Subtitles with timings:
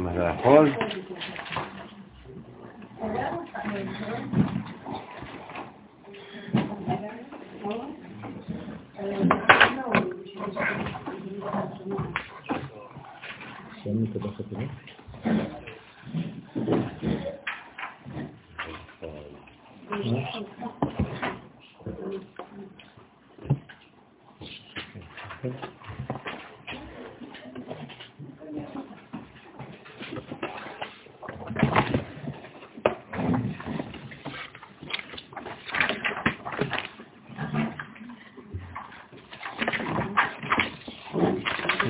[0.00, 0.70] מה זה יכול?
[14.16, 14.66] סיימנו את הדף הקודם?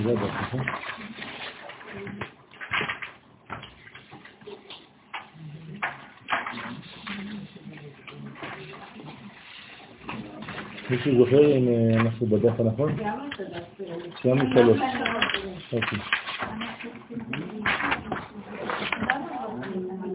[0.02, 0.66] זה הדף, נכון?
[11.06, 12.96] מישהו זוכר אם אה, אנחנו בדף הנכון?
[14.22, 14.80] סיימנו שלוש.
[15.72, 15.98] אוקיי.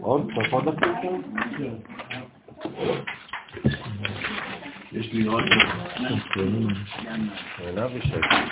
[0.00, 0.30] עוד?
[0.34, 0.86] צריך עוד דקה?
[4.92, 5.44] יש לי עוד...
[7.56, 8.48] שאלה ושאלה.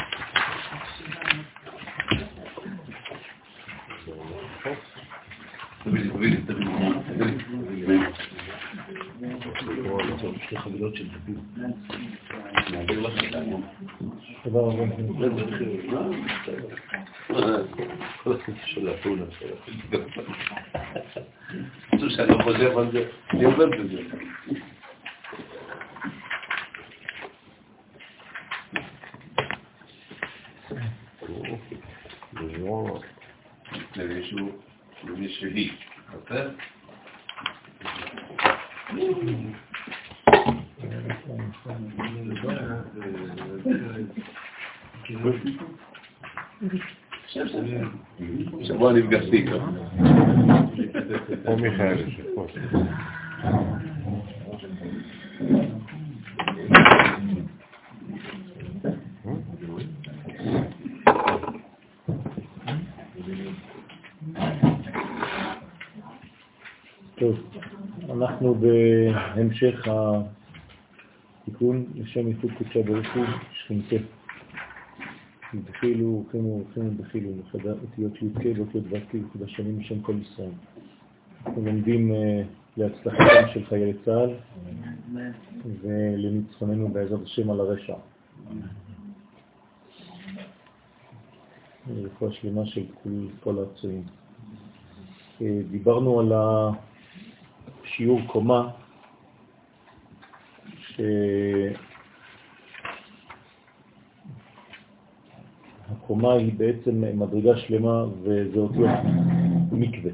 [5.84, 7.34] תביא לי, תביא לי, תביא לי,
[7.76, 7.98] תביא לי.
[10.50, 11.38] שתי חבילות של דפים.
[12.72, 13.62] נעביר לך את העניין.
[14.42, 14.84] תודה רבה.
[18.22, 19.56] כל הכסף של הפעולה שלה.
[21.90, 24.02] חושב שאני לא חושב על זה, אני עובד בזה.
[33.96, 34.52] למישהו,
[35.04, 35.70] למישהי,
[36.24, 36.50] בסדר?
[48.62, 49.58] שבוע נפגשתי איתו.
[51.44, 52.46] פה מיכאל יושב פה.
[67.18, 67.38] טוב,
[68.10, 68.54] אנחנו
[69.62, 69.88] בהמשך
[71.42, 73.96] התיקון לשם ייחוד קודשה ברוך הוא שכינתה.
[75.68, 80.50] בחילו, כמו וכמו בחילו, מחדה אותיות י"ק ואותיות ו"ק מקודשנים בשם כל ישראל.
[81.46, 82.42] אנחנו לומדים אה,
[82.76, 84.34] להצלחתם של חיילי צה"ל
[85.82, 87.94] ולניצחוננו בעזרת השם על הרשע.
[92.04, 93.10] רפואה שלמה של כל,
[93.40, 94.02] כל הפצועים.
[95.42, 96.32] אה, דיברנו על
[97.84, 98.70] השיעור קומה,
[105.88, 108.90] שהקומה היא בעצם מדרגה שלמה וזה אותיות
[109.72, 110.10] מקווה.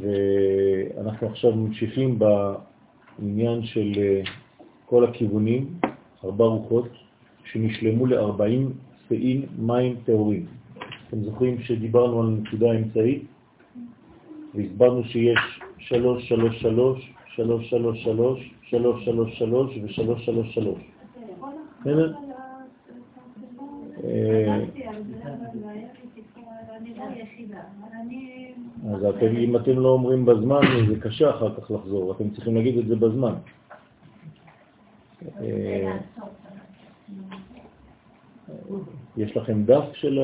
[0.00, 4.22] ואנחנו עכשיו ממשיכים בעניין של אה,
[4.86, 5.74] כל הכיוונים,
[6.24, 6.88] ארבע רוחות,
[7.44, 8.72] שנשלמו ל-40
[9.08, 10.46] שאים מים טהורים.
[11.08, 13.22] אתם זוכרים שדיברנו על נקודה אמצעית
[14.54, 20.78] והסברנו שיש 3, 3, 3, 3, 3, 3, 3, 3, 3 ו-3, 3, 3.
[21.80, 22.14] בסדר?
[24.04, 24.64] אה,
[28.94, 32.78] אז אתם, אם אתם לא אומרים בזמן, זה קשה אחר כך לחזור, אתם צריכים להגיד
[32.78, 33.34] את זה בזמן.
[35.40, 35.98] אה,
[39.16, 40.20] יש לכם דף של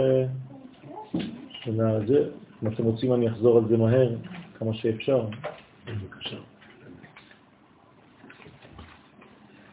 [1.51, 2.29] של זה?
[2.63, 4.15] אם אתם רוצים אני אחזור על זה מהר,
[4.59, 5.27] כמה שאפשר.
[5.87, 6.37] בבקשה.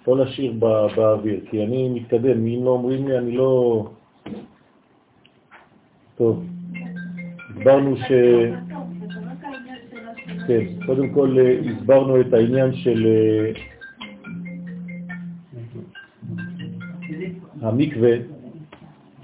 [0.08, 3.86] לא להשאיר בא, באוויר, כי אני מתקדם, אם לא אומרים לי אני לא...
[6.16, 6.44] טוב,
[7.50, 8.12] הסברנו ש...
[10.48, 13.52] כן, קודם כל אה, הסברנו את העניין של אה,
[17.62, 18.12] המקווה,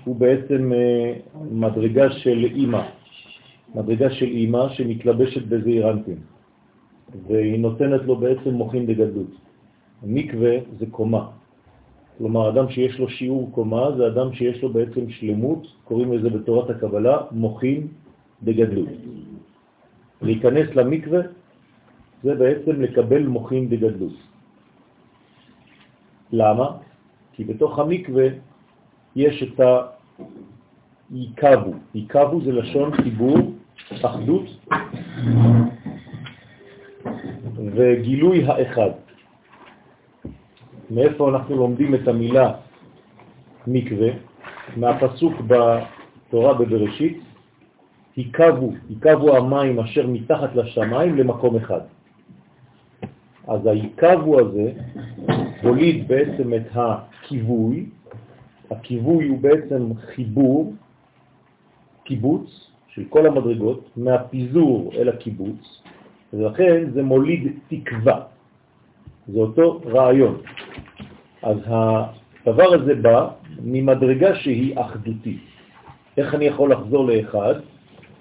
[0.04, 1.14] הוא בעצם אה,
[1.52, 2.82] מדרגה של אימא,
[3.76, 6.18] מדרגה של אימא שמתלבשת בזעיר אנפין,
[7.28, 9.49] והיא נותנת לו בעצם מוחין בגדלות.
[10.04, 11.30] מקווה זה קומה.
[12.18, 16.70] כלומר, אדם שיש לו שיעור קומה זה אדם שיש לו בעצם שלמות, קוראים לזה בתורת
[16.70, 17.88] הקבלה, מוחין
[18.44, 18.90] בגדלות.
[20.22, 21.22] להיכנס למקווה
[22.24, 24.14] זה בעצם לקבל מוחין בגדלות.
[26.32, 26.68] למה?
[27.34, 28.28] כי בתוך המקווה
[29.16, 29.60] יש את
[31.12, 31.74] ייקבו.
[31.96, 33.38] ייקבו זה לשון חיבור,
[34.04, 34.46] אחדות
[37.76, 39.09] וגילוי האחד.
[40.92, 42.54] מאיפה אנחנו לומדים את המילה
[43.68, 44.10] מקווה?
[44.78, 47.22] מהפסוק בתורה בבראשית,
[48.18, 51.82] ייקבו, ייקבו המים אשר מתחת לשמיים למקום אחד.
[53.48, 54.72] אז היקבו הזה
[55.64, 57.86] הוליד בעצם את הכיווי,
[58.72, 60.74] הכיווי הוא בעצם חיבור,
[62.04, 65.82] קיבוץ של כל המדרגות, מהפיזור אל הקיבוץ,
[66.34, 68.20] ולכן זה מוליד תקווה.
[69.28, 70.42] זה אותו רעיון.
[71.44, 73.28] אז הדבר הזה בא
[73.64, 75.42] ממדרגה שהיא אחדותית.
[76.18, 77.56] איך אני יכול לחזור לאחד?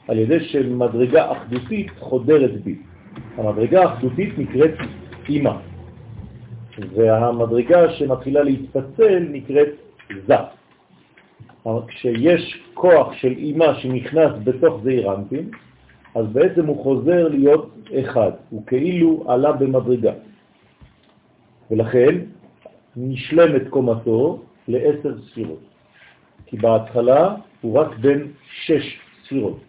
[0.09, 2.77] על ידי שמדרגה אחדותית חודרת בי.
[3.37, 4.75] המדרגה האחדותית נקראת
[5.29, 5.53] אימא,
[6.95, 9.69] והמדרגה שמתחילה להתפצל נקראת
[10.27, 10.35] זה.
[11.89, 15.51] כשיש כוח של אימא שנכנס בתוך זעיר אנפין,
[16.15, 20.13] אז בעצם הוא חוזר להיות אחד, הוא כאילו עלה במדרגה.
[21.71, 22.15] ולכן
[22.99, 25.63] נשלמת קומתו לעשר ספירות,
[26.47, 28.33] כי בהתחלה הוא רק בין
[28.65, 29.61] שש ספירות.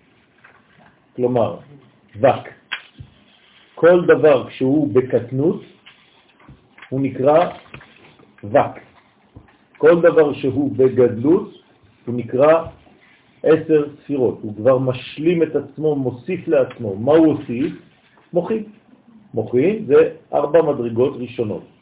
[1.15, 1.57] כלומר,
[2.15, 2.47] וק.
[3.75, 5.61] כל דבר כשהוא בקטנות
[6.89, 7.49] הוא נקרא
[8.43, 8.75] וק.
[9.77, 11.53] כל דבר שהוא בגדלות
[12.05, 12.65] הוא נקרא
[13.43, 14.39] עשר ספירות.
[14.41, 16.95] הוא כבר משלים את עצמו, מוסיף לעצמו.
[16.95, 17.73] מה הוא הוסיף?
[18.33, 18.63] מוחין.
[19.33, 21.78] מוחין זה ארבע מדרגות ראשונות.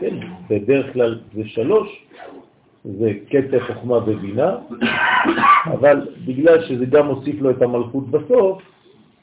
[0.00, 0.16] כן,
[0.50, 2.04] בדרך כלל זה שלוש,
[2.84, 4.56] זה קטע חוכמה ובינה,
[5.66, 8.62] אבל בגלל שזה גם מוסיף לו את המלכות בסוף,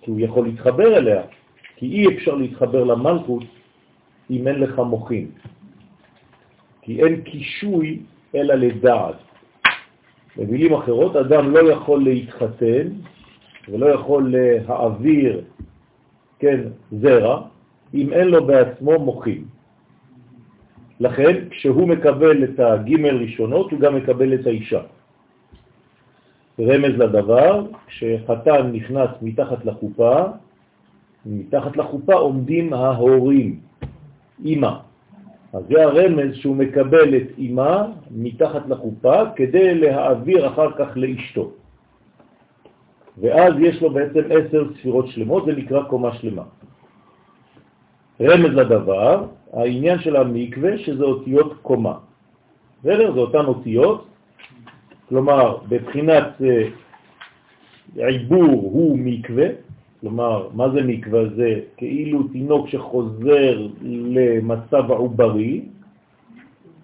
[0.01, 1.21] כי הוא יכול להתחבר אליה,
[1.75, 3.43] כי אי אפשר להתחבר למלכות
[4.29, 5.27] אם אין לך מוחים.
[6.81, 7.99] כי אין קישוי
[8.35, 9.15] אלא לדעת.
[10.37, 12.87] במילים אחרות, אדם לא יכול להתחתן
[13.69, 15.41] ולא יכול להעביר,
[16.39, 16.59] כן,
[16.91, 17.41] זרע,
[17.93, 19.56] אם אין לו בעצמו מוחים.
[20.99, 24.81] לכן, כשהוא מקבל את הגימל ראשונות, הוא גם מקבל את האישה.
[26.59, 30.23] רמז לדבר, כשחתן נכנס מתחת לחופה,
[31.25, 33.59] מתחת לחופה עומדים ההורים,
[34.45, 34.73] אמא.
[35.53, 41.51] אז זה הרמז שהוא מקבל את אמא מתחת לחופה כדי להעביר אחר כך לאשתו.
[43.17, 46.43] ואז יש לו בעצם עשר ספירות שלמות, זה נקרא קומה שלמה.
[48.21, 51.93] רמז לדבר, העניין של המקווה שזה אותיות קומה.
[52.79, 53.13] בסדר?
[53.13, 54.05] זה אותן אותיות,
[55.09, 56.67] כלומר בבחינת אה,
[58.07, 59.47] עיבור הוא מקווה,
[60.01, 61.29] כלומר, מה זה מקווה?
[61.35, 65.61] זה כאילו תינוק שחוזר למצב העוברי,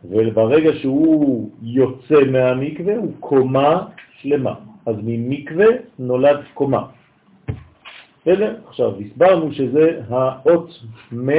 [0.09, 3.85] וברגע שהוא יוצא מהמקווה הוא קומה
[4.21, 4.53] שלמה.
[4.85, 5.65] אז ממקווה
[5.99, 6.85] נולד קומה.
[8.23, 8.55] בסדר?
[8.67, 10.69] עכשיו, הסברנו שזה האות
[11.11, 11.29] מ'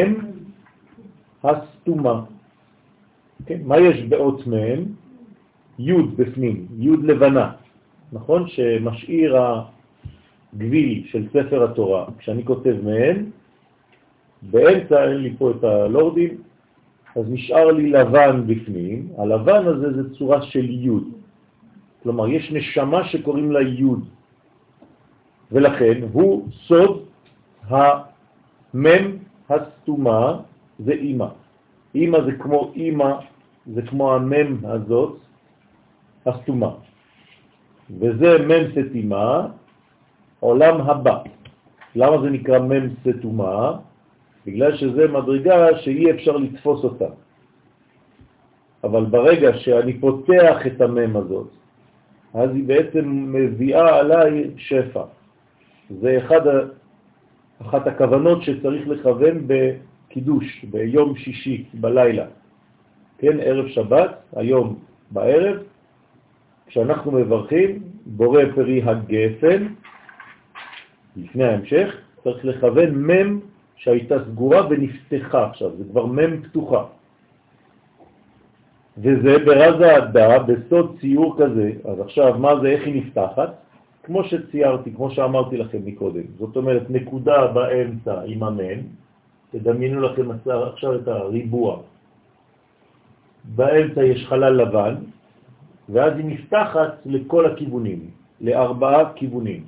[1.44, 2.24] הסתומה.
[3.46, 3.60] כן?
[3.64, 4.52] מה יש באות מ'?
[5.78, 7.52] י' בפנים, י' לבנה,
[8.12, 8.48] נכון?
[8.48, 9.36] שמשאיר
[10.52, 12.06] הגביל של ספר התורה.
[12.18, 13.30] כשאני כותב מ',
[14.42, 16.36] באמצע אין לי פה את הלורדים,
[17.16, 19.08] אז נשאר לי לבן בפנים.
[19.18, 20.90] הלבן הזה זה צורה של י'.
[22.02, 23.84] כלומר, יש נשמה שקוראים לה י'.
[25.52, 27.04] ולכן הוא סוד
[27.68, 29.04] המם
[29.50, 30.40] הסתומה,
[30.78, 31.26] זה אימא.
[31.94, 33.12] אימא זה כמו אימא,
[33.66, 35.18] זה כמו המם הזאת,
[36.26, 36.70] הסתומה.
[38.00, 39.46] וזה מם סתימה,
[40.40, 41.22] עולם הבא.
[41.96, 43.78] למה זה נקרא מם סתומה?
[44.46, 47.08] בגלל שזה מדרגה שאי אפשר לתפוס אותה.
[48.84, 51.48] אבל ברגע שאני פותח את המם הזאת,
[52.34, 55.04] אז היא בעצם מביאה עליי שפע.
[55.90, 56.40] זה אחד,
[57.62, 62.26] אחת הכוונות שצריך לכוון בקידוש, ביום שישי, בלילה.
[63.18, 64.78] כן, ערב שבת, היום
[65.10, 65.56] בערב,
[66.66, 69.66] כשאנחנו מברכים, בורא פרי הגפן,
[71.16, 73.40] לפני ההמשך, צריך לכוון מם
[73.76, 76.84] שהייתה סגורה ונפתחה עכשיו, זה כבר מם פתוחה.
[78.98, 83.63] וזה ברז העדה, בסוד ציור כזה, אז עכשיו מה זה, איך היא נפתחת?
[84.04, 88.80] כמו שציירתי, כמו שאמרתי לכם מקודם, זאת אומרת נקודה באמצע עם המם,
[89.50, 91.80] תדמיינו לכם עכשיו את הריבוע,
[93.44, 94.94] באמצע יש חלל לבן,
[95.88, 98.00] ואז היא נפתחת לכל הכיוונים,
[98.40, 99.64] לארבעה כיוונים.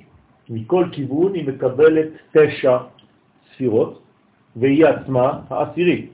[0.49, 2.77] מכל כיוון היא מקבלת תשע
[3.53, 4.01] ספירות,
[4.55, 6.09] והיא עצמה העשירית.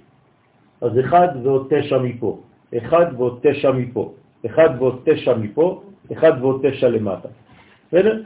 [0.82, 2.40] אז אחד ועוד תשע מפה,
[2.78, 4.14] אחד ועוד תשע מפה,
[4.46, 7.30] אחד ועוד תשע מפה, אחד ועוד תשע למטה.
[7.94, 8.22] בסדר?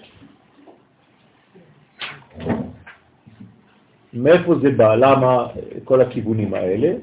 [4.14, 4.96] מאיפה זה בא?
[4.96, 5.48] למה
[5.84, 6.94] כל הכיוונים האלה?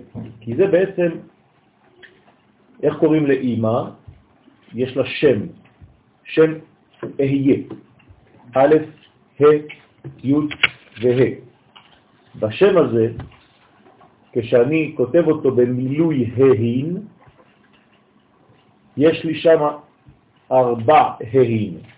[0.41, 1.09] כי זה בעצם,
[2.83, 3.81] איך קוראים לאימא?
[4.75, 5.41] יש לה שם,
[6.25, 6.53] שם
[7.21, 7.57] אהיה,
[8.57, 8.75] א',
[9.41, 9.45] ה',
[10.25, 10.35] י'
[11.03, 11.31] וה'.
[12.41, 13.13] בשם הזה,
[14.33, 16.97] כשאני כותב אותו במילוי ה'ין,
[18.97, 19.61] יש לי שם
[20.53, 21.94] ארבע ה'ין.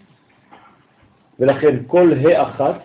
[1.41, 2.83] ולכן כל ה' אחת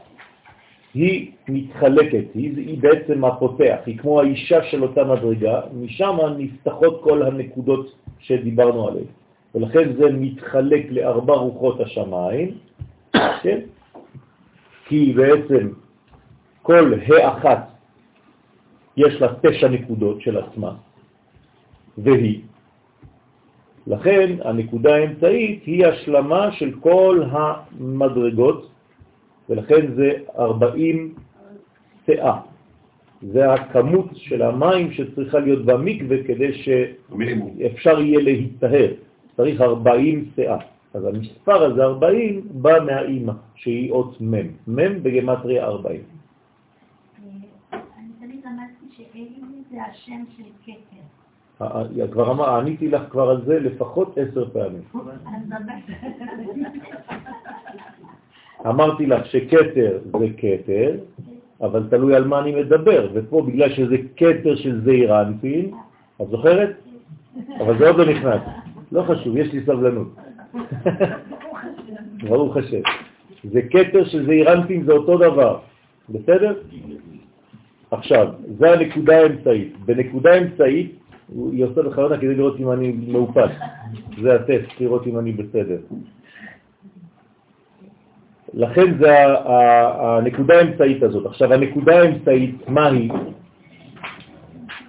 [0.93, 7.23] היא מתחלקת, היא, היא בעצם הפותח, היא כמו האישה של אותה מדרגה, משם נפתחות כל
[7.23, 9.05] הנקודות שדיברנו עליהן.
[9.55, 12.57] ולכן זה מתחלק לארבע רוחות השמיים,
[13.41, 13.59] כן?
[14.87, 15.69] כי בעצם
[16.61, 17.67] כל האחת
[18.97, 20.73] יש לה תשע נקודות של עצמה,
[21.97, 22.50] והיא.
[23.87, 28.69] לכן הנקודה האמצעית היא השלמה של כל המדרגות,
[29.49, 31.13] ולכן זה 40
[32.07, 32.39] שאה.
[33.21, 38.91] זה הכמות של המים שצריכה להיות במקווה כדי שאפשר יהיה להתטהר.
[39.37, 40.57] צריך 40 שאה.
[40.93, 46.01] אז המספר הזה 40 בא מהאימא, שהיא אות מ', מ' בגמטריה 40.
[49.71, 51.20] זה השם של כתר.
[52.11, 54.81] כבר אמר, עניתי לך כבר על זה לפחות עשר פעמים.
[58.67, 60.97] אמרתי לך שכתר זה כתר,
[61.61, 65.13] אבל תלוי על מה אני מדבר, ופה בגלל שזה כתר של זעיר
[66.21, 66.69] את זוכרת?
[67.59, 68.41] אבל זה עוד לא נכנס.
[68.91, 70.15] לא חשוב, יש לי סבלנות.
[72.29, 72.81] ברוך השם.
[73.43, 74.49] זה כתר של זעיר
[74.85, 75.59] זה אותו דבר,
[76.09, 76.53] בסדר?
[77.91, 78.27] עכשיו,
[78.57, 79.73] זה הנקודה האמצעית.
[79.85, 81.00] בנקודה האמצעית,
[81.51, 83.51] היא עושה בכוונה כדי לראות אם אני מאופס.
[84.21, 85.77] זה הטסט, לראות אם אני בסדר.
[88.53, 89.15] לכן זה
[89.47, 91.25] הנקודה האמצעית הזאת.
[91.25, 93.11] עכשיו, הנקודה האמצעית, מה היא?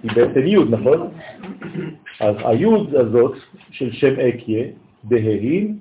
[0.03, 1.07] היא בעצם י', נכון?
[2.19, 2.65] אז הי'
[2.99, 3.35] הזאת
[3.71, 4.63] של שם אקיה,
[5.03, 5.77] בההין,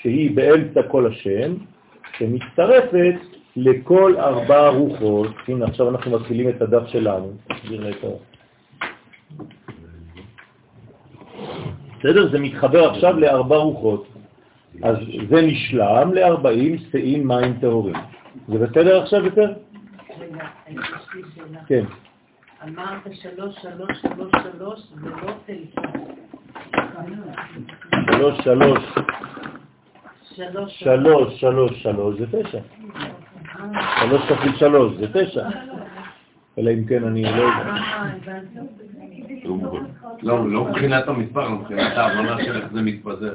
[0.00, 1.54] שהיא באמצע כל השם,
[2.18, 3.14] שמצטרפת
[3.56, 7.32] לכל ארבע רוחות, הנה עכשיו אנחנו מתחילים את הדף שלנו,
[11.98, 12.30] בסדר?
[12.30, 14.06] זה מתחבר עכשיו לארבע רוחות,
[14.82, 14.96] אז
[15.30, 17.94] זה נשלם ל-40 שאים מים טהורים.
[18.48, 19.52] זה בסדר עכשיו יותר?
[21.66, 21.84] כן.
[22.64, 25.84] אמרת שלוש, שלוש, שלוש, שלוש, ולא טלפון.
[28.10, 28.84] שלוש, שלוש.
[30.68, 32.58] שלוש, שלוש, שלוש, זה תשע.
[34.00, 35.48] שלוש כפול שלוש, זה תשע.
[36.58, 37.74] אלא אם כן אני לא יודע.
[40.22, 43.34] לא, לא מבחינת המספר, מבחינת ההבנה של איך זה מתפזר.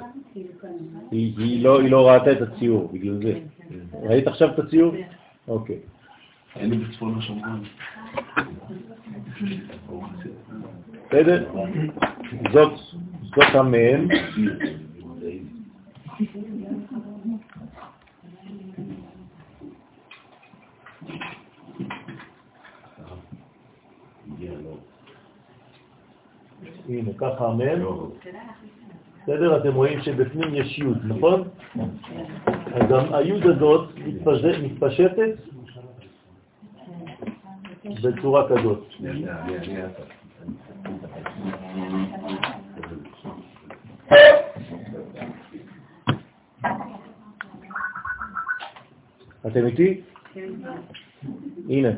[1.11, 3.39] היא לא, לא ראתה את הציור, בגלל זה.
[4.03, 4.95] ראית עכשיו את הציור?
[5.47, 5.79] אוקיי.
[6.55, 7.63] לי בצפון השומרון.
[11.07, 11.45] בסדר?
[13.23, 14.07] זאת המם.
[27.21, 27.85] ככה המם.
[29.23, 29.57] בסדר?
[29.57, 31.47] אתם רואים שבפנים יש י', נכון?
[32.73, 33.89] אז גם הי' הזאת
[34.63, 35.33] מתפשטת
[38.03, 38.83] בצורה כזאת.
[49.47, 50.01] אתם איתי?
[51.69, 51.89] הנה,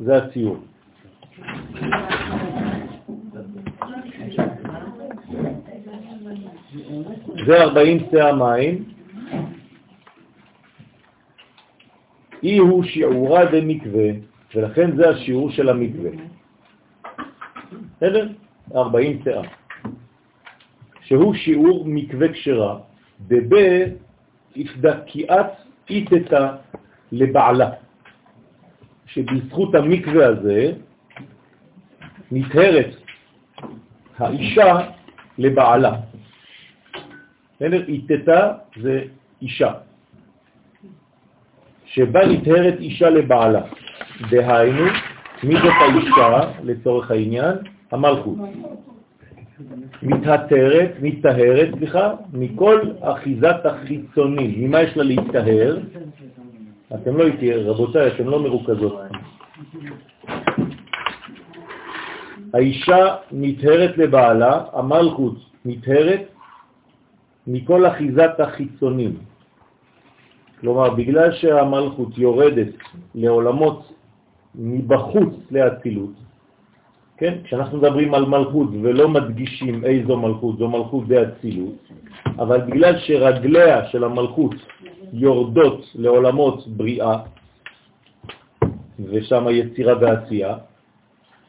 [0.00, 0.56] זה הציור.
[7.50, 8.84] זה 40 שא מים,
[12.42, 14.08] אי הוא שיעורה דמקווה,
[14.54, 16.10] ולכן זה השיעור של המקווה.
[17.96, 18.28] בסדר?
[18.74, 19.42] 40 שאה.
[21.02, 22.78] שהוא שיעור מקווה כשרה,
[23.20, 23.54] דב
[24.56, 25.52] הפדקיעת
[25.90, 26.56] איתתה
[27.12, 27.70] לבעלה,
[29.06, 30.72] שבזכות המקווה הזה
[32.30, 32.94] נטהרת
[34.18, 34.78] האישה
[35.38, 36.09] לבעלה.
[37.60, 37.84] בסדר?
[37.88, 38.52] איתתה
[38.82, 39.02] זה
[39.42, 39.72] אישה,
[41.84, 43.62] שבה נטהרת אישה לבעלה.
[44.30, 44.84] דהיינו,
[45.42, 47.56] מי זאת האישה, לצורך העניין?
[47.92, 48.38] המלכות.
[50.02, 54.54] מתהתרת, מתהרת, סליחה, מכל אחיזת החיצוני.
[54.56, 55.78] ממה יש לה להתהר?
[56.94, 59.00] אתם לא איתי, רבותיי, אתם לא מרוכזות.
[62.54, 66.39] האישה נטהרת לבעלה, המלכות נטהרת
[67.50, 69.14] מכל אחיזת החיצונים.
[70.60, 72.72] כלומר, בגלל שהמלכות יורדת
[73.14, 73.92] לעולמות
[74.54, 76.14] מבחוץ לאצילות,
[77.16, 77.34] כן?
[77.44, 81.78] כשאנחנו מדברים על מלכות ולא מדגישים איזו מלכות, זו מלכות באצילות,
[82.38, 84.54] אבל בגלל שרגליה של המלכות
[85.12, 87.16] יורדות לעולמות בריאה,
[89.10, 90.54] ושם יצירה ועשייה,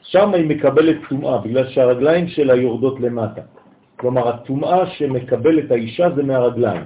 [0.02, 3.61] שם היא מקבלת טומאה, בגלל שהרגליים שלה יורדות למטה.
[4.02, 6.82] כלומר, הטומאה שמקבלת האישה זה מהרגליים.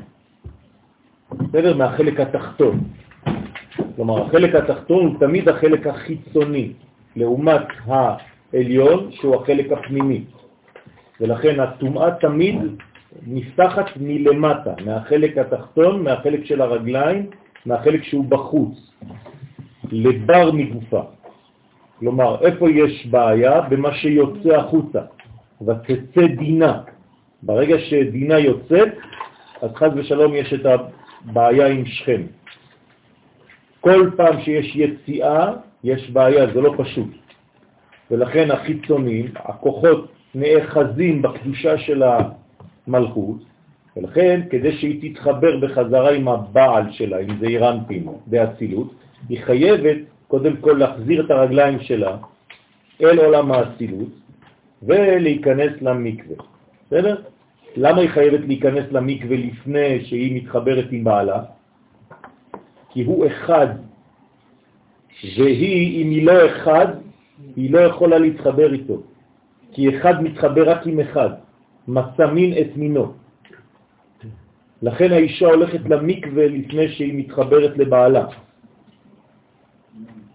[1.32, 1.78] בסדר?
[1.78, 2.80] מהחלק התחתון.
[3.96, 6.74] כלומר, החלק התחתון הוא תמיד החלק החיצוני,
[7.16, 10.24] לעומת העליון שהוא החלק הפנימי.
[11.22, 12.60] ולכן הטומאה תמיד
[13.28, 17.30] נפתחת מלמטה, מהחלק התחתון, מהחלק של הרגליים,
[17.66, 18.92] מהחלק שהוא בחוץ,
[19.92, 21.02] לבר מגופה.
[22.00, 23.62] כלומר, איפה יש בעיה?
[23.62, 25.02] במה שיוצא החוצה.
[25.62, 26.95] ותצא דינה.
[27.46, 28.88] ברגע שדינה יוצאת,
[29.62, 32.22] אז חז ושלום יש את הבעיה עם שכם.
[33.82, 37.08] כל פעם שיש יציאה, יש בעיה, זה לא פשוט.
[38.12, 43.38] ולכן החיצונים, הכוחות נאחזים בקדושה של המלכות,
[43.98, 48.94] ולכן כדי שהיא תתחבר בחזרה עם הבעל שלה, עם זה אירנפין, באצילות,
[49.30, 49.98] היא חייבת
[50.28, 52.18] קודם כל להחזיר את הרגליים שלה
[53.02, 54.10] אל עולם האצילות
[54.84, 56.36] ולהיכנס למקווה.
[56.88, 57.16] בסדר?
[57.78, 61.44] למה היא חייבת להיכנס למקווה לפני שהיא מתחברת עם בעלה?
[62.90, 63.68] כי הוא אחד,
[65.38, 66.88] והיא, אם היא לא אחד,
[67.56, 69.02] היא לא יכולה להתחבר איתו.
[69.72, 71.30] כי אחד מתחבר רק עם אחד,
[71.88, 73.14] מצא מין את מינו.
[74.82, 78.26] לכן האישה הולכת למקווה לפני שהיא מתחברת לבעלה.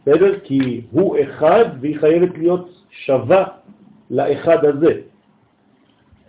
[0.03, 0.41] בסדר?
[0.45, 3.45] כי הוא אחד והיא חייבת להיות שווה
[4.11, 5.10] לאחד הזה.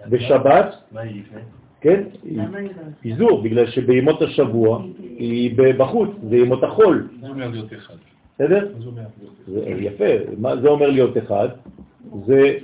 [0.10, 0.76] בשבת?
[1.82, 2.44] כן, היא לא?
[3.00, 7.96] פיזור, בגלל שבימות השבוע היא בחוץ, זה ימות החול, זה אומר להיות אחד.
[8.36, 8.72] בסדר?
[9.78, 10.06] יפה,
[10.38, 11.50] מה זה אומר להיות אחד?
[12.26, 12.58] זה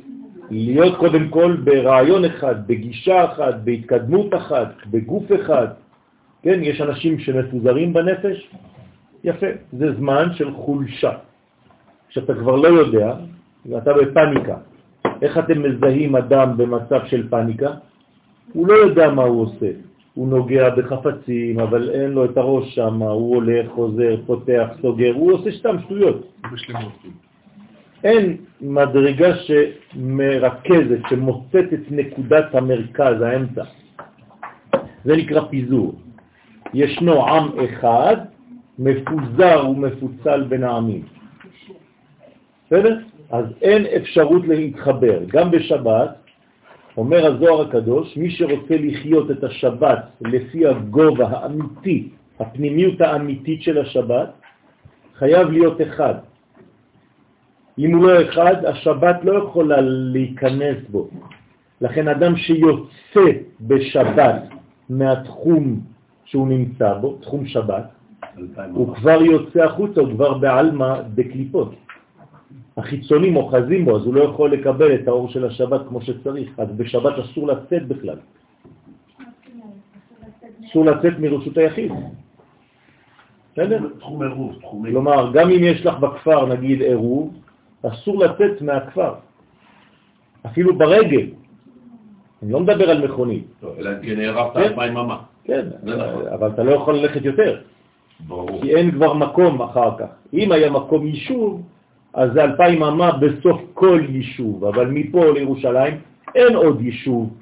[0.51, 5.67] להיות קודם כל ברעיון אחד, בגישה אחת, בהתקדמות אחת, בגוף אחד.
[6.43, 8.49] כן, יש אנשים שמפוזרים בנפש,
[9.23, 11.11] יפה, זה זמן של חולשה.
[12.09, 13.15] כשאתה כבר לא יודע,
[13.65, 14.57] ואתה בפניקה,
[15.21, 17.71] איך אתם מזהים אדם במצב של פניקה?
[18.53, 19.69] הוא לא יודע מה הוא עושה.
[20.13, 25.33] הוא נוגע בחפצים, אבל אין לו את הראש שם, הוא הולך, חוזר, פותח, סוגר, הוא
[25.33, 26.27] עושה סתם שטויות.
[26.65, 26.79] כאילו.
[28.03, 33.63] אין מדרגה שמרכזת, שמוצאת את נקודת המרכז, האמצע.
[35.05, 35.95] זה נקרא פיזור.
[36.73, 38.17] ישנו עם אחד,
[38.79, 41.03] מפוזר ומפוצל בין העמים.
[42.65, 42.97] בסדר?
[43.31, 45.19] אז אין אפשרות להתחבר.
[45.27, 46.09] גם בשבת,
[46.97, 52.09] אומר הזוהר הקדוש, מי שרוצה לחיות את השבת לפי הגובה האמיתי,
[52.39, 54.29] הפנימיות האמיתית של השבת,
[55.15, 56.15] חייב להיות אחד.
[57.79, 61.09] אם הוא לא אחד, השבת לא יכולה להיכנס בו.
[61.81, 63.27] לכן אדם שיוצא
[63.61, 64.41] בשבת
[64.89, 65.79] מהתחום
[66.25, 67.83] שהוא נמצא בו, תחום שבת,
[68.73, 71.75] הוא כבר יוצא החוצה, הוא כבר בעלמא בקליפות.
[72.77, 76.67] החיצונים אוחזים בו, אז הוא לא יכול לקבל את האור של השבת כמו שצריך, אז
[76.77, 78.17] בשבת אסור לצאת בכלל.
[80.65, 81.91] אסור לצאת מרשות היחיד.
[83.53, 83.79] בסדר?
[83.99, 85.03] תחום עירוב, תחום עירוב.
[85.03, 87.33] כלומר, גם אם יש לך בכפר, נגיד, עירוב,
[87.81, 89.13] אסור לצאת מהכפר,
[90.45, 91.25] אפילו ברגל.
[92.43, 93.45] אני לא מדבר על מכונית.
[93.63, 94.59] לא, אלא אם כן הערבת כן.
[94.59, 95.17] אלפיים אמה.
[95.43, 96.27] כן, נכון.
[96.33, 97.61] אבל אתה לא יכול ללכת יותר,
[98.27, 98.61] ברור.
[98.61, 100.09] כי אין כבר מקום אחר כך.
[100.33, 101.61] אם היה מקום יישוב,
[102.13, 105.93] אז זה אלפיים אמה בסוף כל יישוב, אבל מפה לירושלים
[106.35, 107.33] אין עוד יישוב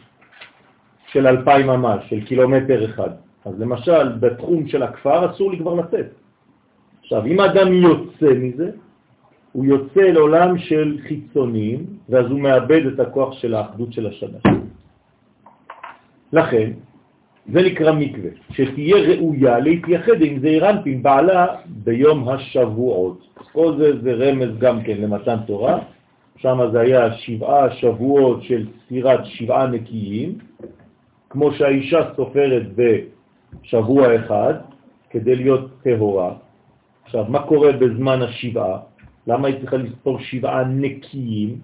[1.08, 3.10] של אלפיים אמה, של קילומטר אחד.
[3.45, 6.06] אז למשל, בתחום של הכפר אסור לי כבר לצאת.
[7.01, 8.69] עכשיו, אם אדם יוצא מזה,
[9.51, 14.41] הוא יוצא לעולם של חיצונים, ואז הוא מאבד את הכוח של האחדות של השבת.
[16.34, 16.71] לכן,
[17.54, 23.28] זה נקרא מקווה, שתהיה ראויה להתייחד עם זעיר אנפין, בעלה ביום השבועות.
[23.52, 25.80] כל זה זה רמז גם כן למתן תורה,
[26.38, 30.38] שם זה היה שבעה שבועות של ספירת שבעה נקיים,
[31.30, 34.54] כמו שהאישה סופרת בשבוע אחד,
[35.10, 36.34] כדי להיות טהורה.
[37.06, 38.78] עכשיו, מה קורה בזמן השבעה?
[39.28, 41.60] למה היא צריכה לספור שבעה נקיים?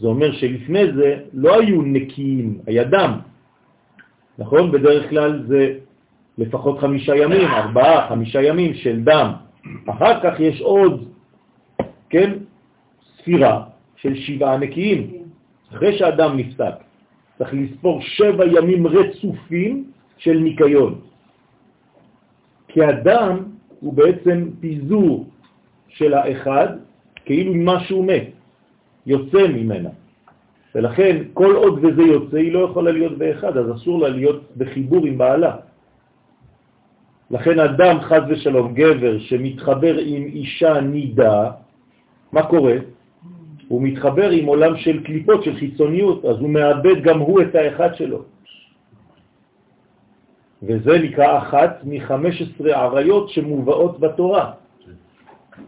[0.00, 3.18] זה אומר שלפני זה לא היו נקיים, היה דם.
[4.42, 4.72] נכון?
[4.72, 5.78] בדרך כלל זה
[6.38, 9.32] לפחות חמישה ימים, ארבעה, חמישה ימים של דם.
[9.86, 11.08] אחר כך יש עוד,
[12.10, 12.30] כן,
[13.18, 13.64] ספירה
[13.96, 15.00] של שבעה נקיים.
[15.70, 16.74] אחרי שהדם נפסק,
[17.38, 19.84] צריך לספור שבע ימים רצופים
[20.18, 21.00] של ניקיון.
[22.68, 23.36] כי הדם
[23.80, 25.26] הוא בעצם פיזור
[25.88, 26.68] של האחד,
[27.24, 28.28] כאילו משהו מת,
[29.06, 30.01] יוצא ממנה.
[30.74, 35.06] ולכן כל עוד וזה יוצא, היא לא יכולה להיות באחד, אז אסור לה להיות בחיבור
[35.06, 35.56] עם בעלה.
[37.30, 41.50] לכן אדם, חז ושלום, גבר שמתחבר עם אישה נידה,
[42.32, 42.76] מה קורה?
[43.68, 47.94] הוא מתחבר עם עולם של קליפות, של חיצוניות, אז הוא מאבד גם הוא את האחד
[47.94, 48.22] שלו.
[50.62, 54.52] וזה נקרא אחת מ-15 עריות שמובאות בתורה.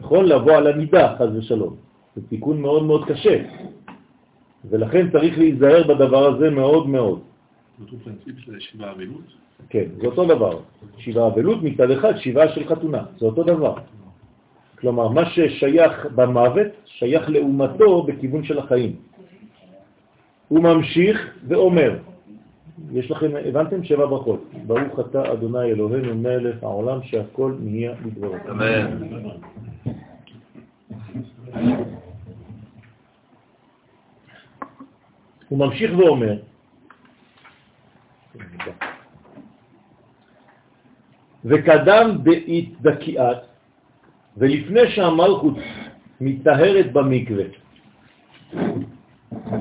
[0.00, 0.24] נכון?
[0.24, 1.76] לבוא על הנידה, חז ושלום.
[2.16, 3.36] זה תיקון מאוד מאוד קשה.
[4.70, 7.20] ולכן צריך להיזהר בדבר הזה מאוד מאוד.
[7.80, 9.24] אותו פרינציפ של שבעה אבילות?
[9.68, 10.58] כן, זה אותו דבר.
[10.98, 13.74] שבעה אבלות מצד אחד, שבעה של חתונה, זה אותו דבר.
[14.80, 18.96] כלומר, מה ששייך במוות, שייך לאומתו בכיוון של החיים.
[20.48, 21.98] הוא ממשיך ואומר,
[22.92, 23.84] יש לכם, הבנתם?
[23.84, 24.44] שבע ברכות.
[24.66, 28.34] ברוך אתה אדוני אלוהינו מלך העולם שהכל נהיה לדברו.
[28.50, 29.04] אמן.
[35.48, 36.36] הוא ממשיך ואומר,
[41.44, 42.18] וקדם
[42.80, 43.42] דקיעת,
[44.36, 45.54] ולפני שהמלכות
[46.20, 47.44] מתאהרת במקווה,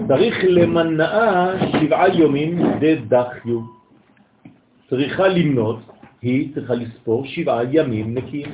[0.08, 2.60] צריך למנעה שבעה יומים
[3.08, 3.60] דדחיו.
[4.90, 5.80] צריכה למנות,
[6.22, 8.52] היא צריכה לספור שבעה ימים נקיים.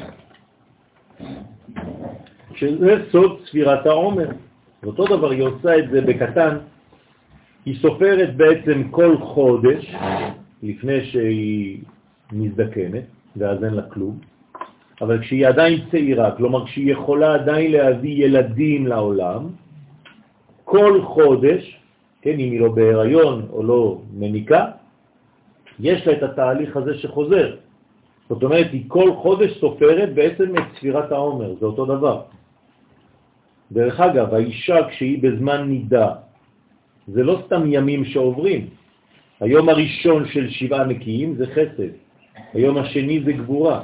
[2.56, 4.30] שזה סוד ספירת העומר.
[4.84, 6.58] ואותו דבר היא עושה את זה בקטן,
[7.66, 9.96] היא סופרת בעצם כל חודש
[10.64, 11.82] לפני שהיא
[12.32, 13.04] מזדקנת,
[13.38, 14.18] ואז אין לה כלום,
[15.02, 19.48] אבל כשהיא עדיין צעירה, כלומר כשהיא יכולה עדיין להביא ילדים לעולם,
[20.64, 21.80] כל חודש,
[22.22, 24.66] כן, אם היא לא בהיריון או לא מניקה,
[25.80, 27.56] יש לה את התהליך הזה שחוזר.
[28.30, 32.22] זאת אומרת, היא כל חודש סופרת בעצם את ספירת העומר, זה אותו דבר.
[33.72, 36.29] דרך אגב, האישה כשהיא בזמן נידה,
[37.14, 38.68] זה לא סתם ימים שעוברים.
[39.40, 41.92] היום הראשון של שבעה נקיים זה חסד,
[42.54, 43.84] היום השני זה גבורה,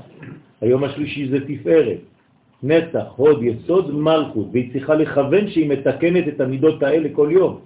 [0.62, 2.00] היום השלישי זה תפארת,
[2.64, 7.60] נצח, הוד, יסוד, מלכות, והיא צריכה לכוון שהיא מתקנת את המידות האלה כל יום.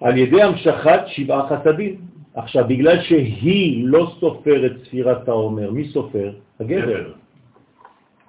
[0.00, 1.96] על ידי המשכת שבעה חסדים.
[2.34, 6.32] עכשיו, בגלל שהיא לא סופרת ספירת העומר, מי סופר?
[6.60, 7.19] הגבר.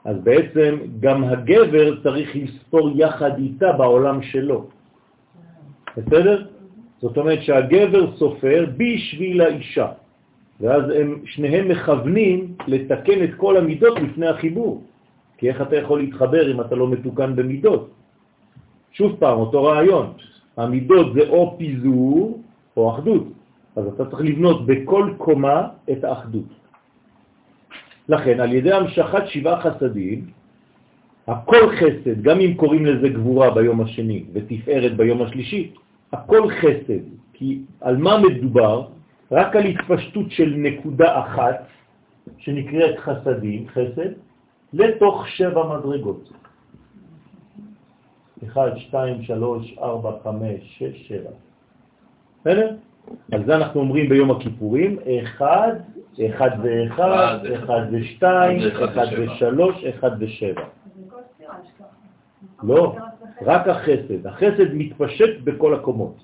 [0.05, 4.67] אז בעצם גם הגבר צריך לספור יחד איתה בעולם שלו.
[5.97, 6.45] בסדר?
[7.01, 9.87] זאת אומרת שהגבר סופר בשביל האישה,
[10.61, 14.83] ואז הם שניהם מכוונים לתקן את כל המידות לפני החיבור.
[15.37, 17.89] כי איך אתה יכול להתחבר אם אתה לא מתוקן במידות?
[18.91, 20.13] שוב פעם, אותו רעיון.
[20.57, 22.41] המידות זה או פיזור
[22.77, 23.23] או אחדות.
[23.75, 26.60] אז אתה צריך לבנות בכל קומה את האחדות.
[28.11, 30.25] לכן, על ידי המשכת שבעה חסדים,
[31.27, 35.71] הכל חסד, גם אם קוראים לזה גבורה ביום השני ותפארת ביום השלישי,
[36.13, 38.87] הכל חסד, כי על מה מדובר?
[39.31, 41.67] רק על התפשטות של נקודה אחת,
[42.37, 44.11] שנקראת חסדים, חסד,
[44.73, 46.31] לתוך שבע מדרגות.
[48.47, 50.35] 1, 2, 3, 4, 5,
[50.77, 51.29] 6, 7.
[52.41, 52.75] בסדר?
[53.31, 55.73] על זה אנחנו אומרים ביום הכיפורים, אחד,
[56.19, 60.63] אחד ואחד, אחד ושתיים, אחד ושלוש, אחד ושבע.
[62.63, 62.95] לא,
[63.41, 64.27] רק החסד.
[64.27, 66.15] החסד מתפשט בכל הקומות.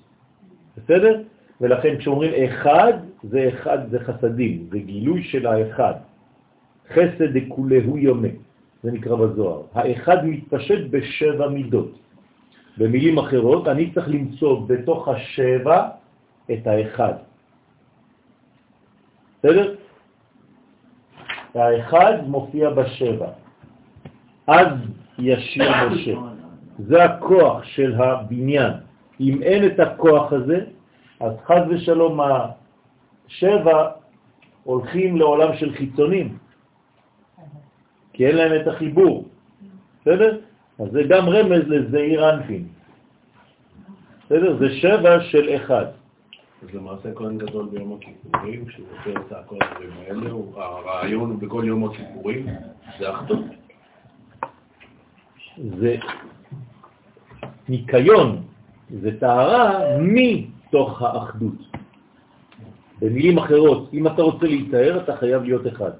[0.76, 1.22] בסדר?
[1.60, 5.94] ולכן כשאומרים אחד, זה אחד, זה חסדים, זה גילוי של האחד.
[6.88, 8.30] חסד דכולהו יומי,
[8.82, 9.62] זה נקרא בזוהר.
[9.74, 11.98] האחד מתפשט בשבע מידות.
[12.78, 15.88] במילים אחרות, אני צריך למצוא בתוך השבע
[16.52, 17.14] את האחד.
[19.38, 19.74] בסדר?
[21.54, 23.28] האחד מופיע בשבע.
[24.46, 24.66] אז
[25.18, 26.14] ישיר משה.
[26.78, 28.72] זה הכוח של הבניין.
[29.20, 30.64] אם אין את הכוח הזה,
[31.20, 33.90] אז חז ושלום השבע
[34.64, 36.38] הולכים לעולם של חיצונים,
[38.12, 39.28] כי אין להם את החיבור.
[40.00, 40.38] בסדר?
[40.78, 42.68] אז זה גם רמז לזעיר אנפין.
[44.26, 44.56] בסדר?
[44.58, 45.97] זה שבע של אחד.
[46.62, 51.62] אז למעשה כהן גדול ביום הכיפורים, שהוא עושה את כל הדברים האלה, הרעיון הוא בכל
[51.66, 52.46] יום הכיפורים,
[52.98, 53.44] זה אחדות.
[55.78, 55.96] זה
[57.68, 58.42] ניקיון,
[59.02, 61.54] זה טהרה מתוך האחדות.
[63.00, 65.90] במילים אחרות, אם אתה רוצה להתאר, אתה חייב להיות אחד.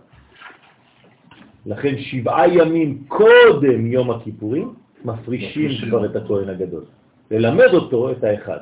[1.67, 5.71] לכן שבעה ימים קודם יום הכיפורים מפרישים.
[5.89, 6.85] כבר את הכהן הגדול.
[7.31, 8.59] ללמד אותו את האחד.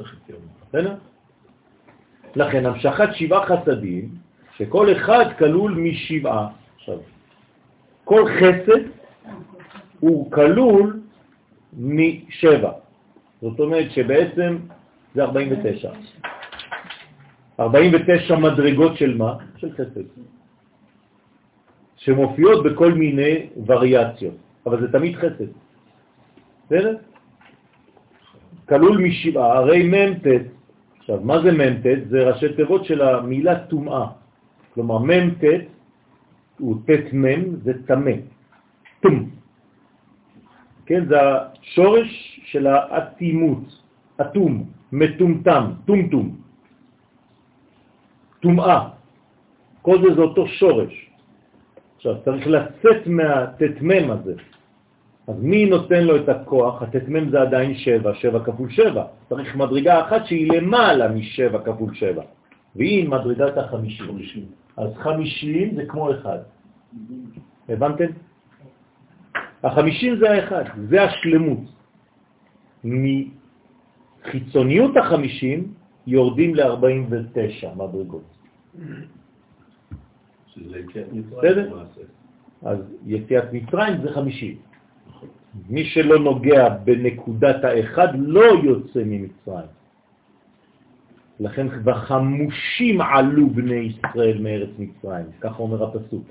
[0.00, 0.36] לא.
[0.68, 0.94] בסדר?
[2.36, 4.08] לכן המשכת שבעה חסדים,
[4.56, 6.48] שכל אחד כלול משבעה.
[6.76, 6.98] עכשיו,
[8.04, 8.82] כל חסד
[10.00, 11.00] הוא כלול
[11.78, 12.72] משבע.
[13.40, 14.58] זאת אומרת שבעצם
[15.14, 15.90] זה 49.
[17.60, 19.36] 49 מדרגות של מה?
[19.56, 20.06] של חסד.
[21.96, 25.50] שמופיעות בכל מיני וריאציות, אבל זה תמיד חסד.
[26.66, 26.96] בסדר?
[28.68, 30.26] כלול משבעה, הרי מ"ט,
[31.06, 31.86] עכשיו, מה זה מ"ט?
[32.10, 34.06] זה ראשי תיבות של המילה טומאה.
[34.74, 35.44] כלומר, מ"ט
[36.58, 38.18] הוא ט' מ', זה תמה.
[39.00, 39.30] טום.
[40.86, 42.10] כן, זה השורש
[42.44, 43.62] של האטימות,
[44.20, 46.26] אטום, מטומטם, טומטום.
[48.42, 48.88] טומאה.
[49.82, 51.10] כל זה זה אותו שורש.
[51.96, 54.34] עכשיו, צריך לצאת מהט"מ הזה.
[55.28, 56.82] אז מי נותן לו את הכוח?
[56.82, 59.04] הט"מ זה עדיין 7, 7 כפול 7.
[59.28, 62.22] צריך מדרגה אחת שהיא למעלה מ-7 כפול 7,
[62.76, 64.40] והיא מדרגת ה-50.
[64.76, 66.38] אז 50 זה כמו אחד.
[67.68, 68.04] הבנתם?
[69.62, 71.58] החמישים זה האחד, זה השלמות.
[72.84, 75.72] מחיצוניות החמישים
[76.06, 78.24] יורדים ל-49 מדרגות.
[81.38, 81.82] בסדר?
[82.62, 84.56] אז יציאת מצרים זה 50.
[85.68, 89.70] מי שלא נוגע בנקודת האחד לא יוצא ממצרים.
[91.40, 96.24] לכן וחמושים עלו בני ישראל מארץ מצרים, ככה אומר הפסוק.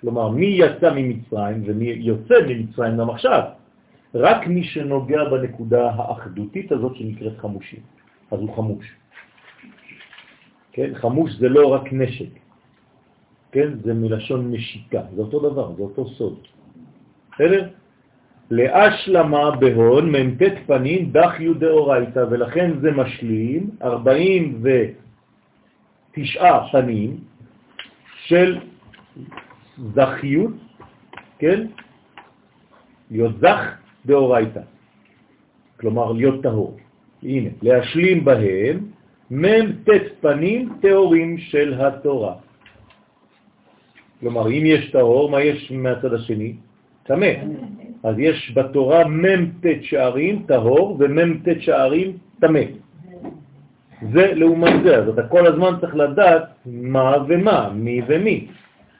[0.00, 3.42] כלומר, מי יצא ממצרים ומי יוצא ממצרים גם עכשיו?
[4.14, 7.80] רק מי שנוגע בנקודה האחדותית הזאת שנקראת חמושים.
[8.30, 8.86] אז הוא חמוש.
[10.72, 10.90] כן?
[10.94, 12.32] חמוש זה לא רק נשק.
[13.52, 13.68] כן?
[13.84, 15.02] זה מלשון נשיקה.
[15.14, 16.38] זה אותו דבר, זה אותו סוד.
[17.34, 17.68] בסדר?
[18.50, 27.16] להשלמה בהון מ"ט פנים דח י' דאורייתא, ולכן זה משלים 49 פנים
[28.26, 28.58] של
[29.94, 30.52] זכיות,
[31.38, 31.66] כן?
[33.10, 33.60] להיות זך
[34.06, 34.60] דאורייתא,
[35.80, 36.76] כלומר להיות טהור.
[37.22, 38.86] הנה, להשלים בהם
[39.30, 39.88] מ"ט
[40.20, 42.34] פנים תאורים של התורה.
[44.20, 46.54] כלומר, אם יש טהור, מה יש מהצד השני?
[47.02, 47.26] טמא.
[48.02, 52.60] אז יש בתורה מ"ט שערים טהור ומ"ט שערים טמא.
[54.12, 58.46] זה לעומת זה, אז אתה כל הזמן צריך לדעת מה ומה, מי ומי.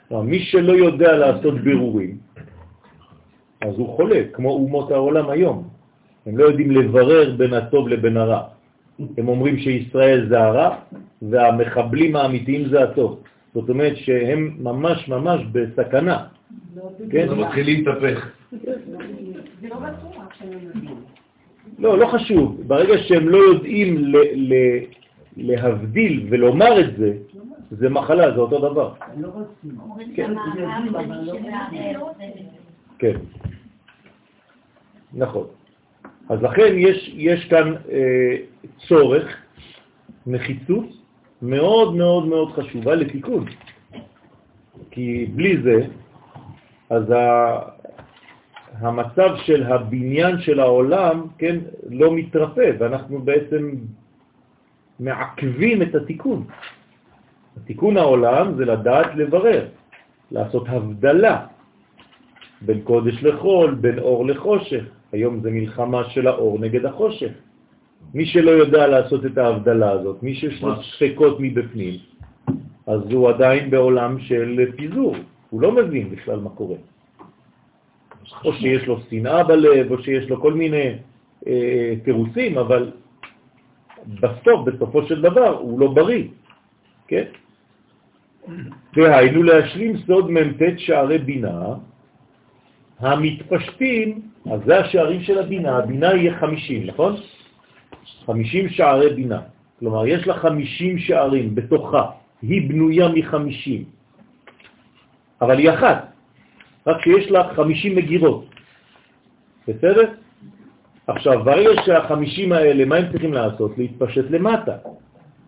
[0.09, 2.17] כלומר, מי שלא יודע לעשות בירורים,
[3.61, 5.69] אז הוא חולה, כמו אומות העולם היום.
[6.27, 8.43] הם לא יודעים לברר בין הטוב לבין הרע.
[9.19, 10.77] הם אומרים שישראל זה הרע,
[11.23, 13.23] והמחבלים האמיתיים זה הטוב.
[13.55, 16.19] זאת אומרת שהם ממש ממש בסכנה.
[17.11, 17.29] כן?
[17.29, 18.40] אז מתחיל להתהפך.
[19.63, 20.93] לא.
[21.79, 22.63] לא, לא חשוב.
[22.67, 24.85] ברגע שהם לא יודעים ל- ל-
[25.37, 27.13] להבדיל ולומר את זה,
[27.71, 28.93] זה מחלה, זה אותו דבר.
[30.15, 30.31] כן.
[32.99, 33.17] כן.
[35.15, 35.47] נכון.
[36.29, 38.37] אז לכן יש, יש כאן אה,
[38.89, 39.37] צורך,
[40.27, 40.87] נחיצות,
[41.43, 43.45] מאוד מאוד מאוד חשובה לתיקון.
[44.91, 45.87] כי בלי זה,
[46.91, 47.05] אז
[48.79, 51.59] המצב של הבניין של העולם, כן,
[51.91, 53.71] לא מתרפא, ואנחנו בעצם
[55.01, 56.45] מעכבים את התיקון.
[57.57, 59.67] התיקון העולם זה לדעת לברר,
[60.31, 61.47] לעשות הבדלה
[62.61, 64.85] בין קודש לחול, בין אור לחושך.
[65.13, 67.33] היום זה מלחמה של האור נגד החושך.
[68.15, 71.95] מי שלא יודע לעשות את ההבדלה הזאת, מי שיש לו ספקות מבפנים,
[72.87, 75.17] אז הוא עדיין בעולם של פיזור,
[75.51, 76.77] הוא לא מבין בכלל מה קורה.
[78.45, 80.91] או שיש לו שנאה בלב, או שיש לו כל מיני
[81.47, 82.91] אה, תירוצים, אבל
[84.07, 86.25] בסוף, בסופו של דבר, הוא לא בריא,
[87.09, 87.25] כן?
[88.97, 91.75] והיינו להשלים סוד מ"ט שערי בינה,
[92.99, 94.21] המתפשטים,
[94.53, 97.17] אז זה השערים של הבינה, הבינה יהיה 50, נכון?
[98.27, 99.41] 50 שערי בינה.
[99.79, 102.11] כלומר, יש לה 50 שערים בתוכה,
[102.43, 103.85] היא בנויה מ-50,
[105.41, 106.13] אבל היא אחת,
[106.91, 108.45] רק שיש לה 50 מגירות.
[109.69, 110.07] בסדר?
[111.07, 113.79] עכשיו, ברגע שהחמישים האלה, מה הם צריכים לעשות?
[113.79, 114.77] להתפשט למטה.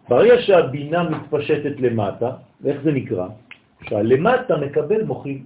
[0.09, 2.31] ברגע שהבינה מתפשטת למטה,
[2.65, 3.27] איך זה נקרא?
[3.89, 5.41] שהלמטה מקבל מוחים.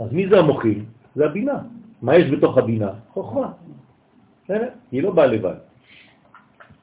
[0.00, 0.84] אז מי זה המוחים?
[1.14, 1.58] זה הבינה.
[2.02, 2.90] מה יש בתוך הבינה?
[3.12, 3.48] חוכמה.
[4.44, 4.68] בסדר?
[4.92, 5.58] היא לא באה לבד.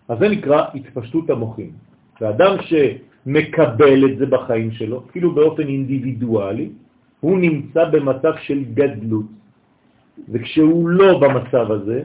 [0.10, 1.72] אז זה נקרא התפשטות המוחים.
[2.22, 6.70] ואדם שמקבל את זה בחיים שלו, כאילו באופן אינדיבידואלי,
[7.26, 9.26] הוא נמצא במצב של גדלות.
[10.30, 12.00] וכשהוא לא במצב הזה,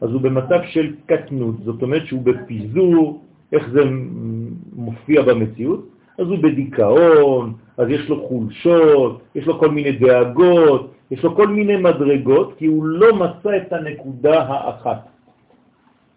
[0.00, 3.20] אז הוא במצב של קטנות, זאת אומרת שהוא בפיזור
[3.52, 3.82] איך זה
[4.72, 5.82] מופיע במציאות?
[6.18, 11.48] אז הוא בדיכאון, אז יש לו חולשות, יש לו כל מיני דאגות, יש לו כל
[11.48, 15.02] מיני מדרגות, כי הוא לא מצא את הנקודה האחת.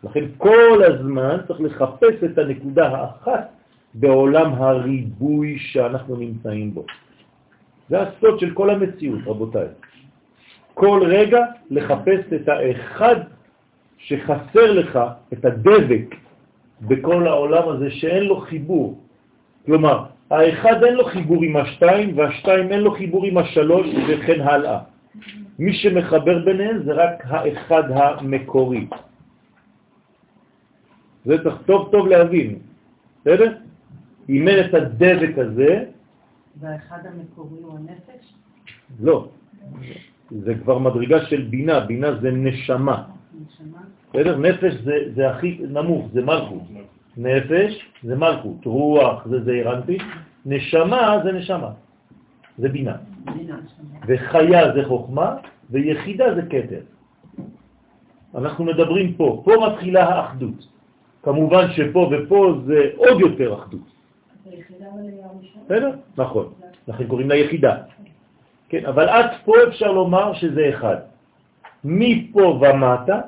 [0.03, 3.51] לכן כל הזמן צריך לחפש את הנקודה האחת
[3.93, 6.85] בעולם הריבוי שאנחנו נמצאים בו.
[7.89, 9.67] זה הסוד של כל המציאות, רבותיי.
[10.73, 13.15] כל רגע לחפש את האחד
[13.97, 14.99] שחסר לך,
[15.33, 16.15] את הדבק
[16.81, 18.99] בכל העולם הזה שאין לו חיבור.
[19.65, 24.79] כלומר, האחד אין לו חיבור עם השתיים, והשתיים אין לו חיבור עם השלוש, וכן הלאה.
[25.59, 28.87] מי שמחבר ביניהם זה רק האחד המקורי.
[31.25, 32.59] זה צריך טוב טוב להבין,
[33.21, 33.53] בסדר?
[34.29, 35.98] אם אין את הדבק הזה...
[36.59, 38.33] והאחד המקורי הוא הנפש?
[38.99, 39.27] לא,
[40.31, 43.03] זה כבר מדרגה של בינה, בינה זה נשמה.
[43.41, 43.81] נשמה?
[44.09, 44.37] בסדר?
[44.37, 46.63] נפש זה, זה הכי נמוך, זה מלכות.
[47.17, 49.97] נפש זה מלכות, רוח זה זעירנטי,
[50.45, 51.71] נשמה זה נשמה,
[52.57, 52.95] זה בינה.
[54.07, 55.35] וחיה זה חוכמה,
[55.69, 56.81] ויחידה זה כתר.
[58.35, 60.67] אנחנו מדברים פה, פה מתחילה האחדות.
[61.23, 63.98] כמובן שפה ופה זה עוד יותר אחדות.
[65.65, 65.91] בסדר?
[66.17, 66.53] נכון.
[66.87, 67.75] לכן קוראים לה יחידה.
[68.69, 70.97] כן, אבל עד פה אפשר לומר שזה אחד.
[71.83, 73.21] מפה ומטה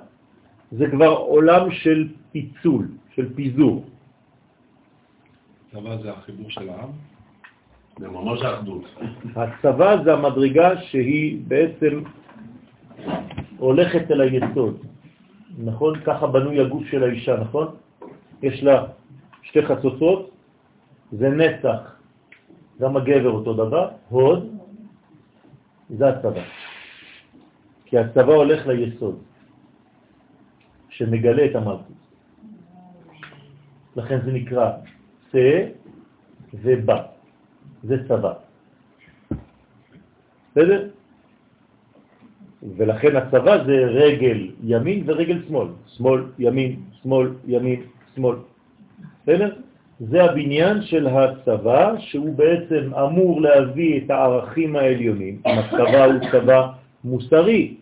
[0.71, 3.86] זה כבר עולם של פיצול, של פיזור.
[5.71, 6.89] צבא זה החיבור של העם?
[8.00, 8.84] זה ממש האחדות.
[9.36, 12.04] הצבא זה המדרגה שהיא בעצם
[13.58, 14.78] הולכת אל היסוד.
[15.58, 16.00] נכון?
[16.00, 17.67] ככה בנוי הגוף של האישה, נכון?
[18.43, 18.86] יש לה
[19.43, 20.32] שתי חצוצות,
[21.12, 21.95] זה נצח,
[22.80, 24.58] גם הגבר אותו דבר, הוד,
[25.89, 26.43] זה הצבא.
[27.86, 29.19] כי הצבא הולך ליסוד,
[30.89, 32.02] שמגלה את המלכות.
[33.95, 34.71] לכן זה נקרא
[35.32, 35.67] צא
[36.54, 37.04] ובא,
[37.84, 38.34] זה צבא.
[40.52, 40.89] בסדר?
[42.78, 45.67] ולכן הצבא זה רגל ימין ורגל שמאל.
[45.88, 47.82] שמאל, ימין, שמאל, ימין,
[48.15, 48.36] שמאל.
[49.24, 49.56] בסדר?
[50.10, 55.42] זה הבניין של הצבא שהוא בעצם אמור להביא את הערכים העליונים.
[55.46, 56.68] הצבא הוא צבא
[57.04, 57.74] מוסרי,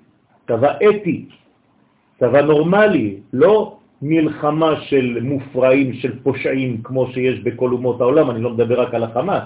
[0.48, 1.26] צבא אתי,
[2.20, 8.50] צבא נורמלי, לא מלחמה של מופרעים, של פושעים, כמו שיש בכל אומות העולם, אני לא
[8.50, 9.44] מדבר רק על החמאס,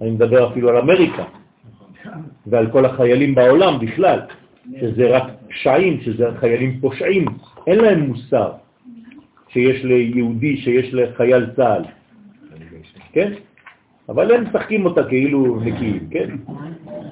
[0.00, 1.24] אני מדבר אפילו על אמריקה,
[2.46, 4.20] ועל כל החיילים בעולם בכלל,
[4.80, 7.24] שזה רק פשעים, שזה חיילים פושעים,
[7.66, 8.52] אין להם מוסר
[9.48, 11.82] שיש ליהודי, שיש לחייל צה"ל,
[13.12, 13.32] כן?
[14.08, 16.28] אבל הם משחקים אותה כאילו נקיים, כן?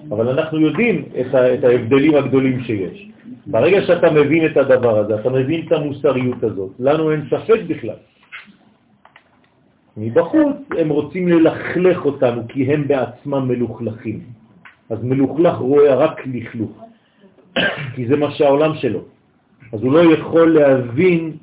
[0.08, 3.08] אבל אנחנו יודעים את, את ההבדלים הגדולים שיש.
[3.46, 7.96] ברגע שאתה מבין את הדבר הזה, אתה מבין את המוסריות הזאת, לנו אין ספק בכלל.
[9.96, 14.20] מבחוץ הם רוצים ללכלך אותנו כי הם בעצמם מלוכלכים.
[14.90, 16.84] אז מלוכלך רואה רק לכלוך,
[17.94, 19.00] כי זה מה שהעולם שלו.
[19.72, 21.36] אז הוא לא יכול להבין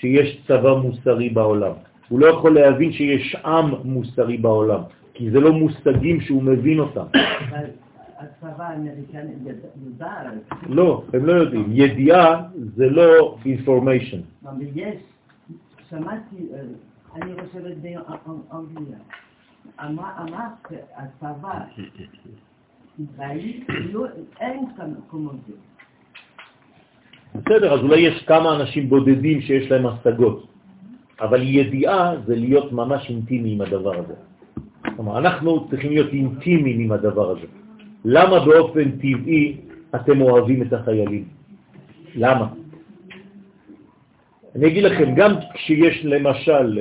[0.00, 1.72] שיש צבא מוסרי בעולם.
[2.08, 4.80] הוא לא יכול להבין שיש עם מוסרי בעולם,
[5.14, 7.04] כי זה לא מושגים שהוא מבין אותם.
[8.18, 9.30] הצבא האמריקני
[9.84, 10.30] יודע
[10.68, 11.66] לא, הם לא יודעים.
[11.70, 12.42] ידיעה
[12.76, 14.20] זה לא information.
[14.48, 14.96] אבל יש,
[15.90, 16.60] שמעתי, אה,
[17.16, 18.98] אני חושבת באנגליה,
[19.80, 21.54] אמר שהצבא
[22.98, 24.06] ישראלי, לא-
[24.40, 24.64] אין
[25.10, 25.52] כמו זה.
[27.34, 30.46] בסדר, אז אולי יש כמה אנשים בודדים שיש להם השגות,
[31.20, 34.14] אבל ידיעה זה להיות ממש אינטימי עם הדבר הזה.
[34.96, 37.46] כלומר, אנחנו צריכים להיות אינטימיים עם הדבר הזה.
[38.04, 39.56] למה באופן טבעי
[39.94, 41.24] אתם אוהבים את החיילים?
[42.14, 42.46] למה?
[44.56, 46.78] אני אגיד לכם, גם כשיש למשל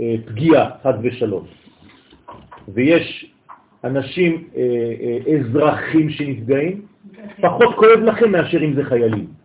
[0.00, 1.46] אה, פגיעה, חד ושלום,
[2.68, 3.32] ויש
[3.84, 4.62] אנשים, אה,
[5.00, 6.80] אה, אזרחים שנפגעים,
[7.40, 9.37] פחות כואב לכם מאשר אם זה חיילים.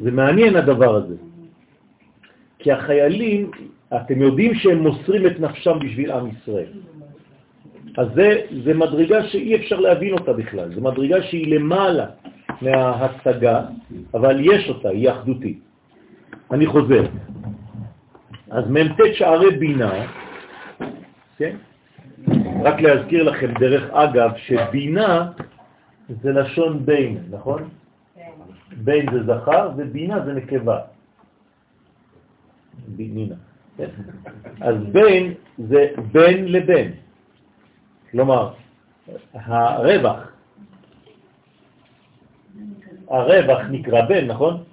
[0.00, 1.14] זה מעניין הדבר הזה.
[2.58, 3.50] כי החיילים,
[3.96, 6.72] אתם יודעים שהם מוסרים את נפשם בשביל עם ישראל.
[7.96, 12.06] אז זה, זה מדרגה שאי אפשר להבין אותה בכלל, זה מדרגה שהיא למעלה
[12.62, 13.62] מההצגה,
[14.14, 15.58] אבל יש אותה, היא אחדותית.
[16.52, 17.04] אני חוזר.
[18.50, 19.92] אז מ"ט שערי בינה,
[21.38, 21.56] כן?
[22.62, 25.32] רק להזכיר לכם, דרך אגב, שבינה
[26.08, 27.68] זה לשון בין, נכון?
[28.72, 30.80] בין זה זכר ובינה זה נקבה.
[32.88, 33.34] בינינה.
[33.76, 33.88] כן?
[34.60, 36.92] אז בין זה בין לבין.
[38.10, 38.54] כלומר,
[39.34, 40.32] הרווח,
[43.08, 44.64] הרווח נקרא בין, נכון?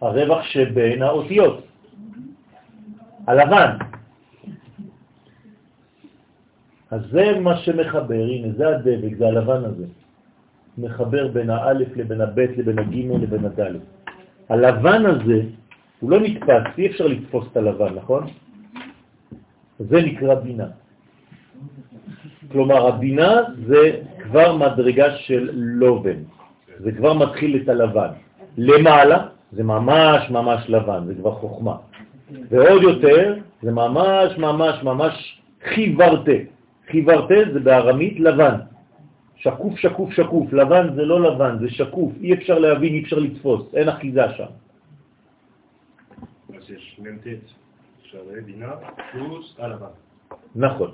[0.00, 1.66] הרווח שבין האותיות.
[3.26, 3.70] הלבן.
[6.90, 9.86] אז זה מה שמחבר, הנה, זה הדבק, זה הלבן הזה.
[10.78, 13.80] מחבר בין האלף לבין הבית לבין הגימל לבין הדלת.
[14.48, 15.42] הלבן הזה,
[16.00, 18.26] הוא לא נתפס, אי אפשר לתפוס את הלבן, נכון?
[19.78, 20.66] זה נקרא בינה.
[22.52, 23.32] כלומר, הבינה
[23.66, 26.18] זה כבר מדרגה של לובן,
[26.78, 28.08] זה כבר מתחיל את הלבן.
[28.58, 31.76] למעלה זה ממש ממש לבן, זה כבר חוכמה.
[32.48, 36.38] ועוד יותר, זה ממש ממש ממש חיוורתה.
[36.90, 38.54] חיוורתה זה בארמית לבן.
[39.46, 40.52] שקוף, שקוף, שקוף.
[40.52, 42.12] לבן זה לא לבן, זה שקוף.
[42.20, 44.50] אי אפשר להבין, אי אפשר לתפוס, אין אחיזה שם.
[46.56, 47.26] אז יש מ"ט
[48.02, 48.72] שווה בינה
[49.12, 49.94] פלוס הלבן.
[50.56, 50.90] נכון.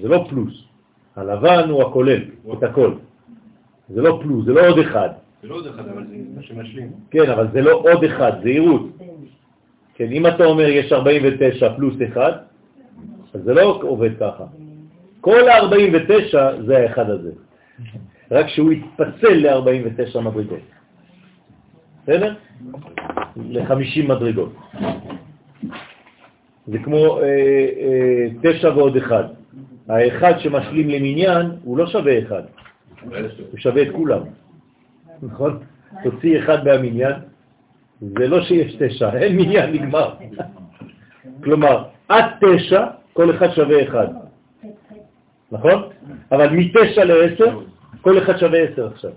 [0.00, 0.64] זה לא פלוס.
[1.16, 2.92] הלבן הוא הכולל, את הכל.
[3.88, 5.08] זה לא פלוס, זה לא עוד אחד.
[5.42, 6.92] זה לא עוד אחד, אבל זה מה שמשלים.
[7.10, 8.86] כן, אבל זה לא עוד אחד, זה עירות.
[9.94, 12.32] כן, אם אתה אומר יש 49 פלוס 1,
[13.34, 14.44] אז זה לא עובד ככה.
[15.20, 17.47] כל ה-49 זה האחד הזה.
[18.30, 20.60] רק שהוא יתפצל ל-49 מדרגות.
[22.02, 22.34] בסדר?
[23.36, 24.52] ל-50 מדרגות.
[26.66, 27.24] זה כמו אה,
[27.80, 29.24] אה, תשע ועוד אחד.
[29.88, 32.42] האחד שמשלים למניין הוא לא שווה אחד,
[33.50, 34.20] הוא שווה את כולם.
[35.22, 35.58] נכון?
[36.02, 37.14] תוציא אחד מהמניין,
[38.00, 40.14] זה לא שיש תשע, אין מניין, נגמר.
[41.44, 44.06] כלומר, עד תשע, כל אחד שווה אחד.
[45.52, 45.82] נכון?
[46.32, 47.60] אבל מתשע לעשר,
[48.00, 49.10] כל אחד שווה עשר עכשיו.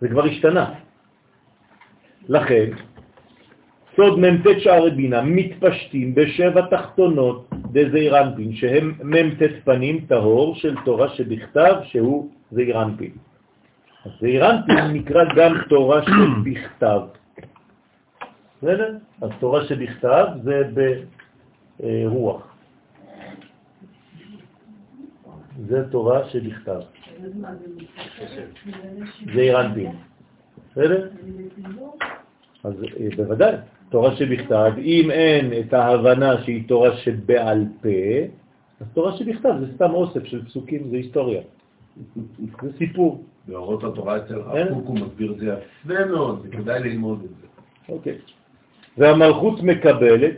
[0.00, 0.70] זה כבר השתנה.
[2.28, 2.70] לכן,
[3.96, 11.08] סוד מ"ט שערי בינה מתפשטים בשבע תחתונות דזעיר אנפין, שהם מ"ט פנים טהור של תורה
[11.08, 13.10] שבכתב, שהוא זעיר אנפין.
[14.04, 17.00] אז זעיר אנפין נקרא גם תורה שבכתב.
[18.62, 18.96] בסדר?
[19.22, 20.62] אז תורה שבכתב זה
[21.80, 22.57] ברוח.
[25.66, 26.80] זה תורה שבכתב.
[29.34, 29.92] זעיר אנפין.
[30.70, 31.08] בסדר?
[32.64, 33.54] אז אה, בוודאי,
[33.88, 37.88] תורה שבכתב, אם אין את ההבנה שהיא תורה שבעל פה,
[38.80, 41.42] אז תורה שבכתב זה סתם אוסף של פסוקים, זה היסטוריה.
[42.62, 43.24] זה סיפור.
[43.48, 44.34] באורות התורה אצל?
[44.34, 45.46] הרב קוק הוא מסביר את זה
[45.84, 47.46] יפה מאוד, זה כדאי ללמוד את זה.
[47.88, 48.18] אוקיי.
[48.98, 50.36] והמלכות מקבלת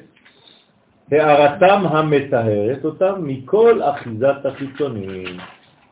[1.12, 5.36] הערתם המטהרת אותם מכל אחיזת החיצונים.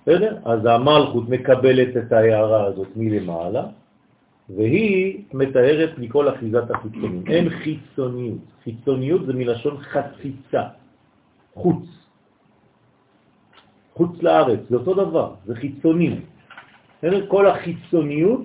[0.03, 0.37] בסדר?
[0.45, 3.65] אז המלכות מקבלת את ההערה הזאת מלמעלה,
[4.57, 7.23] והיא מתארת מכל אחיזת החיצונים.
[7.27, 8.39] אין חיצוניות.
[8.65, 10.63] חיצוניות זה מלשון חציצה,
[11.55, 11.85] חוץ.
[13.95, 16.17] חוץ לארץ, זה אותו דבר, זה חיצוני.
[17.29, 18.43] כל החיצוניות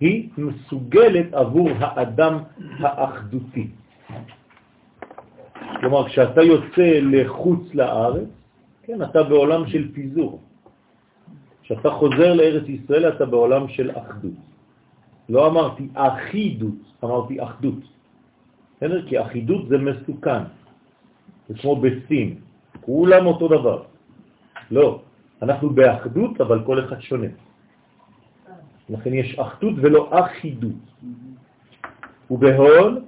[0.00, 2.38] היא מסוגלת עבור האדם
[2.78, 3.66] האחדותי.
[5.80, 8.28] כלומר, כשאתה יוצא לחוץ לארץ,
[8.82, 10.40] כן, אתה בעולם של פיזור.
[11.62, 14.38] כשאתה חוזר לארץ ישראל, אתה בעולם של אחדות.
[15.28, 17.80] לא אמרתי אחידות, אמרתי אחדות.
[18.76, 19.06] בסדר?
[19.08, 20.42] כי אחידות זה מסוכן.
[21.48, 22.28] זה כמו בסין,
[22.80, 23.82] כולם אותו דבר.
[24.70, 25.00] לא,
[25.42, 27.32] אנחנו באחדות, אבל כל אחד שונה.
[28.90, 30.82] לכן יש אחדות ולא אחידות.
[32.30, 33.00] ובהול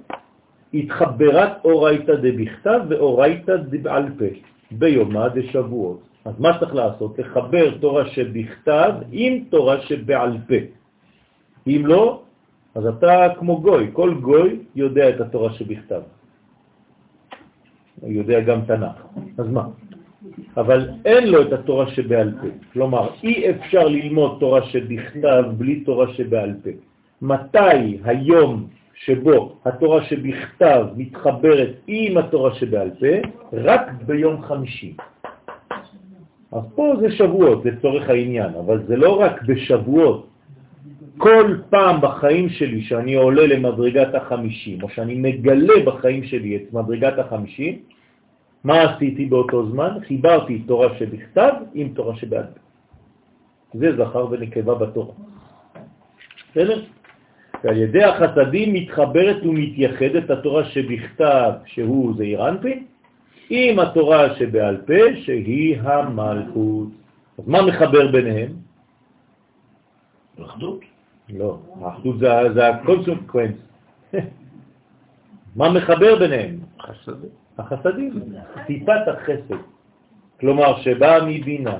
[0.75, 4.25] התחברת אורייתא דבכתב ואורייתא דבעל פה,
[4.71, 6.01] ביומה דשבועות.
[6.25, 7.19] אז מה צריך לעשות?
[7.19, 10.55] לחבר תורה שבכתב עם תורה שבעל פה.
[11.67, 12.21] אם לא,
[12.75, 16.01] אז אתה כמו גוי, כל גוי יודע את התורה שבכתב.
[18.03, 18.97] יודע גם תנ"ך,
[19.37, 19.63] אז מה?
[20.57, 22.47] אבל אין לו את התורה שבעל פה.
[22.73, 26.69] כלומר, אי אפשר ללמוד תורה שבכתב בלי תורה שבעל פה.
[27.21, 33.15] מתי היום שבו התורה שבכתב מתחברת עם התורה שבעל פה?
[33.53, 34.95] רק ביום חמישי.
[36.51, 40.27] אז פה זה שבועות לצורך העניין, אבל זה לא רק בשבועות.
[41.17, 47.19] כל פעם בחיים שלי שאני עולה למדרגת החמישים, או שאני מגלה בחיים שלי את מדרגת
[47.19, 47.79] החמישים,
[48.63, 49.97] מה עשיתי באותו זמן?
[50.07, 52.59] חיברתי תורה שבכתב עם תורה שבעל פה.
[53.79, 55.13] זה זכר ונקבה בתורה.
[56.51, 56.81] בסדר?
[57.65, 62.85] ועל ידי החסדים מתחברת ומתייחדת התורה שבכתב, שהוא זעיר אנפין,
[63.49, 66.87] עם התורה שבעל פה, שהיא המלכות.
[67.37, 68.51] אז מה מחבר ביניהם?
[70.45, 70.79] אחדות.
[71.29, 73.57] לא, האחדות זה, זה ה consequence.
[75.55, 76.59] מה מחבר ביניהם?
[76.81, 77.29] חסדים.
[77.57, 78.13] החסדים,
[78.67, 79.55] טיפת החסד.
[80.39, 81.77] כלומר, שבאה מבינה.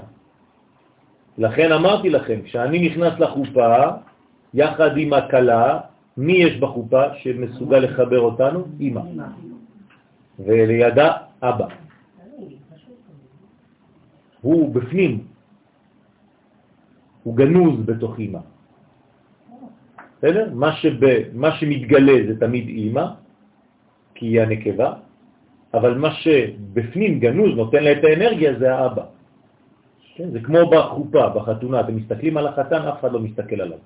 [1.38, 3.88] לכן אמרתי לכם, כשאני נכנס לחופה,
[4.56, 5.80] יחד עם הקלה,
[6.18, 8.60] מי יש בחופה שמסוגל לחבר אותנו?
[8.80, 9.02] אמא.
[10.40, 11.12] ולידה
[11.44, 11.68] אבא.
[14.42, 15.14] הוא בפנים,
[17.24, 18.40] הוא גנוז בתוך אימא.
[20.18, 20.50] בסדר?
[20.54, 21.00] מה, שב,
[21.34, 23.06] מה שמתגלה זה תמיד אימא,
[24.16, 24.94] כי היא הנקבה,
[25.74, 29.06] אבל מה שבפנים גנוז נותן לה את האנרגיה זה האבא.
[30.16, 30.32] כן?
[30.32, 33.78] זה כמו בחופה, בחתונה, אתם מסתכלים על החתן, אף אחד לא מסתכל עליו.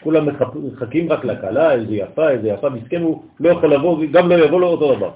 [0.00, 4.34] כולם מחכים רק לכלה, איזה יפה, איזה יפה, מסכן, הוא לא יכול לבוא, גם לא
[4.44, 5.10] יבוא לו אותו דבר.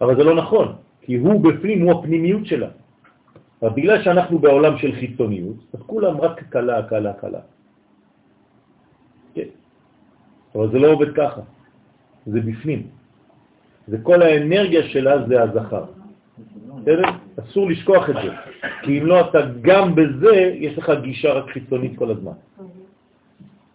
[0.00, 2.68] אבל זה לא נכון, כי הוא בפנים, הוא הפנימיות שלה.
[3.62, 7.40] אבל בגלל שאנחנו בעולם של חיצוניות, אז כולם רק קלה, קלה, קלה.
[9.34, 9.50] כן.
[10.54, 11.40] אבל זה לא עובד ככה,
[12.26, 12.82] זה בפנים.
[13.88, 15.84] זה כל האנרגיה שלה זה הזכר.
[16.82, 17.02] בסדר?
[17.38, 18.30] אסור לשכוח את זה,
[18.82, 22.32] כי אם לא אתה גם בזה, יש לך גישה רק חיצונית כל הזמן.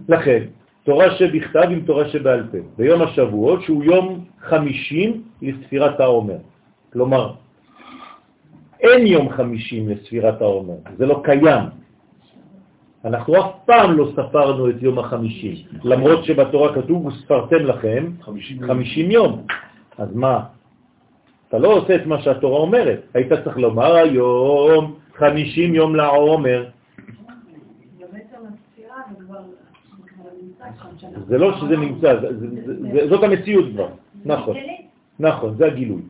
[0.10, 0.44] לכן,
[0.84, 6.38] תורה שבכתב עם תורה שבעל פה, ביום השבועות שהוא יום חמישים לספירת העומר.
[6.94, 7.34] כלומר,
[8.82, 11.64] אין יום חמישים לספירת העומר, זה לא קיים.
[13.06, 18.12] אנחנו אף פעם לא ספרנו את יום החמישים, למרות שבתורה כתוב, וספרתם לכם
[18.68, 19.44] חמישים יום.
[19.98, 20.40] אז מה?
[21.50, 23.02] אתה לא עושה את מה שהתורה אומרת.
[23.14, 26.66] היית צריך לומר היום חמישים יום לעומר.
[31.28, 32.20] זה לא שזה נמצא,
[33.10, 33.88] זאת המציאות כבר,
[34.26, 34.58] נכון,
[35.20, 36.02] נכון, זה הגילוי.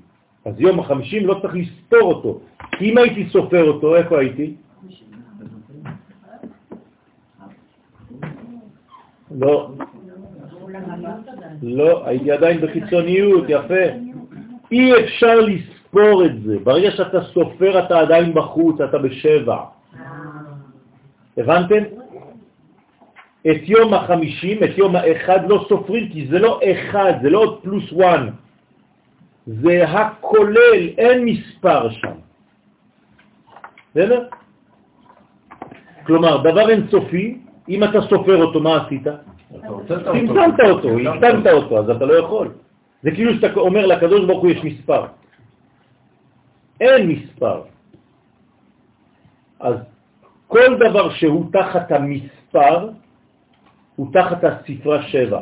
[0.45, 2.39] אז יום החמישים לא צריך לספור אותו,
[2.81, 4.53] אם הייתי סופר אותו, איפה הייתי?
[9.31, 9.71] לא,
[11.63, 13.85] לא, הייתי עדיין בחיצוניות, יפה.
[14.71, 16.59] אי אפשר לספור את זה.
[16.63, 19.57] ברגע שאתה סופר אתה עדיין בחוץ, אתה בשבע.
[21.37, 22.02] הבנתם?
[23.51, 27.59] את יום החמישים, את יום האחד לא סופרים, כי זה לא אחד, זה לא עוד
[27.61, 28.29] פלוס וואן.
[29.47, 32.15] זה הכולל, אין מספר שם.
[33.91, 34.27] בסדר?
[36.03, 37.37] כלומר, דבר אינסופי,
[37.69, 39.07] אם אתה סופר אותו, מה עשית?
[39.87, 42.47] צמצמת אותו, הקטנת אותו, אז אתה לא יכול.
[43.03, 45.05] זה כאילו שאתה אומר לקדוש ברוך הוא יש מספר.
[46.81, 47.61] אין מספר.
[49.59, 49.75] אז
[50.47, 52.89] כל דבר שהוא תחת המספר,
[53.95, 55.41] הוא תחת הספרה שבע.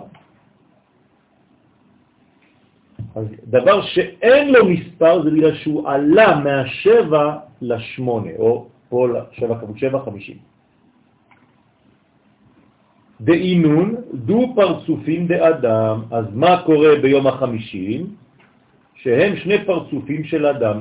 [3.16, 9.78] אז דבר שאין לו מספר זה בגלל שהוא עלה מהשבע לשמונה, או פה שבע כמות
[9.78, 10.38] שבע חמישים.
[13.22, 18.16] דאינון דו פרצופים דאדם, אז מה קורה ביום החמישים?
[18.96, 20.80] שהם שני פרצופים של אדם.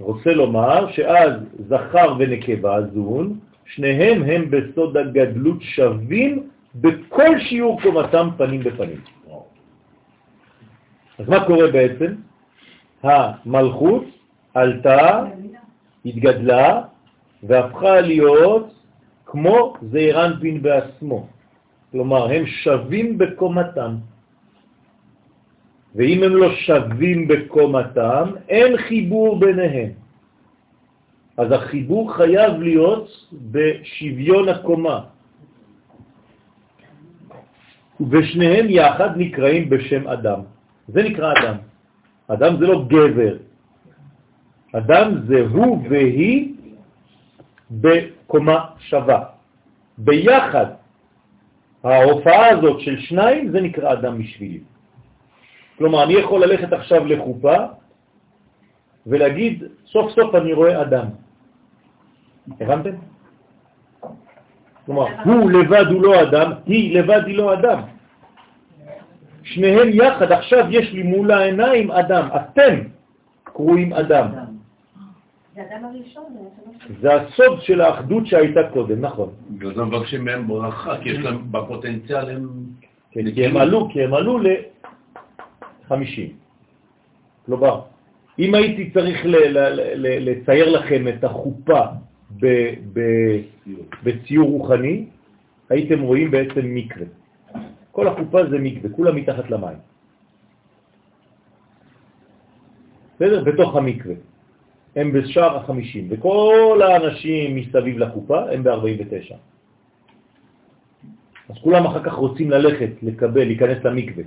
[0.00, 1.32] רוצה לומר שאז
[1.68, 6.48] זכר ונקבה זון, שניהם הם בסוד הגדלות שווים
[6.80, 9.00] בכל שיעור קומתם פנים בפנים.
[11.18, 12.14] אז מה קורה בעצם?
[13.02, 14.04] המלכות
[14.54, 15.24] עלתה,
[16.04, 16.82] התגדלה,
[17.42, 18.74] והפכה להיות
[19.26, 21.26] כמו זעירנפין בעצמו.
[21.92, 23.92] כלומר, הם שווים בקומתם.
[25.94, 29.90] ואם הם לא שווים בקומתם, אין חיבור ביניהם.
[31.36, 35.00] אז החיבור חייב להיות בשוויון הקומה.
[38.00, 40.40] ושניהם יחד נקראים בשם אדם.
[40.88, 41.56] זה נקרא אדם.
[42.28, 43.36] אדם זה לא גבר.
[44.72, 46.54] אדם זה הוא והיא
[47.70, 49.20] בקומה שווה.
[49.98, 50.66] ביחד
[51.84, 54.60] ההופעה הזאת של שניים זה נקרא אדם בשבילי.
[55.78, 57.56] כלומר, אני יכול ללכת עכשיו לחופה
[59.06, 61.06] ולהגיד, סוף סוף אני רואה אדם.
[62.60, 62.94] הבנתם?
[64.88, 67.80] כלומר, הוא לבד הוא לא אדם, היא לבד היא לא אדם.
[69.42, 72.74] שניהם יחד, עכשיו יש לי מול העיניים אדם, אתם
[73.44, 74.28] קרואים אדם.
[77.00, 79.30] זה הסוד של האחדות שהייתה קודם, נכון.
[79.50, 82.48] בגלל זה מבקשים מהם ברכה, כי יש להם בפוטנציאל הם...
[83.10, 85.92] כן, כי הם עלו, כי הם עלו ל-50.
[87.46, 87.80] כלומר,
[88.38, 89.20] אם הייתי צריך
[89.96, 91.80] לצייר לכם את החופה
[94.02, 95.04] בציור רוחני,
[95.68, 97.06] הייתם רואים בעצם מקווה.
[97.92, 99.78] כל החופה זה מקווה, כולה מתחת למים.
[103.16, 103.44] בסדר?
[103.44, 104.14] בתוך המקווה.
[104.96, 109.34] הם בשער החמישים, וכל האנשים מסביב לחופה הם ב-49.
[111.48, 114.24] אז כולם אחר כך רוצים ללכת, לקבל, להיכנס למקווה.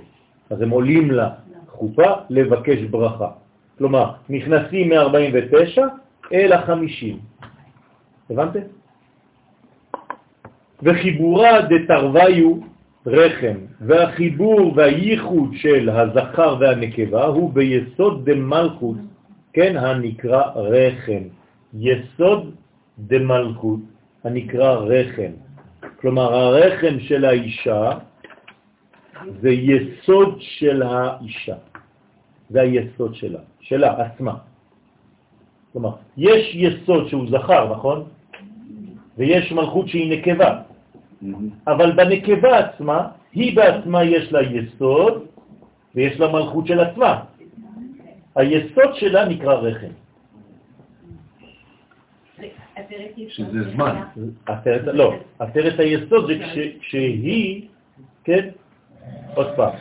[0.50, 3.30] אז הם עולים לחופה לבקש ברכה.
[3.78, 5.80] כלומר, נכנסים מ-49
[6.32, 7.16] אל ה-50.
[8.30, 8.60] הבנתם?
[10.82, 12.56] וחיבורה דתרוויו
[13.06, 18.96] רחם, והחיבור והייחוד של הזכר והנקבה הוא ביסוד דמלכות,
[19.52, 21.22] כן, הנקרא רחם.
[21.74, 22.54] יסוד
[22.98, 23.80] דמלכות,
[24.24, 25.32] הנקרא רחם.
[26.00, 27.90] כלומר, הרחם של האישה
[29.40, 31.56] זה יסוד של האישה.
[32.50, 34.34] זה היסוד שלה, שלה עצמה.
[35.72, 38.04] כלומר, יש יסוד שהוא זכר, נכון?
[39.18, 40.60] ויש מלכות שהיא נקבה.
[41.66, 45.26] אבל בנקבה עצמה, היא בעצמה יש לה יסוד
[45.94, 47.20] ויש לה מלכות של עצמה.
[48.36, 49.92] היסוד שלה נקרא רחם.
[53.28, 54.02] שזה זמן.
[54.46, 57.68] עטרת, לא, עטרת היסוד זה כש, כשהיא,
[58.24, 58.48] כן,
[59.34, 59.72] עוד פעם.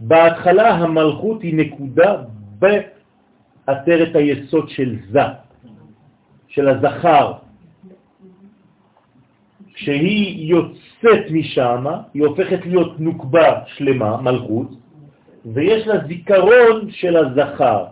[0.00, 2.22] בהתחלה המלכות היא נקודה
[2.60, 5.20] בעטרת היסוד של זה,
[6.48, 7.32] של הזכר.
[9.74, 11.84] כשהיא יוצאת משם,
[12.14, 14.68] היא הופכת להיות נוקבה שלמה, מלכות,
[15.44, 17.84] ויש לה זיכרון של הזכר.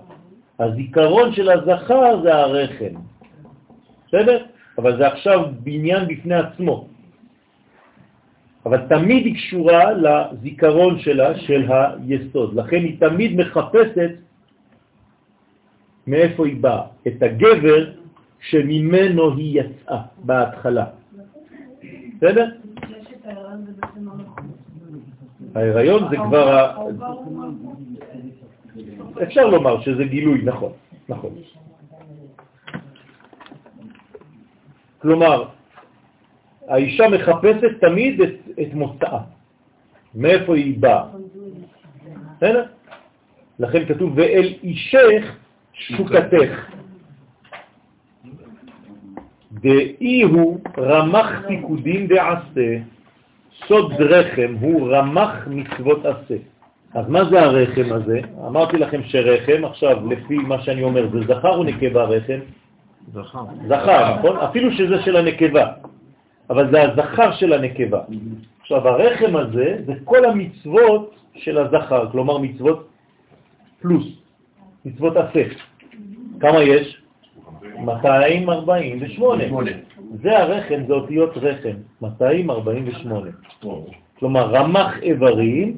[0.59, 2.95] הזיכרון של הזכר זה הרחם.
[4.09, 4.45] בסדר?
[4.79, 6.87] אבל זה עכשיו בניין בפני עצמו.
[8.67, 12.55] אבל תמיד היא קשורה לזיכרון שלה, של היסוד.
[12.55, 14.11] לכן היא תמיד מחפשת
[16.09, 17.93] מאיפה היא באה, את הגבר
[18.41, 20.87] שממנו היא יצאה בהתחלה.
[22.17, 22.47] בסדר?
[25.55, 26.77] ההיריון זה כבר...
[29.23, 30.73] אפשר לומר שזה גילוי, נכון,
[31.09, 31.31] נכון.
[34.99, 35.45] כלומר,
[36.69, 39.21] האישה מחפשת תמיד את, את מוצאה,
[40.15, 41.05] מאיפה היא באה.
[42.37, 42.65] בסדר?
[43.59, 45.37] לכן כתוב, ואל אישך
[45.79, 46.79] שוקתך.
[49.53, 52.79] דאי הוא רמח פיקודים דעשה,
[53.67, 56.37] סוד רחם הוא רמח מצוות עשה.
[56.95, 58.21] אז מה זה הרחם הזה?
[58.47, 62.39] אמרתי לכם שרחם, עכשיו לפי מה שאני אומר, זה זכר או נקבה רחם?
[63.13, 63.45] זכר.
[63.69, 64.37] זכר, נכון?
[64.37, 65.67] אפילו שזה של הנקבה,
[66.51, 68.01] אבל זה הזכר של הנקבה.
[68.61, 72.89] עכשיו הרחם הזה זה כל המצוות של הזכר, כלומר מצוות
[73.81, 74.07] פלוס,
[74.85, 75.43] מצוות עשה.
[76.41, 77.03] כמה יש?
[77.79, 79.45] 248.
[80.23, 83.31] זה הרחם, זה אותיות רחם, 248.
[84.19, 85.77] כלומר רמח איברים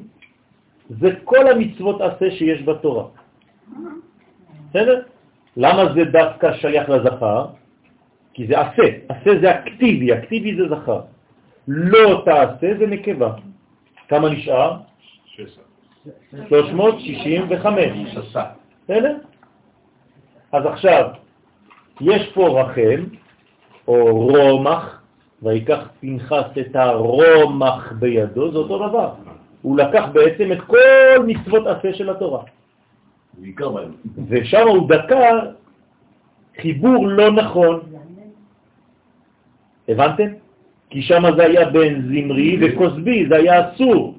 [0.89, 3.05] זה כל המצוות עשה שיש בתורה.
[4.69, 5.01] בסדר?
[5.57, 7.45] למה זה דווקא שייך לזכר?
[8.33, 11.01] כי זה עשה, עשה זה אקטיבי, אקטיבי זה זכר.
[11.67, 13.33] לא תעשה זה נקבה.
[14.07, 14.77] כמה נשאר?
[16.49, 18.17] 365.
[18.83, 19.17] בסדר?
[20.51, 21.09] אז עכשיו,
[22.01, 23.03] יש פה רחם,
[23.87, 25.01] או רומח,
[25.43, 29.13] ויקח פנחס את הרומח בידו, זה אותו דבר.
[29.61, 32.43] הוא לקח בעצם את כל מצוות עשה של התורה.
[34.27, 35.39] ושם הוא דקר
[36.61, 37.79] חיבור לא נכון.
[39.87, 40.27] הבנתם?
[40.89, 44.15] כי שם זה היה בין זמרי וכוסבי, זה היה אסור.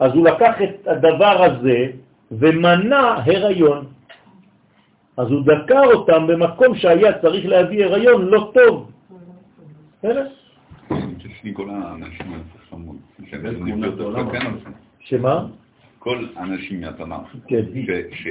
[0.00, 1.86] אז הוא לקח את הדבר הזה
[2.32, 3.91] ומנע הריון.
[5.16, 8.90] אז הוא דקר אותם במקום שהיה צריך להביא הריון לא טוב.
[15.00, 15.46] שמה?
[15.98, 17.62] כל האנשים מהתנ"ך, כן.
[17.86, 18.26] ש- ש-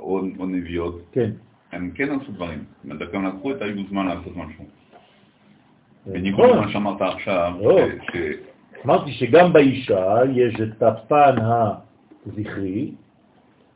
[0.00, 1.30] או או נביאות, כן.
[1.72, 2.64] הם כן עשו דברים.
[2.84, 4.64] אומרת, גם לקחו את היו זמן לעשות משהו.
[6.06, 6.58] בניגוד נכון.
[6.58, 7.78] למה שאמרת עכשיו, לא.
[8.12, 8.16] ש-
[8.84, 11.34] אמרתי שגם באישה יש את הפן
[12.26, 12.90] הזכרי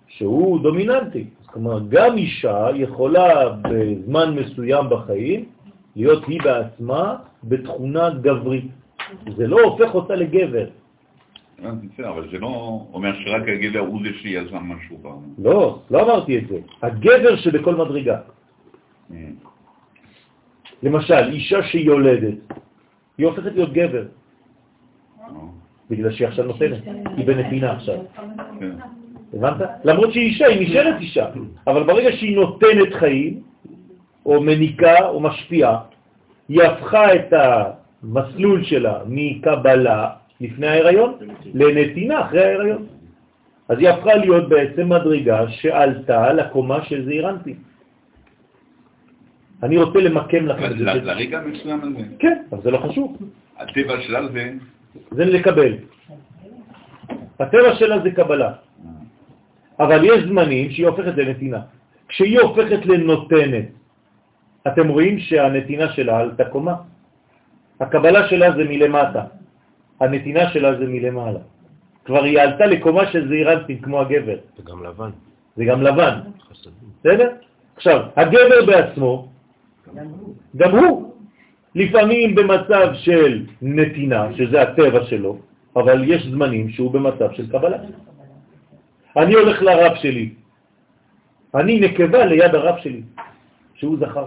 [0.09, 1.25] שהוא דומיננטי.
[1.55, 5.45] אומרת, גם אישה יכולה בזמן מסוים בחיים
[5.97, 8.65] להיות היא בעצמה בתכונה גברית.
[9.37, 10.67] זה לא הופך אותה לגבר.
[11.59, 14.97] בסדר, אבל זה לא אומר שרק הגבר הוא זה שיזם משהו.
[15.39, 16.59] לא, לא אמרתי את זה.
[16.83, 18.19] הגבר שבכל מדרגה.
[19.13, 19.17] אה,
[20.83, 22.39] למשל, אישה שיולדת,
[23.19, 24.05] היא הופכת להיות גבר,
[25.21, 25.27] אה,
[25.91, 26.83] בגלל שהיא עכשיו נותנת,
[27.17, 27.99] היא בנתינה עכשיו.
[29.33, 29.69] הבנת?
[29.85, 31.27] למרות שהיא אישה, היא נשארת אישה,
[31.67, 33.41] אבל ברגע שהיא נותנת חיים,
[34.27, 35.79] או מניקה, או משפיעה,
[36.49, 40.11] היא הפכה את המסלול שלה מקבלה
[40.41, 41.15] לפני ההיריון
[41.55, 42.87] לנתינה אחרי ההיריון.
[43.69, 47.55] אז היא הפכה להיות בעצם מדרגה שעלתה לקומה של זעירנטי.
[49.63, 50.85] אני רוצה למקם לכם את זה.
[50.85, 53.17] לרגע המסוים הזה, כן, אבל זה לא חשוב,
[53.59, 54.53] הטבע שלה זה...
[55.11, 55.75] זה לקבל.
[57.41, 58.53] הטבע שלה זה קבלה.
[59.83, 61.61] אבל יש זמנים שהיא הופכת לנתינה.
[62.09, 63.69] כשהיא הופכת לנותנת,
[64.67, 66.75] אתם רואים שהנתינה שלה עלתה קומה.
[67.81, 69.23] הקבלה שלה זה מלמטה,
[70.01, 71.43] הנתינה שלה זה מלמעלה.
[72.05, 75.11] כבר היא עלתה לקומה של זעירנטים כמו הגבר, זה גם לבן.
[75.57, 76.15] זה גם לבן.
[77.01, 77.29] בסדר?
[77.77, 79.29] עכשיו, הגבר בעצמו,
[80.57, 81.13] גם הוא,
[81.75, 85.39] לפעמים במצב של נתינה, שזה הטבע שלו,
[85.77, 87.79] אבל יש זמנים שהוא במצב של קבלה.
[89.17, 90.29] אני הולך לרב שלי,
[91.55, 93.03] אני נקבה ליד הרב שלי,
[93.75, 94.27] שהוא זכר.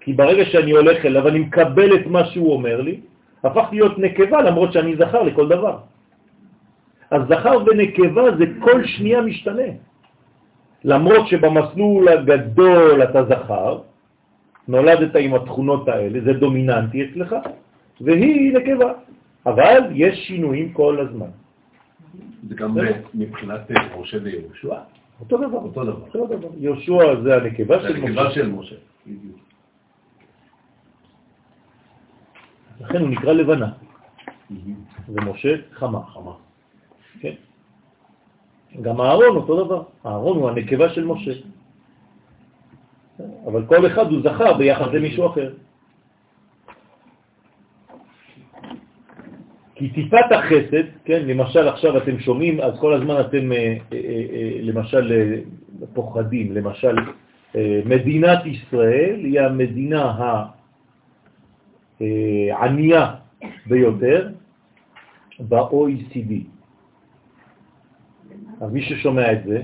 [0.00, 3.00] כי ברגע שאני הולך אליו, אני מקבל את מה שהוא אומר לי,
[3.44, 5.76] הפכתי להיות נקבה למרות שאני זכר לכל דבר.
[7.10, 9.70] אז זכר ונקבה זה כל שנייה משתנה.
[10.84, 13.78] למרות שבמסלול הגדול אתה זכר,
[14.68, 17.36] נולדת עם התכונות האלה, זה דומיננטי אצלך,
[18.00, 18.92] והיא נקבה.
[19.46, 21.30] אבל יש שינויים כל הזמן.
[22.48, 22.76] זה גם
[23.14, 23.60] מבחינת
[23.98, 24.80] משה ויהושע.
[25.20, 25.58] אותו דבר.
[25.58, 26.48] אותו דבר.
[26.56, 28.34] יהושע זה הנקבה זה של הנקבה משה.
[28.34, 28.76] של משה.
[29.06, 29.36] בדיוק.
[32.80, 33.72] לכן הוא נקרא לבנה.
[35.08, 36.06] ומשה חמה.
[36.06, 36.32] חמה.
[37.20, 37.34] כן.
[38.82, 39.82] גם אהרון אותו דבר.
[40.06, 41.32] אהרון הוא הנקבה של משה.
[43.46, 45.52] אבל כל אחד הוא זכר ביחס למישהו אחר.
[49.76, 54.58] כי טיפת החסד, כן, למשל עכשיו אתם שומעים, אז כל הזמן אתם אה, אה, אה,
[54.62, 55.34] למשל
[55.94, 56.96] פוחדים, למשל
[57.84, 60.38] מדינת ישראל היא המדינה
[62.52, 63.14] הענייה
[63.66, 64.28] ביותר
[65.40, 66.32] ב-OECD.
[68.60, 69.62] אז מי ששומע את זה,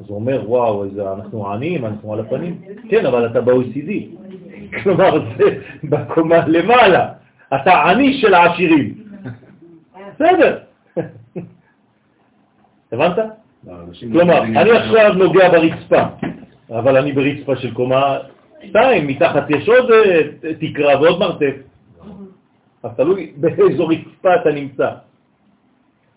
[0.00, 2.60] אז הוא אומר, וואו, איזה, אנחנו עניים, אנחנו על הפנים.
[2.88, 3.90] כן, אבל אתה ב-OECD.
[4.82, 7.08] כלומר, זה בקומה למעלה.
[7.54, 9.07] אתה עני של העשירים.
[10.18, 10.58] בסדר.
[12.92, 13.16] הבנת?
[14.12, 16.02] כלומר, יודעים- אני עכשיו נוגע ברצפה,
[16.70, 18.18] אבל אני ברצפה של קומה
[18.64, 21.54] 2, מתחת יש עוד אה, תקרה ועוד מרתף.
[22.82, 24.90] אז תלוי באיזו רצפה אתה נמצא.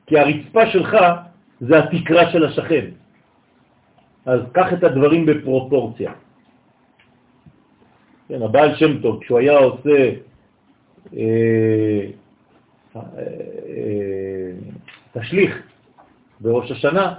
[0.07, 0.97] כי הרצפה שלך
[1.61, 2.85] זה התקרה של השכן.
[4.25, 6.11] אז קח את הדברים בפרופורציה.
[8.29, 10.11] כן, הבעל שם טוב, כשהוא היה עושה
[11.17, 12.01] אה,
[15.13, 15.61] תשליך
[16.39, 17.13] בראש השנה,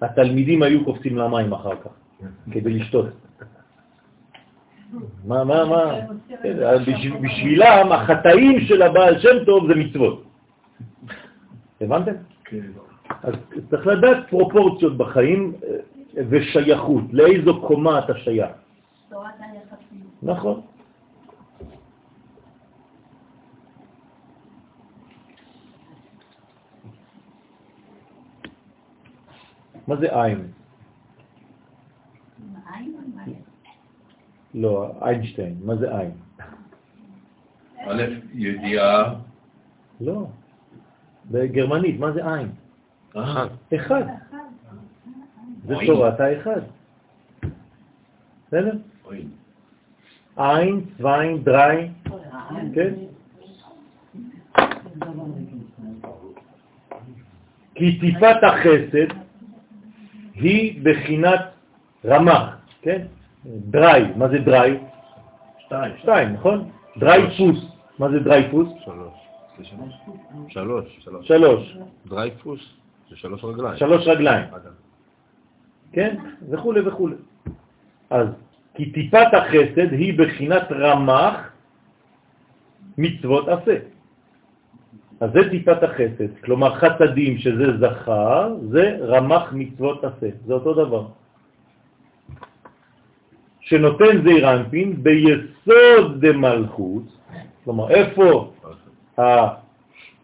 [0.00, 1.90] התלמידים היו קופצים למים אחר כך,
[2.52, 3.06] כדי לשתות.
[5.26, 5.94] מה, מה, מה?
[6.86, 10.24] בשב- בשבילם החטאים של הבעל שם טוב זה מצוות.
[11.80, 12.12] הבנתם?
[12.44, 12.60] כן.
[13.22, 13.34] אז
[13.70, 15.76] צריך לדעת פרופורציות בחיים אה,
[16.28, 18.50] ושייכות, לאיזו קומה אתה שייך.
[19.10, 20.00] תורת היחסים.
[20.22, 20.60] נכון.
[29.86, 30.46] מה זה עין?
[34.54, 36.10] לא, איינשטיין, מה זה עין?
[37.86, 38.02] א',
[38.34, 39.14] ידיעה.
[40.00, 40.26] לא.
[41.30, 42.48] בגרמנית, מה זה עין?
[43.74, 44.06] אחד.
[45.66, 46.60] זה תורת האחד.
[48.46, 48.76] בסדר?
[50.36, 51.90] עין, צוויין, דריי,
[52.74, 52.94] כן?
[57.74, 59.21] כי טיפת החסד
[60.34, 61.40] היא בחינת
[62.04, 63.06] רמ"ח, כן?
[63.44, 64.78] דריי, מה זה דריי?
[65.58, 65.92] שתיים.
[65.98, 66.70] שתיים, נכון?
[66.96, 67.58] דרייפוס,
[67.98, 68.68] מה זה דרייפוס?
[68.84, 69.14] שלוש.
[70.48, 70.98] שלוש.
[71.02, 71.26] שלוש.
[71.26, 71.76] שלוש,
[72.06, 72.60] דרייפוס
[73.10, 73.76] זה שלוש רגליים.
[73.76, 74.44] שלוש רגליים.
[75.92, 76.16] כן?
[76.50, 77.08] וכו' וכו'.
[78.10, 78.26] אז
[78.74, 81.34] כי טיפת החסד היא בחינת רמ"ח
[82.98, 83.76] מצוות עשה.
[85.22, 91.06] אז זה טיפת החסד, כלומר חסדים שזה זכר, זה רמ"ח מצוות עשה, זה אותו דבר.
[93.60, 97.02] שנותן זעיר אנפין ביסוד דמלכות,
[97.64, 98.52] כלומר איפה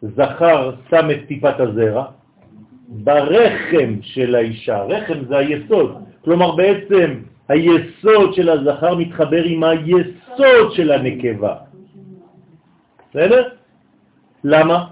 [0.03, 2.05] הזכר שם את טיפת הזרע?
[2.89, 7.15] ברחם של האישה, רחם זה היסוד, כלומר בעצם
[7.49, 11.55] היסוד של הזכר מתחבר עם היסוד של הנקבה.
[13.11, 13.58] בסדר?
[14.45, 14.87] למה?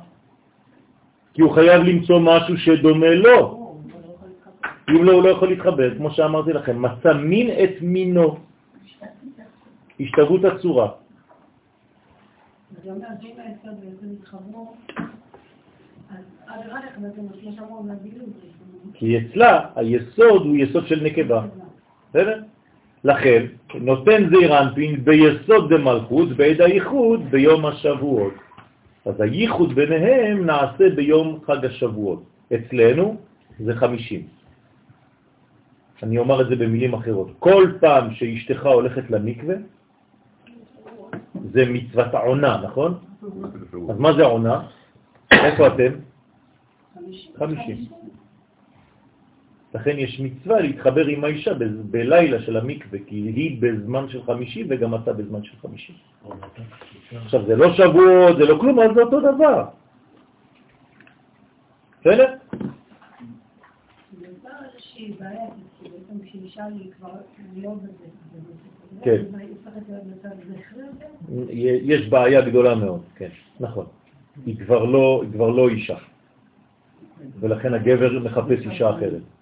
[1.34, 3.66] כי הוא חייב למצוא משהו שדומה לו.
[4.90, 8.36] אם לא, הוא לא יכול להתחבר, כמו שאמרתי לכם, מצא מין את מינו,
[10.00, 10.88] השתוות הצורה.
[18.94, 21.46] כי אצלה היסוד הוא יסוד של נקבה.
[22.10, 22.42] בסדר?
[23.04, 28.45] לכן, נותן זעיר אנפין ביסוד דמלכות בעד הייחוד ביום השבועות.
[29.06, 32.22] אז הייחוד ביניהם נעשה ביום חג השבועות.
[32.54, 33.16] אצלנו
[33.58, 34.22] זה חמישים.
[36.02, 37.30] אני אומר את זה במילים אחרות.
[37.38, 39.54] כל פעם שאשתך הולכת למקווה,
[41.52, 42.98] זה מצוות העונה, נכון?
[43.90, 44.62] אז מה זה עונה?
[45.32, 45.92] איפה אתם?
[47.38, 47.84] חמישים.
[49.76, 51.52] לכן יש מצווה להתחבר עם האישה
[51.90, 55.92] בלילה של המקווה, כי היא בזמן של חמישי וגם אתה בזמן של חמישי.
[57.12, 59.64] עכשיו, זה לא שבועות, זה לא כלום, אז זה אותו דבר.
[62.00, 62.34] בסדר?
[67.62, 69.22] לא כן.
[71.60, 73.28] יש בעיה גדולה מאוד, כן,
[73.60, 73.86] נכון.
[74.46, 75.96] היא כבר לא, היא כבר לא אישה,
[77.40, 79.35] ולכן הגבר מחפש אישה אחרת.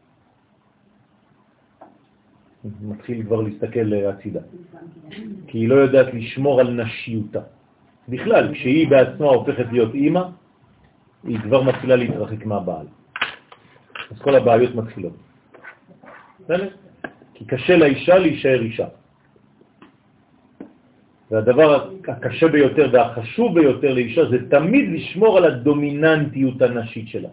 [2.82, 4.40] מתחיל כבר להסתכל הצידה,
[5.46, 7.40] כי היא לא יודעת לשמור על נשיותה.
[8.08, 10.22] בכלל, כשהיא בעצמה הופכת להיות אימא,
[11.24, 12.86] היא כבר מתחילה להתרחק מהבעל.
[14.10, 15.16] אז כל הבעיות מתחילות.
[16.40, 16.68] בסדר?
[17.34, 18.88] כי קשה לאישה להישאר אישה.
[21.30, 27.28] והדבר הקשה ביותר והחשוב ביותר לאישה זה תמיד לשמור על הדומיננטיות הנשית שלה.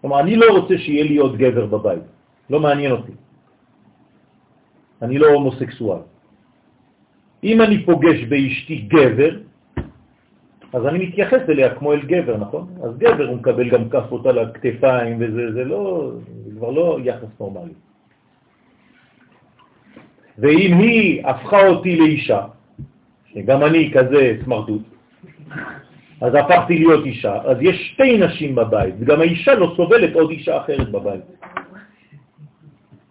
[0.00, 2.02] כלומר, אני לא רוצה שיהיה לי עוד גבר בבית,
[2.50, 3.12] לא מעניין אותי.
[5.02, 6.00] אני לא הומוסקסואל.
[7.44, 9.36] אם אני פוגש באשתי גבר,
[10.72, 12.66] אז אני מתייחס אליה כמו אל גבר, נכון?
[12.82, 16.12] אז גבר הוא מקבל גם כפות על הכתפיים וזה זה לא,
[16.44, 17.72] זה כבר לא יחס נורמלי.
[20.38, 22.40] ואם היא הפכה אותי לאישה,
[23.34, 24.82] שגם אני כזה סמרטוט,
[26.20, 30.56] אז הפכתי להיות אישה, אז יש שתי נשים בבית, וגם האישה לא סובלת עוד אישה
[30.56, 31.22] אחרת בבית.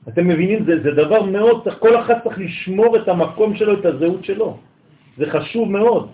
[0.08, 0.66] אתם מבינים?
[0.66, 4.58] זה, זה דבר מאוד, צריך, כל אחד צריך לשמור את המקום שלו, את הזהות שלו.
[5.18, 6.10] זה חשוב מאוד.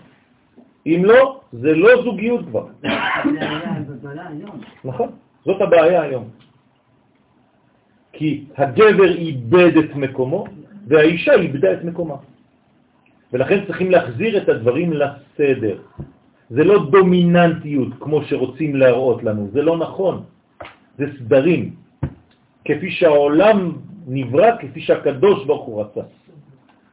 [0.86, 2.66] אם לא, זה לא זוגיות כבר.
[4.84, 5.08] נכון,
[5.44, 6.24] זאת הבעיה היום.
[8.12, 10.44] כי הגבר איבד את מקומו
[10.86, 12.16] והאישה איבדה את מקומה.
[13.32, 15.78] ולכן צריכים להחזיר את הדברים לסדר.
[16.50, 20.22] זה לא דומיננטיות כמו שרוצים להראות לנו, זה לא נכון.
[20.98, 21.74] זה סדרים,
[22.64, 23.72] כפי שהעולם
[24.06, 26.00] נברא, כפי שהקדוש ברוך הוא רצה.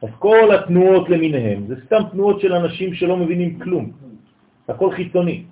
[0.02, 3.90] אז כל התנועות למיניהם, זה סתם תנועות של אנשים שלא מבינים כלום.
[4.68, 5.44] הכל חיצוני.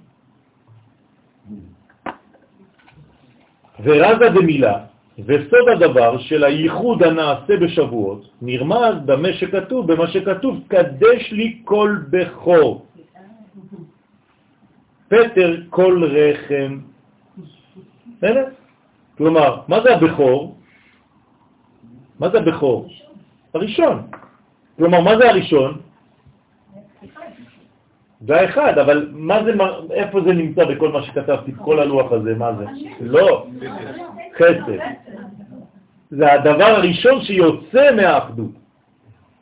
[3.83, 4.77] ורזה במילה,
[5.19, 12.87] וסוד הדבר של הייחוד הנעשה בשבועות, נרמז במה שכתוב, במה שכתוב, קדש לי כל בכור.
[15.09, 16.79] פטר כל רחם.
[18.19, 18.45] בסדר?
[19.17, 20.57] כלומר, מה זה הבכור?
[22.19, 22.89] מה זה הבכור?
[23.55, 24.07] הראשון.
[24.77, 25.81] כלומר, מה זה הראשון?
[28.27, 29.53] זה האחד, אבל מה זה,
[29.91, 32.65] איפה זה נמצא בכל מה שכתבתי, כל הלוח הזה, מה זה?
[33.01, 33.47] לא,
[34.37, 34.79] חסד.
[36.11, 38.51] זה הדבר הראשון שיוצא מהאחדות.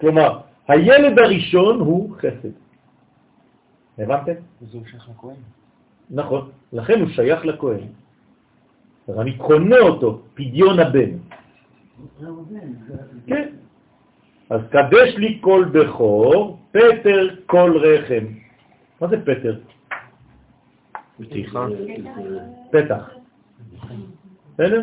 [0.00, 2.54] כלומר, הילד הראשון הוא חסד.
[3.98, 4.32] הבנתם?
[4.60, 5.36] זה הוא שייך לכהן.
[6.10, 7.86] נכון, לכן הוא שייך לכהן.
[9.08, 11.10] אז אני קונה אותו, פדיון הבן.
[13.26, 13.48] כן.
[14.50, 18.24] אז קדש לי כל בכור, פטר כל רחם.
[19.00, 19.58] מה זה פטר?
[21.18, 21.66] פתיחה.
[22.70, 23.10] פתח.
[24.54, 24.82] בסדר?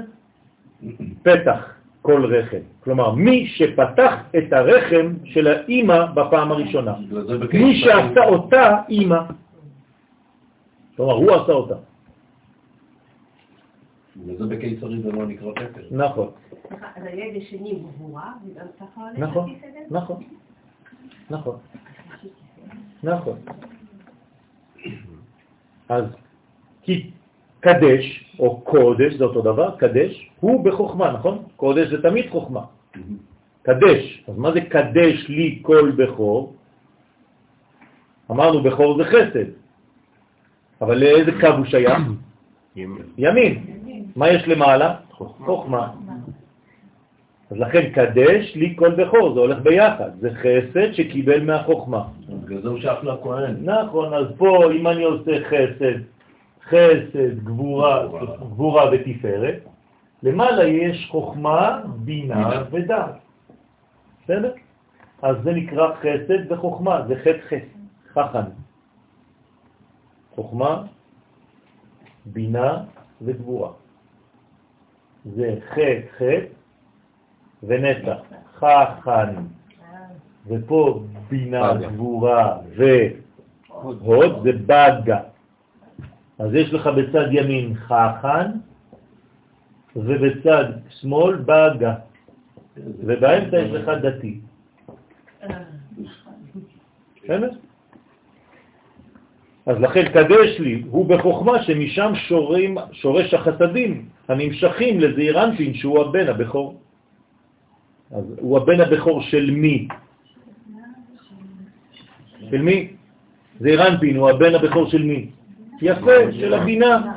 [1.23, 2.63] פתח כל רחם.
[2.83, 6.93] כלומר, מי שפתח את הרחם של האימא בפעם הראשונה.
[7.53, 9.21] מי שעשה אותה אימא.
[10.95, 11.75] כלומר, הוא עשה אותה.
[14.19, 15.87] בגלל זה בקיסרי זה לא נקרא פטר.
[15.91, 16.31] נכון,
[16.95, 19.79] אז הילד השני הוא גבורה, וגם ככה הולך לפי סדר?
[19.91, 20.23] נכון,
[21.29, 21.57] נכון,
[23.03, 23.37] נכון.
[25.89, 26.03] אז
[26.81, 27.11] כי
[27.59, 31.43] קדש, או קודש, זה אותו דבר, קדש, הוא בחוכמה, נכון?
[31.55, 32.65] קודש זה תמיד חוכמה.
[33.61, 36.55] קדש, אז מה זה קדש לי כל בכור?
[38.31, 39.49] אמרנו בכור זה חסד,
[40.81, 41.99] אבל לאיזה קו הוא שייך?
[43.17, 43.78] ימין.
[44.19, 44.95] מה יש למעלה?
[45.45, 45.91] חוכמה.
[47.51, 52.07] אז לכן קדש לי כל בכור, זה הולך ביחד, זה חסד שקיבל מהחוכמה.
[52.43, 53.55] בגלל זה הוא שייך לכהן.
[53.69, 55.99] נכון, אז פה אם אני עושה חסד,
[56.67, 58.07] חסד, גבורה,
[58.39, 58.83] גבורה.
[58.91, 59.59] ותפארת,
[60.23, 63.15] למעלה יש חוכמה, בינה ודעת.
[64.23, 64.51] בסדר?
[65.21, 67.79] אז זה נקרא חסד וחוכמה, זה חטא חסד,
[68.13, 68.47] חכן.
[70.35, 70.83] חוכמה,
[72.25, 72.83] בינה
[73.21, 73.78] וגבורה.
[75.25, 76.45] זה חטא חטא
[77.63, 78.17] ונצח,
[78.55, 79.35] חכן.
[80.47, 81.73] ופה בינה.
[81.73, 82.57] גבורה
[83.81, 85.19] והוד זה בגה.
[86.39, 88.51] אז יש לך בצד ימין חכן
[89.95, 91.95] ובצד שמאל בגה.
[92.77, 94.39] ובאמצע יש לך דתי.
[99.65, 106.27] אז לכן קדש לי, הוא בחוכמה שמשם שורים, שורש החסדים הנמשכים לזעיר אנפין שהוא הבן
[106.27, 106.81] הבכור.
[108.11, 109.87] אז הוא הבן הבכור של מי?
[112.49, 112.93] של מי?
[113.59, 115.29] זעיר אנפין הוא הבן הבכור של מי?
[115.81, 117.13] יפה, של הבינה.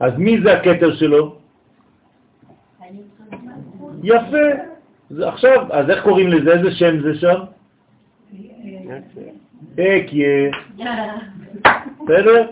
[0.00, 1.36] אז מי זה הקטר שלו?
[4.02, 4.46] יפה.
[5.22, 6.52] עכשיו, אז איך קוראים לזה?
[6.52, 7.38] איזה שם זה שם?
[9.74, 10.50] אקיה.
[12.06, 12.50] בסדר?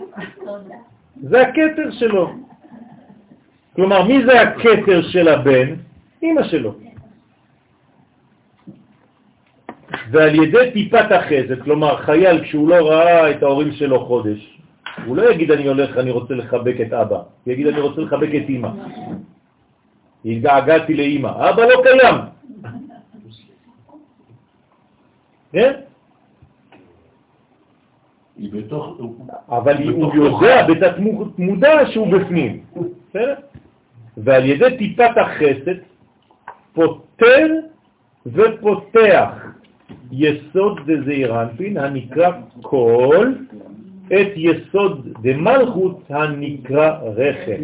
[1.21, 2.50] זה הקטר שלו.
[3.75, 5.75] כלומר, מי זה הקטר של הבן?
[6.23, 6.73] אמא שלו.
[10.11, 14.59] ועל ידי טיפת החסד, כלומר חייל כשהוא לא ראה את ההורים שלו חודש,
[15.05, 18.29] הוא לא יגיד אני הולך, אני רוצה לחבק את אבא, הוא יגיד אני רוצה לחבק
[18.35, 18.69] את אמא.
[20.25, 22.15] התגעגעתי לאמא, אבא לא קיים.
[25.51, 25.73] כן?
[29.49, 30.93] אבל הוא יודע בתת
[31.37, 32.63] מודע שהוא בפנים.
[33.09, 33.50] בסדר?
[34.23, 35.77] ועל ידי טיפת החסד
[36.73, 37.47] פותר
[38.25, 39.51] ופותח
[40.11, 43.33] יסוד דזעיר אנפין הנקרא כל
[44.07, 47.63] את יסוד דמלכות הנקרא רחם.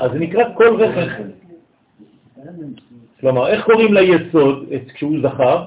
[0.00, 1.22] אז זה נקרא כל רחם.
[3.20, 4.64] כלומר, איך קוראים ליסוד
[4.94, 5.64] כשהוא זכר?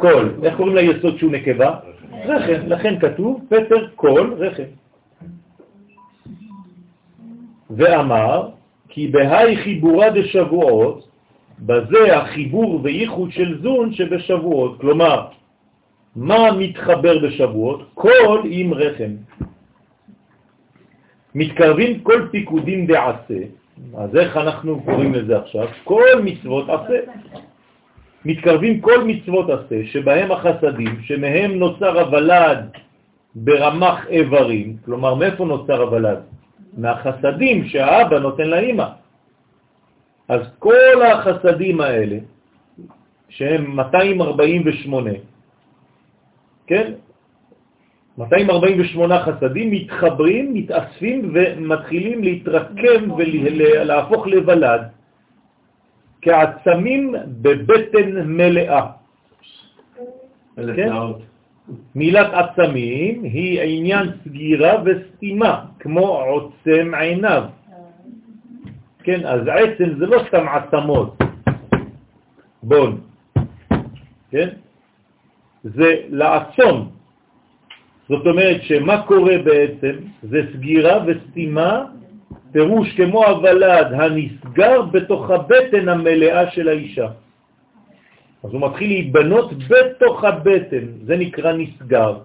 [0.00, 0.28] כל.
[0.42, 1.76] איך קוראים ליסוד כשהוא נקבה?
[2.24, 2.66] רחם.
[2.66, 4.62] לכן כתוב פטר כל רחם.
[7.70, 8.48] ואמר
[8.88, 11.08] כי בהי חיבורה דשבועות,
[11.60, 14.80] בזה החיבור וייחוד של זון שבשבועות.
[14.80, 15.26] כלומר,
[16.16, 17.80] מה מתחבר בשבועות?
[17.94, 19.12] כל עם רחם.
[21.34, 23.40] מתקרבים כל פיקודים דעשה,
[23.96, 25.68] אז איך אנחנו קוראים לזה עכשיו?
[25.84, 26.98] כל מצוות עשה.
[28.24, 32.58] מתקרבים כל מצוות עשה, שבהם החסדים, שמהם נוצר הוולד
[33.34, 36.18] ברמח איברים, כלומר מאיפה נוצר הוולד?
[36.78, 38.86] מהחסדים שהאבא נותן לאמא.
[40.28, 42.16] אז כל החסדים האלה,
[43.28, 45.10] שהם 248,
[46.66, 46.92] כן?
[48.18, 54.80] 248 חסדים מתחברים, מתאספים ומתחילים להתרקם ולהפוך לוולד
[56.22, 58.86] כעצמים בבטן מלאה.
[60.56, 60.92] כן?
[61.94, 67.42] מילת עצמים היא עניין סגירה וסתימה, כמו עוצם עיניו.
[69.02, 71.18] כן, אז עצם זה לא סתם עצמות,
[72.62, 73.00] בון,
[74.30, 74.48] כן?
[75.64, 76.90] זה לעצום.
[78.08, 79.94] זאת אומרת שמה קורה בעצם?
[80.22, 81.84] זה סגירה וסתימה,
[82.52, 87.08] פירוש כמו הוולד הנסגר בתוך הבטן המלאה של האישה.
[88.44, 92.18] אז הוא מתחיל להיבנות בתוך הבטן, זה נקרא נסגר.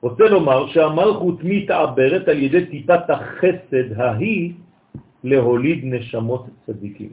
[0.00, 4.52] רוצה לומר שהמלכות מתעברת על ידי טיפת החסד ההיא
[5.24, 7.10] להוליד נשמות צדיקים.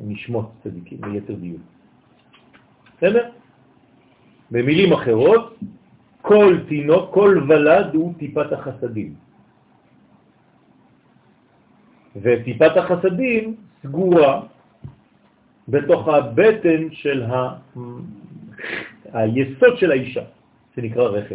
[0.00, 1.62] נשמות צדיקים, ליתר דיוק.
[2.96, 3.28] בסדר?
[4.50, 5.58] במילים אחרות,
[6.22, 9.14] כל תינוק, כל ולד הוא טיפת החסדים.
[12.16, 14.40] וטיפת החסדים סגורה
[15.68, 17.24] בתוך הבטן של.
[19.12, 20.22] היסוד של האישה,
[20.74, 21.34] שנקרא רחם.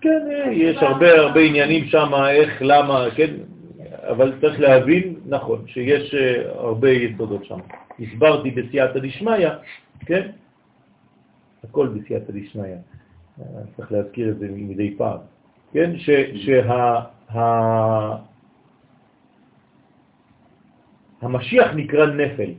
[0.00, 3.34] כן, יש הרבה הרבה עניינים שם, איך, למה, כן,
[4.08, 7.58] אבל צריך להבין, נכון, שיש אה, הרבה יסודות שם.
[8.00, 9.48] הסברתי בסייעתא דשמיא,
[10.00, 10.28] כן?
[11.64, 12.74] הכל בסייעתא דשמיא,
[13.40, 13.44] אה,
[13.76, 15.18] צריך להזכיר את זה מדי פעם,
[15.72, 15.92] כן?
[15.98, 17.00] שה...
[21.22, 22.50] המשיח נקרא נפל.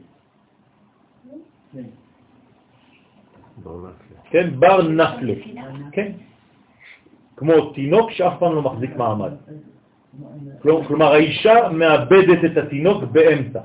[4.30, 5.34] כן, בר נפלה,
[5.92, 6.12] כן,
[7.38, 9.32] כמו תינוק שאף פעם לא מחזיק מעמד.
[10.62, 13.60] כלומר, האישה מאבדת את התינוק באמצע,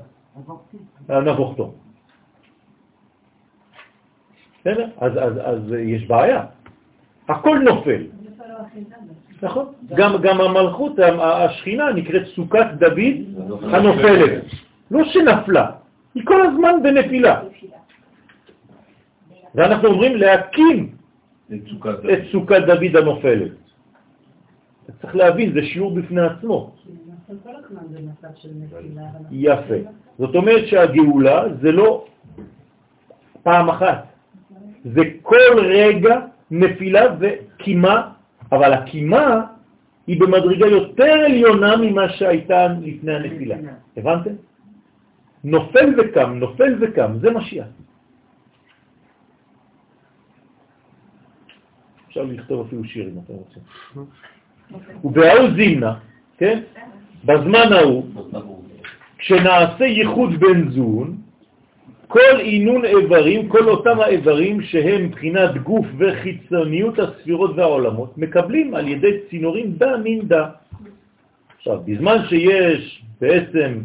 [1.09, 1.73] נבוכתו.
[4.59, 4.87] בסדר?
[4.97, 6.45] אז, אז, אז יש בעיה.
[7.29, 8.03] הכל נופל.
[9.41, 9.65] נכון.
[9.95, 13.17] גם, גם המלכות, השכינה נקראת סוכת דוד
[13.61, 14.43] הנופלת.
[14.91, 15.71] לא שנפלה,
[16.15, 17.41] היא כל הזמן בנפילה.
[19.55, 20.95] ואנחנו אומרים להקים
[21.53, 23.51] את סוכת דוד הנופלת.
[25.01, 26.75] צריך להבין, זה שיעור בפני עצמו.
[29.31, 29.75] יפה.
[30.19, 32.05] זאת אומרת שהגאולה זה לא
[33.43, 34.05] פעם אחת,
[34.85, 36.19] זה כל רגע
[36.51, 38.11] נפילה וקימה,
[38.51, 39.41] אבל הקימה
[40.07, 43.55] היא במדרגה יותר עליונה ממה שהייתה לפני הנפילה.
[43.97, 44.31] הבנתם?
[45.47, 47.67] נופל וקם, נופל וקם, זה משיח.
[52.07, 53.63] אפשר לכתוב אפילו שיר אם אתם רוצים.
[55.03, 55.93] ובהאו זימנה,
[56.37, 56.59] כן?
[57.25, 58.05] בזמן ההוא,
[59.17, 61.17] כשנעשה ייחוד בן זון,
[62.07, 69.13] כל עינון איברים, כל אותם האיברים שהם מבחינת גוף וחיצוניות הספירות והעולמות, מקבלים על ידי
[69.29, 70.49] צינורים דה מין דה.
[71.57, 73.81] עכשיו, בזמן שיש בעצם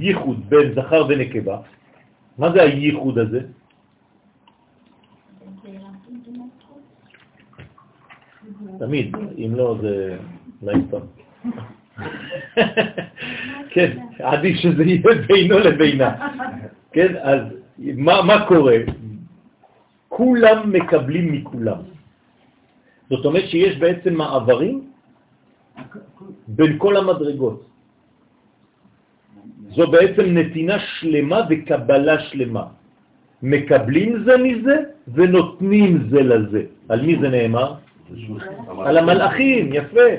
[0.00, 1.58] ייחוד בין זכר ונקבה,
[2.38, 3.40] מה זה הייחוד הזה?
[8.78, 10.16] תמיד, אם לא זה
[10.62, 11.02] יסתום.
[13.70, 16.28] כן, עדיף שזה יהיה בינו לבינה.
[16.92, 17.40] כן, אז
[17.78, 18.76] מה, מה קורה?
[20.08, 21.78] כולם מקבלים מכולם.
[23.10, 24.90] זאת אומרת שיש בעצם מעברים
[26.48, 27.66] בין כל המדרגות.
[29.74, 32.64] זו בעצם נתינה שלמה וקבלה שלמה.
[33.42, 34.76] מקבלים זה מזה
[35.14, 36.62] ונותנים זה לזה.
[36.88, 37.74] על מי זה נאמר?
[38.84, 40.10] על המלאכים, יפה.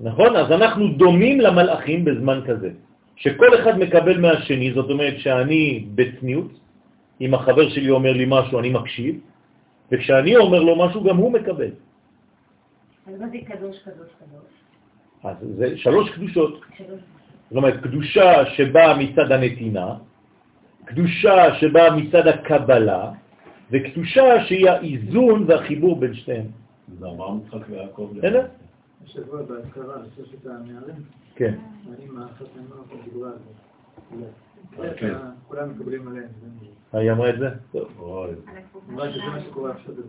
[0.00, 0.36] נכון?
[0.36, 2.70] אז אנחנו דומים למלאכים בזמן כזה,
[3.16, 6.52] שכל אחד מקבל מהשני, זאת אומרת שאני בצניעות,
[7.20, 9.14] אם החבר שלי אומר לי משהו אני מקשיב,
[9.92, 11.70] וכשאני אומר לו משהו גם הוא מקבל.
[13.06, 14.50] אז מה זה קדוש, קדוש, קדוש?
[15.24, 16.60] אז זה שלוש קדושות.
[17.50, 19.94] זאת אומרת, קדושה שבאה מצד הנתינה,
[20.84, 23.10] קדושה שבאה מצד הקבלה,
[23.70, 26.46] וקדושה שהיא האיזון והחיבור בין שתיהם.
[26.98, 28.10] זה אמר משחק ויעקב.
[28.14, 28.46] בסדר?
[29.04, 31.02] השבוע בהזכרה, שלושת הנערים,
[31.36, 31.54] כן.
[31.88, 33.38] אני מהחתנה דיברה על
[34.18, 34.26] זה.
[34.96, 35.14] כן.
[35.48, 36.28] כולם מקבלים עליהם.
[36.92, 37.48] היא אמרה את זה?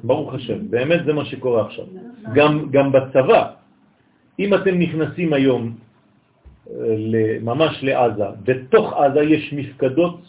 [0.03, 1.85] ברוך השם, באמת זה מה שקורה עכשיו.
[2.71, 3.51] גם, בצבא,
[4.39, 5.86] אם אתם נכנסים היום אה,
[7.41, 10.20] ממש לעזה, בתוך עזה יש מפקדות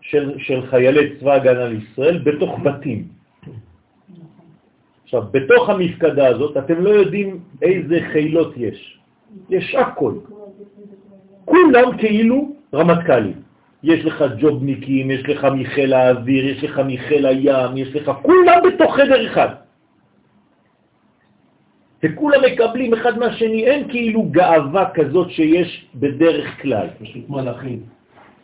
[0.00, 3.04] של, של חיילי צבא הגנה לישראל בתוך בתים.
[5.04, 8.98] עכשיו, בתוך המפקדה הזאת אתם לא יודעים איזה חילות יש.
[9.50, 10.14] יש הכל.
[11.44, 13.46] כולם כאילו רמטכ"לים.
[13.82, 18.96] יש לך ג'ובניקים, יש לך מחיל האוויר, יש לך מחיל הים, יש לך, כולם בתוך
[18.96, 19.65] חדר אחד.
[22.06, 26.86] וכולם מקבלים אחד מהשני, אין כאילו גאווה כזאת שיש בדרך כלל.
[27.02, 27.80] פשוט מלאכים.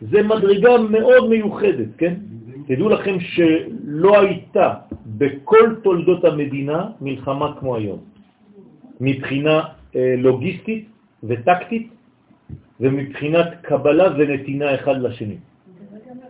[0.01, 2.13] זה מדרגה מאוד מיוחדת, כן?
[2.67, 4.73] תדעו לכם שלא הייתה
[5.05, 7.99] בכל תולדות המדינה מלחמה כמו היום,
[9.01, 9.61] מבחינה
[9.95, 10.87] אה, לוגיסטית
[11.23, 11.87] וטקטית
[12.79, 15.37] ומבחינת קבלה ונתינה אחד לשני.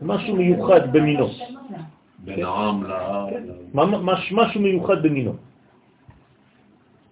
[0.02, 1.28] משהו מיוחד במינו.
[2.26, 2.84] בין העם.
[3.74, 5.34] ממש משהו מיוחד במינו.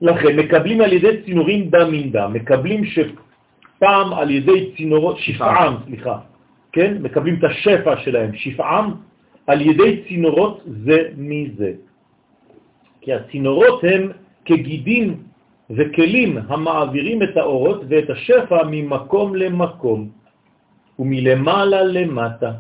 [0.01, 6.17] לכן מקבלים על ידי צינורים דם מן דם, מקבלים שפעם על ידי צינורות, שפעם, סליחה,
[6.71, 6.97] כן?
[7.01, 8.85] מקבלים את השפע שלהם, שפעם
[9.47, 11.71] על ידי צינורות זה מזה.
[13.01, 14.11] כי הצינורות הם
[14.45, 15.17] כגידים
[15.69, 20.09] וכלים המעבירים את האורות ואת השפע ממקום למקום
[20.99, 22.51] ומלמעלה למטה.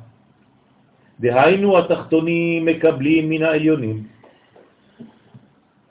[1.19, 3.97] דהיינו התחתונים מקבלים מן העליונים.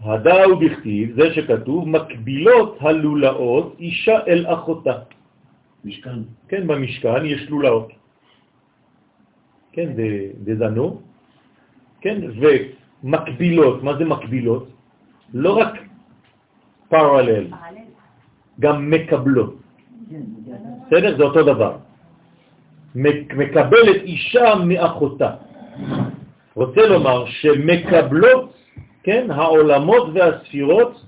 [0.01, 4.95] הדאו בכתיב, זה שכתוב, מקבילות הלולאות אישה אל אחותה.
[5.85, 6.19] משכן.
[6.49, 7.93] כן, במשכן יש לולאות.
[9.73, 9.89] כן,
[10.45, 11.01] דזנו,
[12.01, 14.69] כן, ומקבילות, מה זה מקבילות?
[15.35, 15.73] לא רק
[16.89, 17.47] פרלל,
[18.61, 19.57] גם מקבלות.
[20.87, 21.17] בסדר?
[21.17, 21.77] זה אותו דבר.
[23.35, 25.31] מקבלת אישה מאחותה.
[26.55, 28.60] רוצה לומר שמקבלות,
[29.03, 31.05] כן, העולמות והספירות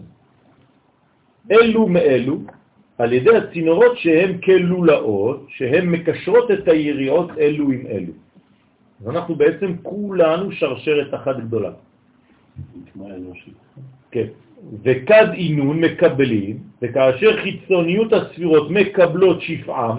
[1.51, 2.39] אלו מאלו,
[2.98, 8.12] על ידי הצינורות שהן כלולאות, שהן מקשרות את היריעות אלו עם אלו.
[9.01, 11.73] אז אנחנו בעצם כולנו שרשרת אחת גדולה.
[14.10, 14.27] כן.
[14.82, 19.98] וכד עינון מקבלים, וכאשר חיצוניות הספירות מקבלות שפעם,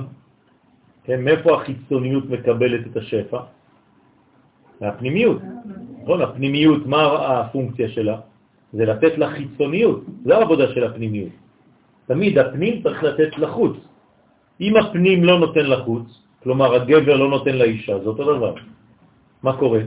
[1.04, 3.40] כן, מאיפה החיצוניות מקבלת את השפע?
[4.82, 5.42] מהפנימיות.
[6.04, 8.20] נכון, הפנימיות, מה הפונקציה שלה?
[8.74, 11.32] זה לתת לחיצוניות, זו העבודה של הפנימיות.
[12.06, 13.76] תמיד הפנים צריך לתת לחוץ.
[14.62, 16.08] אם הפנים לא נותן לחוץ,
[16.44, 18.56] כלומר הגבר לא נותן לאישה, זה אותו דבר.
[19.44, 19.82] מה קורה?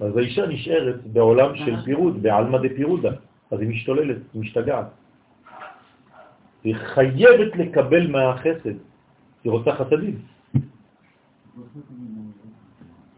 [0.00, 3.12] אז האישה נשארת בעולם של פירוד, בעלמא דפירודה,
[3.50, 4.86] אז היא משתוללת, היא משתגעת.
[6.64, 8.76] היא חייבת לקבל מהחסד,
[9.44, 10.16] היא רוצה חסדים.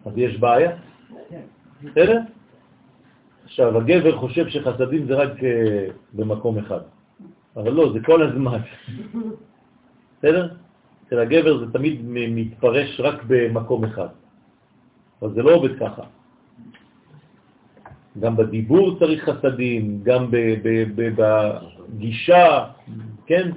[0.07, 0.71] אז יש בעיה?
[1.83, 2.19] בסדר?
[3.45, 5.43] עכשיו, הגבר חושב שחסדים זה רק uh,
[6.13, 6.81] במקום אחד.
[7.57, 8.59] אבל לא, זה כל הזמן.
[10.19, 10.49] בסדר?
[11.07, 14.09] אצל הגבר זה תמיד מתפרש רק במקום אחד.
[15.23, 16.03] אבל זה לא עובד ככה.
[18.21, 20.27] גם בדיבור צריך חסדים, גם
[20.95, 22.65] בגישה,
[23.27, 23.51] כן?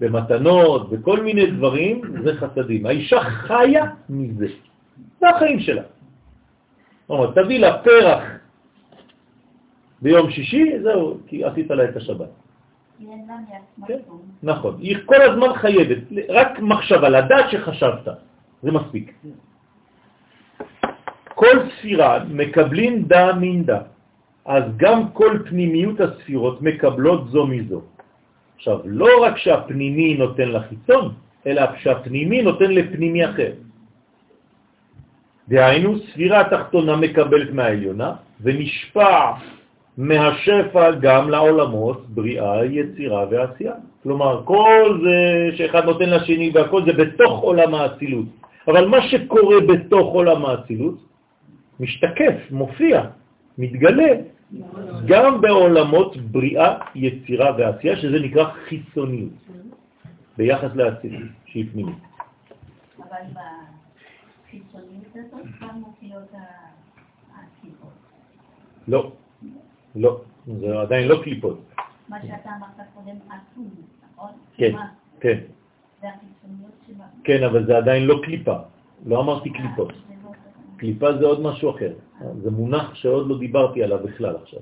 [0.00, 2.86] במתנות, בכל מיני דברים, זה חסדים.
[2.86, 4.48] האישה חיה מזה.
[5.20, 5.82] זה החיים שלה.
[7.08, 8.22] אומר, תביא לה פרח
[10.02, 12.28] ביום שישי, זהו, כי עשית לה את השבת.
[13.86, 13.98] כן,
[14.42, 15.98] נכון, היא כל הזמן חייבת,
[16.28, 18.08] רק מחשבה, לדעת שחשבת,
[18.62, 19.12] זה מספיק.
[21.34, 23.80] כל ספירה מקבלים דה מן דה,
[24.44, 27.80] אז גם כל פנימיות הספירות מקבלות זו מזו.
[28.56, 31.14] עכשיו, לא רק שהפנימי נותן לחיצון,
[31.46, 33.52] אלא שהפנימי נותן לפנימי אחר.
[35.48, 39.32] דהיינו, ספירה התחתונה מקבלת מהעליונה ונשפע
[39.98, 43.74] מהשפע גם לעולמות בריאה, יצירה ועשייה.
[44.02, 45.16] כלומר, כל זה
[45.56, 48.26] שאחד נותן לשני והכל זה בתוך עולם האצילות.
[48.68, 50.98] אבל מה שקורה בתוך עולם האצילות
[51.80, 53.04] משתקף, מופיע,
[53.58, 54.12] מתגלה
[55.06, 59.32] גם בעולמות בריאה, יצירה ועשייה, שזה נקרא חיצוניות,
[60.36, 61.96] ביחס לאצילות, שהיא פנימית.
[62.98, 63.16] אבל
[64.54, 66.32] בחיצוניות הזאת גם מופיעות
[67.32, 67.92] הסיבות.
[68.88, 69.12] לא.
[69.96, 71.60] לא, זה עדיין לא קליפות.
[72.08, 73.70] מה שאתה אמרת קודם עצום,
[74.12, 74.30] נכון?
[74.56, 74.72] כן,
[75.20, 75.38] כן.
[77.24, 78.56] כן, אבל זה עדיין לא קליפה.
[79.06, 79.92] לא אמרתי קליפות.
[79.92, 80.28] לא
[80.76, 81.92] קליפה זה עוד משהו אחר.
[82.42, 84.60] זה מונח שעוד לא דיברתי עליו בכלל עכשיו.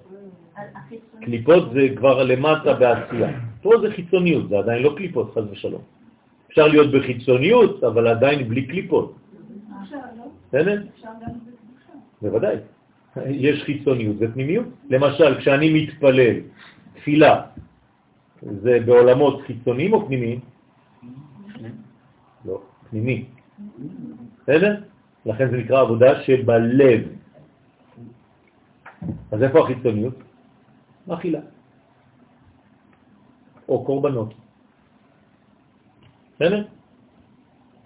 [1.20, 3.40] קליפות זה כבר למטה בעשייה.
[3.62, 5.82] פה זה חיצוניות, זה עדיין לא קליפות, חז ושלום.
[6.48, 9.22] אפשר להיות בחיצוניות, אבל עדיין בלי קליפות.
[10.52, 10.82] בסדר?
[12.22, 12.56] בוודאי.
[13.26, 14.66] יש חיצוניות ופנימיות.
[14.90, 16.36] למשל, כשאני מתפלל,
[16.94, 17.46] תפילה,
[18.42, 20.40] זה בעולמות חיצוניים או פנימיים?
[22.44, 23.24] לא, פנימי.
[24.42, 24.82] בסדר?
[25.26, 27.00] לכן זה נקרא עבודה שבלב.
[29.32, 30.14] אז איפה החיצוניות?
[31.08, 31.40] אכילה.
[33.68, 34.34] או קורבנות.
[36.34, 36.64] בסדר?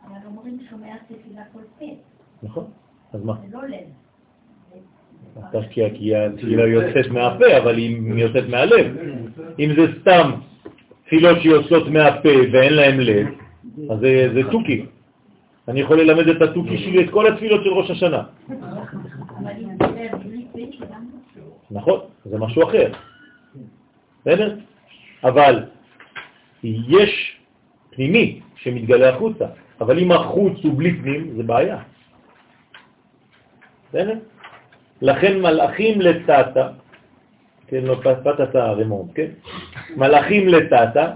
[0.04, 2.05] אבל אומרים שומע תפילה כל פה.
[2.46, 2.64] נכון.
[3.12, 3.34] אז מה?
[3.52, 3.60] לא
[5.70, 8.96] כי התפילה יוצאת מהפה, אבל היא יוצאת מהלב.
[9.58, 10.30] אם זה סתם
[11.04, 13.26] תפילות שיוצאות מהפה ואין להם לב,
[13.90, 14.86] אז זה, זה תוכי.
[15.68, 18.22] אני יכול ללמד את התוכי שלי את כל התפילות של ראש השנה.
[18.48, 18.56] לא.
[21.70, 22.92] נכון, זה משהו אחר.
[24.20, 24.56] בסדר?
[25.24, 25.64] אבל
[26.64, 27.40] יש
[27.90, 29.46] פנימי שמתגלה החוצה,
[29.80, 31.78] אבל אם החוץ הוא בלי פנים, זה בעיה.
[35.02, 36.68] לכן מלאכים לטאטה,
[37.68, 39.28] כן, לא פתת הרמון, כן?
[39.96, 41.12] מלאכים לטאטה,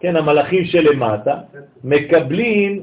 [0.00, 1.34] כן, המלאכים שלמטה,
[1.84, 2.82] מקבלים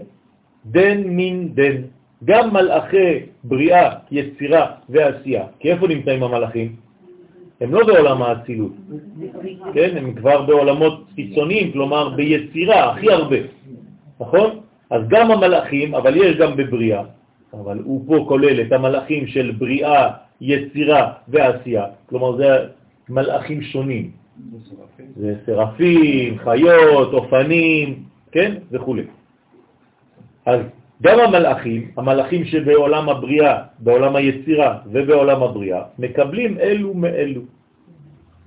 [0.65, 1.81] דן מן דן.
[2.25, 5.43] גם מלאכי בריאה, יצירה ועשייה.
[5.59, 6.75] כי איפה נמצאים המלאכים?
[7.61, 8.71] הם לא בעולם האצילות,
[9.73, 9.97] כן?
[9.97, 13.37] הם כבר בעולמות חיצוניים, כלומר ביצירה הכי הרבה,
[14.19, 14.59] נכון?
[14.89, 17.03] אז גם המלאכים, אבל יש גם בבריאה,
[17.53, 20.09] אבל הוא פה כולל את המלאכים של בריאה,
[20.41, 22.49] יצירה ועשייה, כלומר זה
[23.09, 24.11] מלאכים שונים,
[25.15, 28.55] זה סרפים, חיות, אופנים, כן?
[28.71, 28.95] וכו'.
[30.45, 30.59] אז
[31.03, 37.41] גם המלאכים, המלאכים שבעולם הבריאה, בעולם היצירה ובעולם הבריאה, מקבלים אלו מאלו.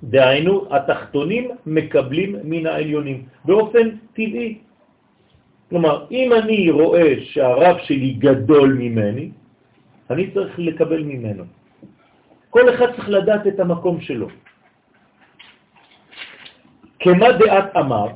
[0.04, 4.58] דהיינו, התחתונים מקבלים מן העליונים, באופן טבעי.
[5.72, 9.30] כלומר, אם אני רואה שהרב שלי גדול ממני,
[10.10, 11.44] אני צריך לקבל ממנו.
[12.50, 14.28] כל אחד צריך לדעת את המקום שלו.
[17.00, 18.06] כמה דעת אמר,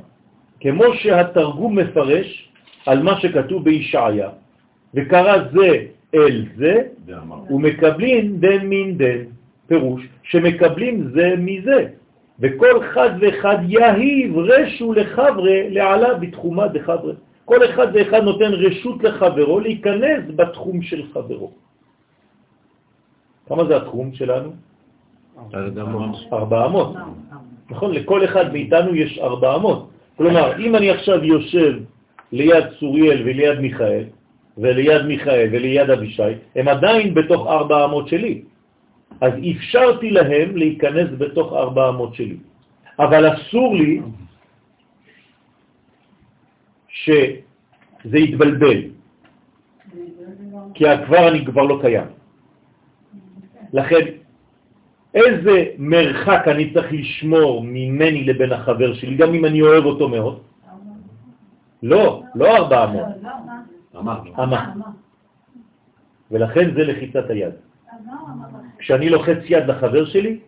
[0.61, 2.29] כמו שהתרגום מפרש
[2.87, 4.29] על מה שכתוב בישעיה,
[4.95, 5.71] וקרא זה
[6.15, 6.75] אל זה,
[7.51, 9.33] ומקבלים דן מן דן,
[9.67, 11.81] פירוש שמקבלים זה מזה,
[12.41, 17.17] וכל אחד ואחד יהיב רשו לחברה לעלה בתחומה דחברה.
[17.47, 21.51] כל אחד ואחד נותן רשות לחברו להיכנס בתחום של חברו.
[23.47, 24.51] כמה זה התחום שלנו?
[26.33, 26.91] ארבע אמות.
[27.71, 29.81] נכון, לכל אחד מאיתנו יש ארבע אמות.
[30.19, 31.73] כלומר, אם אני עכשיו יושב
[32.33, 34.05] ליד צוריאל וליד מיכאל,
[34.59, 38.43] וליד מיכאל וליד אבישי, הם עדיין בתוך ארבע אמות שלי.
[39.21, 42.37] אז אפשרתי להם להיכנס בתוך ארבע אמות שלי.
[42.99, 44.01] אבל אסור לי
[47.05, 48.81] שזה יתבלבל,
[50.75, 52.07] כי כבר אני כבר לא קיים.
[53.73, 54.05] לכן
[55.15, 60.41] איזה מרחק אני צריך לשמור ממני לבין החבר שלי, גם אם אני אוהב אותו מאוד?
[61.83, 63.05] לא, לא ארבע אמות,
[63.97, 64.21] אמה.
[64.39, 64.73] אמה.
[66.31, 67.55] ולכן זה לחיצת היד.
[68.79, 70.39] כשאני לוחץ יד לחבר שלי,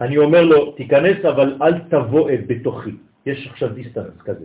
[0.00, 2.90] אני אומר לו, תיכנס אבל אל תבוא את בתוכי.
[3.26, 4.44] יש עכשיו דיסטנס כזה.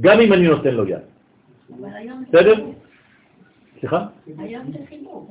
[0.00, 0.98] גם אם אני נותן לו יד.
[2.28, 2.64] בסדר?
[3.80, 4.06] סליחה?
[4.26, 5.22] לא.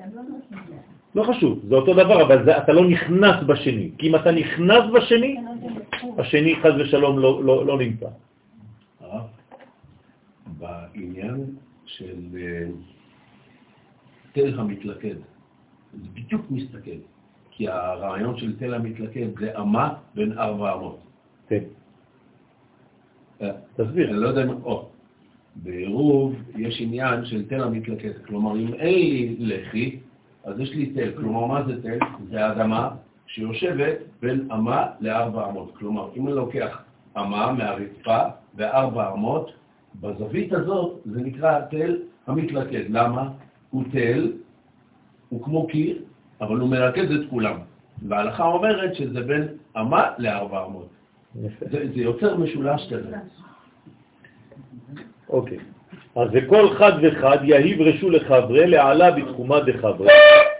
[1.16, 3.92] לא חשוב, זה אותו דבר, אבל זה, אתה לא נכנס בשני.
[3.98, 5.38] כי אם אתה נכנס בשני,
[6.18, 8.08] השני חז ושלום לא, לא, לא נמצא.
[9.00, 9.26] הרב,
[10.58, 11.46] בעניין
[11.86, 12.68] של אה,
[14.32, 15.16] תל המתלכד,
[15.94, 17.00] זה בדיוק מסתכל,
[17.52, 21.00] כי הרעיון של תל המתלכד זה אמה בין ארבע אמות.
[21.50, 21.64] כן,
[23.76, 24.10] תסביר.
[24.10, 24.50] אני לא יודע אם...
[24.64, 24.90] או,
[25.56, 28.12] בעירוב יש עניין של תל המתלכד.
[28.28, 30.00] כלומר, אם אין לי לחי,
[30.44, 31.12] אז יש לי תל.
[31.18, 31.98] כלומר, מה זה תל?
[32.30, 32.90] זה אדמה
[33.28, 35.72] שיושבת בין אמה לארבע אמות.
[35.78, 36.82] כלומר, אם אני לוקח
[37.18, 38.20] אמה מהרצפה
[38.56, 39.52] וארבע אמות,
[40.02, 41.98] בזווית הזאת זה נקרא תל
[42.28, 42.84] המתלכד.
[42.90, 43.30] למה?
[43.70, 44.32] הוא תל,
[45.30, 45.98] הוא כמו קיר,
[46.42, 47.58] אבל הוא מרכז את כולם.
[48.08, 49.48] וההלכה אומרת שזה בין
[49.78, 50.90] אמה לארבע אמות.
[51.36, 53.16] זה, זה יוצר משולש כזה.
[55.30, 55.58] אוקיי.
[56.16, 60.08] אז וכל חד וחד יהיב רשו לחברה לעלה בתחומה דחברה.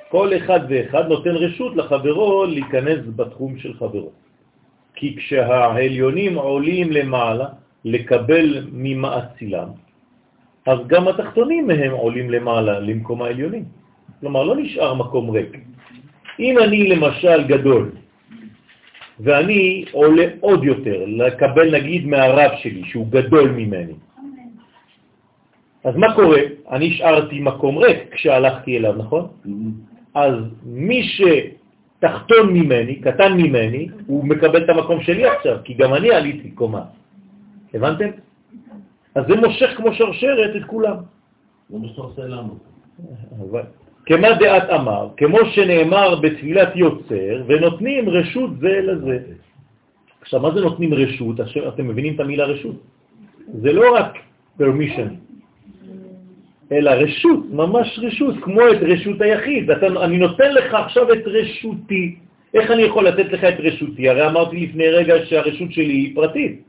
[0.10, 4.12] כל אחד ואחד נותן רשות לחברו להיכנס בתחום של חברו.
[4.96, 7.46] כי כשהעליונים עולים למעלה
[7.86, 9.70] לקבל ממאצילם,
[10.66, 13.66] אז גם התחתונים מהם עולים למעלה למקום העליונים.
[14.20, 15.58] כלומר, לא נשאר מקום ריק.
[16.40, 17.92] אם אני למשל גדול,
[19.20, 23.94] ואני עולה עוד יותר, לקבל נגיד מהרב שלי, שהוא גדול ממני,
[25.84, 26.42] אז מה קורה?
[26.72, 29.28] אני השארתי מקום ריק כשהלכתי אליו, נכון?
[30.14, 30.36] אז
[30.66, 36.52] מי שתחתון ממני, קטן ממני, הוא מקבל את המקום שלי עכשיו, כי גם אני עליתי
[36.52, 36.84] קומה.
[37.74, 38.10] הבנתם?
[39.16, 40.96] אז זה מושך כמו שרשרת את כולם.
[41.70, 42.58] זה מה שאתה עושה לנו.
[44.08, 49.20] כמה דעת אמר, כמו שנאמר בתפילת יוצר, ונותנים רשות זה לזה.
[50.22, 51.40] עכשיו, מה זה נותנים רשות?
[51.40, 52.76] עכשיו, אתם מבינים את המילה רשות?
[53.62, 54.18] זה לא רק
[54.60, 55.12] permission,
[56.72, 59.72] אלא רשות, ממש רשות, כמו את רשות היחיד.
[59.72, 62.16] אתה, אני נותן לך עכשיו את רשותי.
[62.54, 64.10] איך אני יכול לתת לך את רשותי?
[64.10, 66.62] הרי אמרתי לפני רגע שהרשות שלי היא פרטית.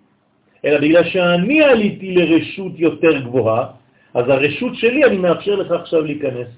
[0.65, 3.78] אלא בגלל שאני עליתי לרשות יותר גבוהה,
[4.15, 6.49] אז הרשות שלי, אני מאפשר לך עכשיו להיכנס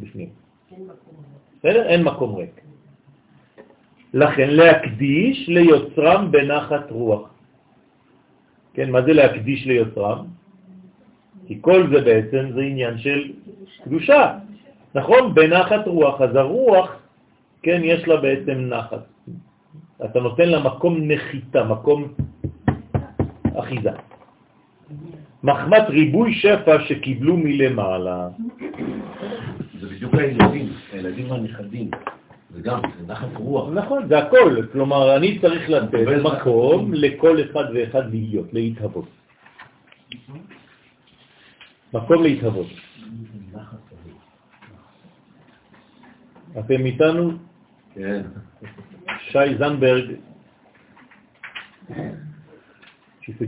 [0.00, 0.28] בפנים.
[1.58, 1.82] בסדר?
[1.86, 2.60] אין מקום ריק.
[4.14, 7.30] לכן להקדיש ליוצרם בנחת רוח.
[8.74, 10.26] כן, מה זה להקדיש ליוצרם?
[11.46, 13.32] כי כל זה בעצם זה עניין של
[13.84, 14.38] קדושה,
[14.94, 15.34] נכון?
[15.34, 16.20] בנחת רוח.
[16.20, 16.88] אז הרוח,
[17.62, 19.04] כן, יש לה בעצם נחת.
[20.04, 22.08] אתה נותן לה מקום נחיתה, מקום
[23.58, 24.15] אחיזה.
[25.46, 28.28] מחמת ריבוי שפע שקיבלו מלמעלה.
[29.80, 31.90] זה בדיוק הילדים, הילדים והנכדים.
[32.50, 33.68] זה גם, זה נחת רוח.
[33.74, 34.56] נכון, זה הכל.
[34.72, 39.08] כלומר, אני צריך לתת מקום לכל אחד ואחד להיות, להתהוות.
[41.94, 42.66] מקום להתהוות.
[46.58, 47.32] אתם איתנו?
[47.94, 48.22] כן.
[49.30, 50.10] שי זנברג,
[53.22, 53.46] tu fais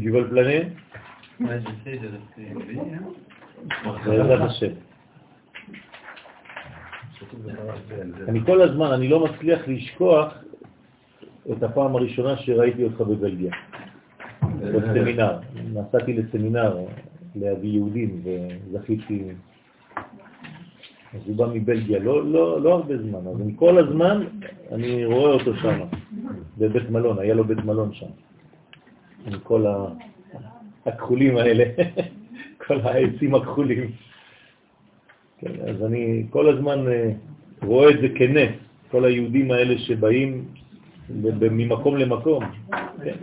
[8.28, 10.34] אני כל הזמן, אני לא מצליח לשכוח
[11.52, 13.52] את הפעם הראשונה שראיתי אותך בבלגיה,
[14.42, 15.38] בסמינר.
[15.72, 16.76] נסעתי לסמינר
[17.34, 19.24] להביא יהודים וזכיתי,
[21.14, 24.24] אז הוא בא מבלגיה, לא, לא, לא הרבה זמן, אז אני כל הזמן,
[24.72, 25.80] אני רואה אותו שם,
[26.58, 28.06] בבית מלון, היה לו בית מלון שם,
[29.26, 29.66] עם כל
[30.88, 31.64] הכחולים האלה,
[32.66, 33.90] כל העצים הכחולים.
[35.38, 37.10] כן, אז אני כל הזמן אה,
[37.62, 38.50] רואה את זה כנס,
[38.90, 40.44] כל היהודים האלה שבאים
[41.50, 42.44] ממקום למקום.
[43.04, 43.16] כן,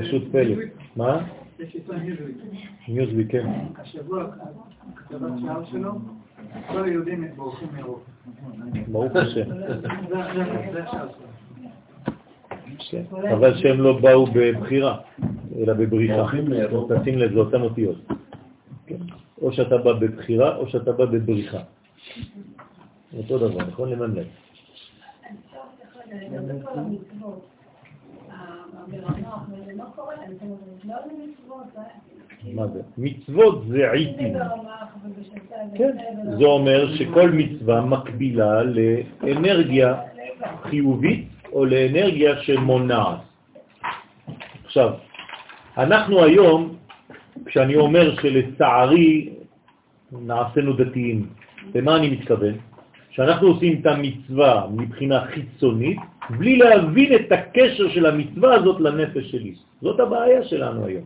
[0.00, 0.54] פשוט פלא.
[0.96, 1.24] מה?
[1.58, 2.32] יש עיתון היזוי.
[2.88, 3.46] ניוזווי, כן.
[3.78, 4.24] השבוע,
[4.96, 5.92] כתבת שער שלו,
[6.68, 8.10] כל היהודים בורחים מאירופה.
[8.88, 9.44] ברוך השם.
[10.72, 11.28] זה השער שלו.
[12.90, 13.02] כן.
[13.32, 14.98] אבל שהם לא באו בבחירה,
[15.58, 16.26] אלא בבריחה.
[17.00, 17.96] תשים לב, זה אותן אותיות.
[19.42, 21.58] או שאתה בא בבחירה, או שאתה בא בבריחה.
[23.16, 23.90] אותו דבר, נכון?
[23.90, 24.22] לממלא.
[26.74, 27.46] המצוות,
[28.30, 29.98] המרמח,
[32.54, 32.80] מה זה?
[32.98, 34.34] מצוות זה עיתים.
[35.74, 35.96] כן.
[36.38, 39.94] זה אומר שכל מצווה מקבילה לאנרגיה
[40.62, 43.18] חיובית או לאנרגיה שמונעת.
[44.64, 44.94] עכשיו,
[45.78, 46.76] אנחנו היום,
[47.46, 49.28] כשאני אומר שלצערי
[50.12, 51.26] נעשינו דתיים,
[51.74, 52.54] למה אני מתכוון?
[53.10, 55.98] שאנחנו עושים את המצווה מבחינה חיצונית,
[56.30, 59.54] בלי להבין את הקשר של המצווה הזאת לנפש שלי.
[59.82, 61.04] זאת הבעיה שלנו היום.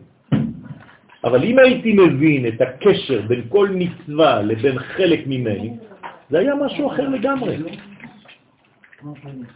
[1.25, 5.71] אבל אם הייתי מבין את הקשר בין כל מצווה לבין חלק ממני,
[6.31, 7.57] זה היה משהו אחר לגמרי.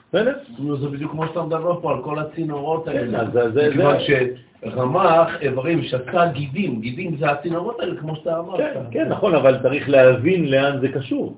[0.08, 0.34] בסדר?
[0.80, 3.24] זה בדיוק כמו שאתה מדבר פה על כל הצינורות כן, האלה.
[3.24, 3.96] מכיוון
[4.64, 8.58] שרמ"ח איברים שסה גידים, גידים זה הצינורות האלה, כמו שאתה אמרת.
[8.60, 11.36] כן, כן, נכון, אבל צריך להבין לאן זה קשור.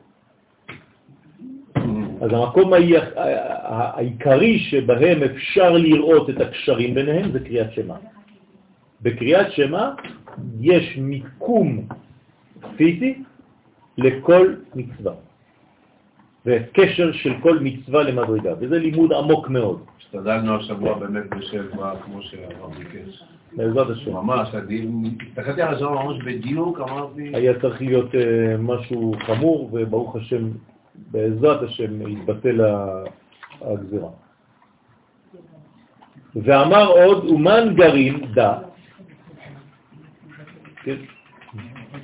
[2.20, 2.95] אז המקום העי-
[3.66, 7.97] העיקרי שבהם אפשר לראות את הקשרים ביניהם זה קריאת שמה.
[9.03, 9.95] בקריאת שמה
[10.61, 11.86] יש מיקום
[12.77, 13.15] פיזי
[13.99, 15.12] לכל מצווה,
[16.47, 22.74] וקשר של כל מצווה למדרגה, וזה לימוד עמוק מאוד, השתדלנו השבוע באמת בשבע, כמו שהרב
[22.78, 23.23] ביקש.
[23.56, 24.12] בעזרת השם.
[24.12, 24.48] ממש,
[25.28, 30.51] הסתכלתי על השבוע ממש בדיוק, אמרתי, היה צריך להיות אה, משהו חמור, וברוך השם,
[30.94, 32.60] בעזרת השם, התבטל
[33.60, 34.10] הגזירה.
[36.36, 38.59] ואמר עוד, אומן גרים דה,
[40.82, 40.97] כן,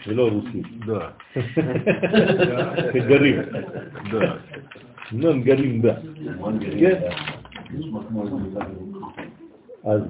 [0.06, 0.62] זה לא רוסי,
[2.92, 3.40] זה גרים.
[5.12, 5.94] נון גרים דה.
[9.84, 10.00] אז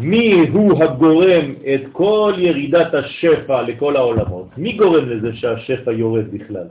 [0.00, 4.48] מי הוא הגורם את כל ירידת השפע לכל העולמות?
[4.58, 6.66] מי גורם לזה שהשפע יורד בכלל?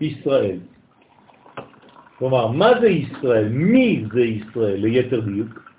[0.00, 0.58] ישראל.
[2.18, 3.48] כלומר, מה זה ישראל?
[3.48, 5.70] מי זה ישראל, ליתר דיוק?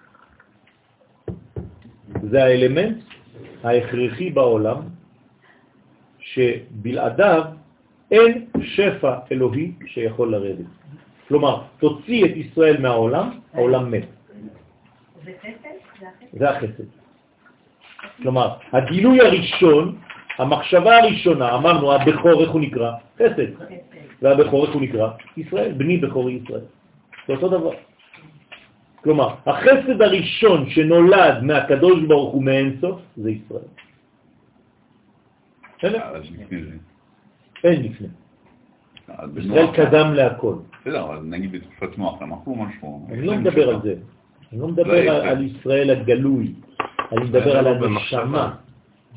[2.23, 2.97] זה האלמנט
[3.63, 4.96] ההכרחי בעולם
[6.37, 7.43] שבלעדיו
[8.11, 10.65] אין שפע אלוהי שיכול לרדת.
[11.27, 14.05] כלומר, תוציא את ישראל מהעולם, העולם מת.
[15.25, 16.05] זה חסד?
[16.33, 16.83] זה החסד?
[18.21, 19.97] כלומר, הגילוי הראשון,
[20.37, 22.91] המחשבה הראשונה, אמרנו, הבכור, איך הוא נקרא?
[23.15, 23.51] חסד.
[24.21, 25.09] והבכור, איך הוא נקרא?
[25.37, 26.65] ישראל, בני בכורי ישראל.
[27.27, 27.71] זה אותו דבר.
[29.03, 33.86] כלומר, החסד הראשון שנולד מהקדוש ברוך הוא מאינסוף, זה ישראל.
[35.77, 35.99] בסדר?
[37.63, 38.07] אין לפני.
[39.37, 40.53] ישראל קדם להכל.
[40.81, 43.07] בסדר, אבל נגיד בתקופת נוח, הם אכלו משהו.
[43.11, 43.95] אני לא מדבר על זה.
[44.51, 46.53] אני לא מדבר לא, על- על ישראל הגלוי.
[47.11, 48.49] אני מדבר על לא הנשמה במחשבה.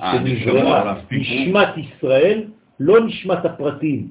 [0.00, 0.94] אה, נשמה, שנבראה.
[1.10, 2.44] נשמת ישראל,
[2.80, 4.08] לא נשמת הפרטים.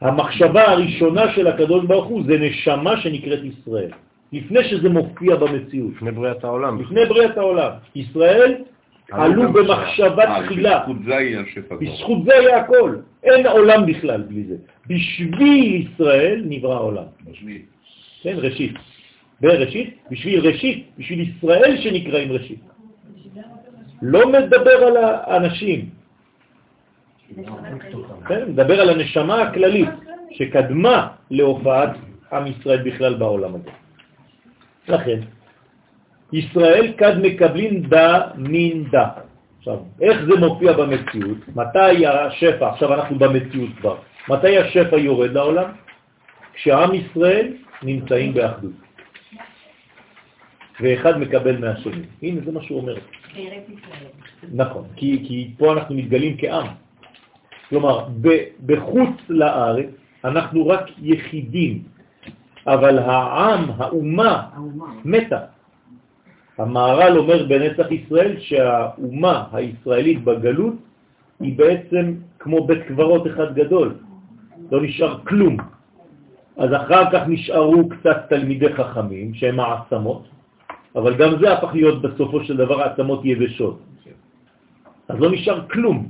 [0.00, 3.90] המחשבה הראשונה של הקדוש ברוך הוא זה נשמה שנקראת ישראל.
[4.32, 5.92] לפני שזה מופיע במציאות.
[5.96, 6.80] לפני בריאת העולם.
[6.80, 7.70] לפני בריאת העולם.
[7.94, 8.54] ישראל
[9.10, 10.84] עלו במחשבה אה, תחילה.
[11.80, 12.96] בזכות זה היה הכל.
[13.22, 14.56] אין עולם בכלל בלי זה.
[14.86, 17.04] בשביל ישראל נברא העולם.
[18.22, 18.74] כן, ראשית.
[19.40, 22.60] בראשית, בשביל ראשית, בשביל ישראל שנקראים ראשית.
[24.02, 25.88] לא מדבר על האנשים,
[28.28, 29.88] כן, מדבר על הנשמה הכללית
[30.30, 31.90] שקדמה להופעת
[32.32, 33.70] עם ישראל בכלל בעולם הזה.
[34.88, 35.20] לכן,
[36.32, 39.08] ישראל כד מקבלים דה מן דה.
[39.58, 41.38] עכשיו, איך זה מופיע במציאות?
[41.56, 43.96] מתי השפע, עכשיו אנחנו במציאות כבר,
[44.28, 45.70] מתי השפע יורד לעולם?
[46.54, 48.72] כשעם ישראל נמצאים באחדות.
[50.80, 52.02] ואחד מקבל מהשני.
[52.22, 52.96] הנה, זה מה שהוא אומר.
[54.52, 56.66] נכון, כי, כי פה אנחנו מתגלים כעם.
[57.68, 58.08] כלומר,
[58.66, 59.86] בחוץ לארץ
[60.24, 61.82] אנחנו רק יחידים,
[62.66, 64.48] אבל העם, האומה,
[65.04, 65.55] מתה.
[66.58, 70.74] המהר"ל אומר בנצח ישראל שהאומה הישראלית בגלות
[71.40, 73.94] היא בעצם כמו בית קברות אחד גדול,
[74.70, 75.56] לא נשאר כלום.
[76.56, 80.28] אז אחר כך נשארו קצת תלמידי חכמים שהם העצמות,
[80.96, 83.80] אבל גם זה הפך להיות בסופו של דבר עצמות יבשות.
[85.08, 86.08] אז לא נשאר כלום.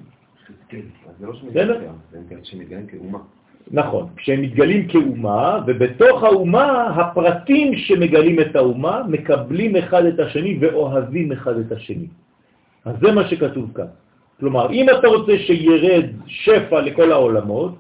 [0.68, 1.82] כן, אז זה לא
[2.42, 3.18] שמתגלים כאומה.
[3.70, 11.32] נכון, כשהם מתגלים כאומה, ובתוך האומה, הפרטים שמגלים את האומה, מקבלים אחד את השני ואוהבים
[11.32, 12.06] אחד את השני.
[12.84, 13.90] אז זה מה שכתוב כאן.
[14.40, 17.74] כלומר, אם אתה רוצה שירד שפע לכל העולמות,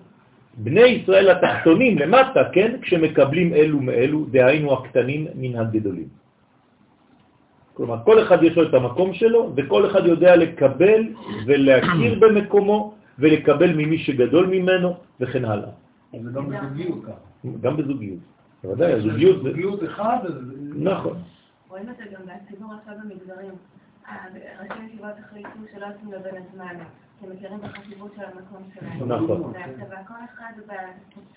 [0.56, 6.08] בני ישראל התחתונים למטה, כן, כשמקבלים אלו מאלו, דהיינו הקטנים מן הגדולים.
[7.74, 11.02] כלומר, כל אחד יש לו את המקום שלו, וכל אחד יודע לקבל
[11.46, 15.68] ולהכיר במקומו, ולקבל ממי שגדול ממנו, וכן הלאה.
[16.12, 17.48] זה גם בזוגיות ככה.
[17.60, 18.18] גם בזוגיות.
[18.64, 19.50] בוודאי, הזוגיות זה...
[19.50, 20.32] זוגיות אחד, אז...
[20.76, 21.16] נכון.
[21.68, 23.54] רואים את זה גם בציבור עכשיו במגזרים.
[24.08, 24.14] אה,
[24.60, 26.76] ראשי ישיבות החליטו שלא עושים לבן הזמן.
[27.20, 29.12] אתם מכירים בחשיבות של המקום שלהם.
[29.12, 29.52] נכון.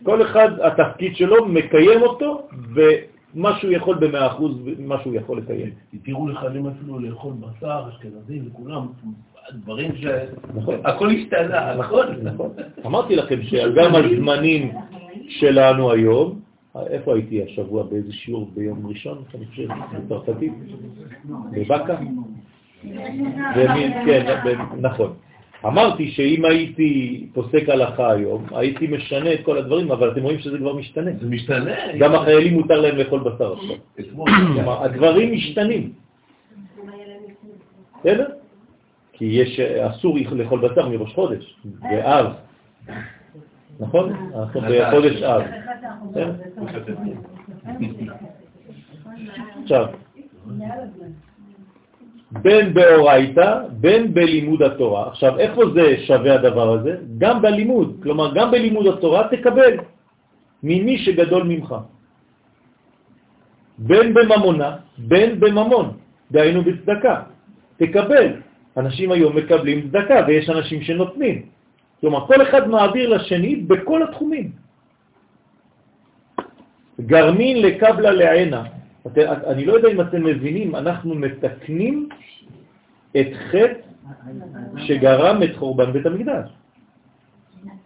[0.03, 2.47] כל אחד, התפקיד שלו, מקיים אותו,
[3.35, 5.69] ומה שהוא יכול במאה אחוז, מה שהוא יכול לקיים.
[5.93, 8.87] התירו לחיילים אפילו לאכול בשר, אשכנזים וכולם,
[9.53, 10.05] דברים ש...
[10.55, 10.75] נכון.
[10.83, 12.05] הכל השתנה, הכל.
[12.23, 12.49] נכון.
[12.85, 14.71] אמרתי לכם שגם הזמנים
[15.29, 16.39] שלנו היום,
[16.87, 17.83] איפה הייתי השבוע?
[17.83, 19.67] באיזה שיעור ביום ראשון, אני חושב,
[20.05, 20.53] בצרפתית?
[21.51, 21.95] בבאקה?
[23.55, 24.39] ומי- כן,
[24.81, 25.13] נכון.
[25.65, 30.57] אמרתי שאם הייתי פוסק הלכה היום, הייתי משנה את כל הדברים, אבל אתם רואים שזה
[30.57, 31.11] כבר משתנה.
[31.21, 31.75] זה משתנה.
[31.99, 33.75] גם החיילים מותר להם לאכול בשר עכשיו.
[34.83, 35.93] הדברים משתנים,
[37.99, 38.27] בסדר?
[39.13, 42.27] כי יש, אסור לאכול בשר מראש חודש, באב,
[43.79, 44.31] נכון?
[44.35, 45.41] אנחנו בחודש אב.
[46.11, 46.33] בסדר?
[49.63, 49.85] עכשיו,
[52.31, 53.49] בין באורייתא,
[53.81, 55.07] בין בלימוד התורה.
[55.07, 56.97] עכשיו, איפה זה שווה הדבר הזה?
[57.17, 59.73] גם בלימוד, כלומר, גם בלימוד התורה תקבל
[60.63, 61.75] ממי שגדול ממך.
[63.77, 65.97] בין בממונה, בין בממון,
[66.31, 67.15] דהיינו בצדקה.
[67.77, 68.27] תקבל.
[68.77, 71.37] אנשים היום מקבלים צדקה, ויש אנשים שנותנים.
[72.01, 74.51] כלומר, כל אחד מעביר לשני בכל התחומים.
[76.99, 78.78] גרמין לקבלה לעינה.
[79.17, 82.09] את, אני לא יודע אם אתם מבינים, אנחנו מתקנים
[83.11, 83.89] את חטא
[84.77, 86.49] שגרם את חורבן בית המקדש.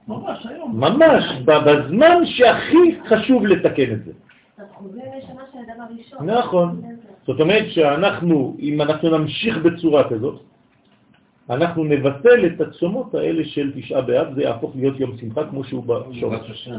[0.08, 0.80] ממש היום.
[0.80, 4.12] ממש, בזמן שהכי חשוב לתקן את זה.
[4.74, 6.30] חוזר לשנה של הדבר ראשון.
[6.30, 6.82] נכון.
[7.26, 10.42] זאת אומרת שאנחנו, אם אנחנו נמשיך בצורה כזאת,
[11.50, 15.84] אנחנו נבטל את הצומות האלה של תשעה באב, זה יהפוך להיות יום שמחה כמו שהוא
[15.84, 16.70] בשורש.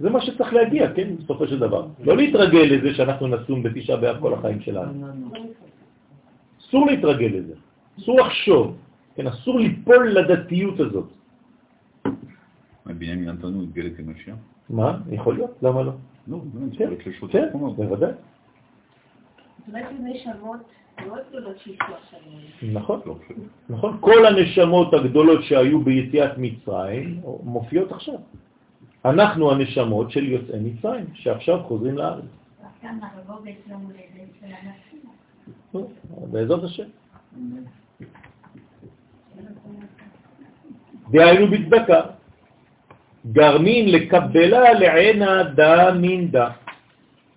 [0.00, 1.86] זה מה שצריך להגיע, כן, בסופו של דבר.
[2.04, 5.06] לא להתרגל לזה שאנחנו נסום בתשעה באב כל החיים שלנו.
[6.60, 7.54] אסור להתרגל לזה,
[7.98, 8.76] אסור לחשוב,
[9.14, 11.08] כן, אסור ליפול לדתיות הזאת.
[12.86, 14.36] בנימין נתנו התגלה כמשיח?
[14.70, 14.98] מה?
[15.10, 15.92] יכול להיות, למה לא?
[16.28, 16.90] לא, באמת, כן,
[17.30, 17.48] כן.
[17.76, 18.12] בוודאי.
[22.62, 23.00] נכון.
[23.06, 23.18] לא.
[23.68, 23.96] נכון?
[24.00, 28.18] כל הנשמות הגדולות שהיו ביציאת מצרים מופיעות עכשיו.
[29.04, 32.24] אנחנו הנשמות של יוצאי מצרים, שעכשיו חוזרים לארץ.
[36.30, 36.88] בעזרת השם.
[41.10, 42.00] דהיינו בצדקה,
[43.32, 46.48] גרמין לקבלה לעינה דה מינדה,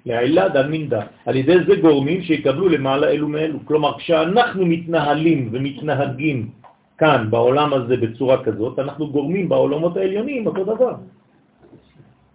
[0.06, 1.02] לעילה דה מינדה.
[1.26, 3.60] על ידי זה גורמים שיקבלו למעלה אלו מאלו.
[3.66, 6.50] כלומר, כשאנחנו מתנהלים ומתנהגים
[6.98, 10.96] כאן בעולם הזה בצורה כזאת, אנחנו גורמים בעולמות העליונים אותו דבר.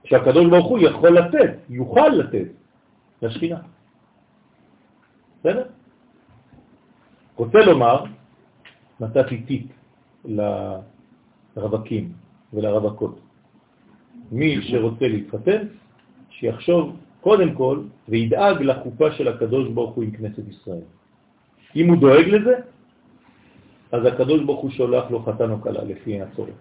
[0.07, 2.49] שהקדוש ברוך הוא יכול לתת, יוכל לתת
[3.23, 3.59] לשכינה.
[5.41, 5.65] בסדר?
[7.37, 8.05] רוצה לומר,
[9.01, 9.67] נתתי טיפ
[11.57, 12.13] לרווקים
[12.53, 13.21] ולרווקות.
[14.33, 15.63] מי שרוצה להתחתן,
[16.31, 20.87] שיחשוב קודם כל וידאג לחופה של הקדוש ברוך הוא עם כנסת ישראל.
[21.77, 22.55] אם הוא דואג לזה,
[23.93, 26.59] אז הקדוש ברוך הוא שולח לו חתן או כלה לפי הצורך.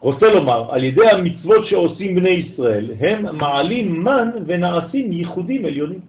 [0.00, 6.00] רוצה לומר, על ידי המצוות שעושים בני ישראל, הם מעלים מן ונעשים ייחודים עליונים.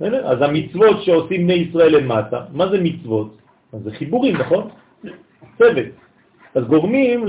[0.00, 3.36] אז המצוות שעושים בני ישראל למטה, מה זה מצוות?
[3.72, 4.68] אז זה חיבורים, נכון?
[5.58, 5.86] צוות.
[6.54, 7.24] אז גורמים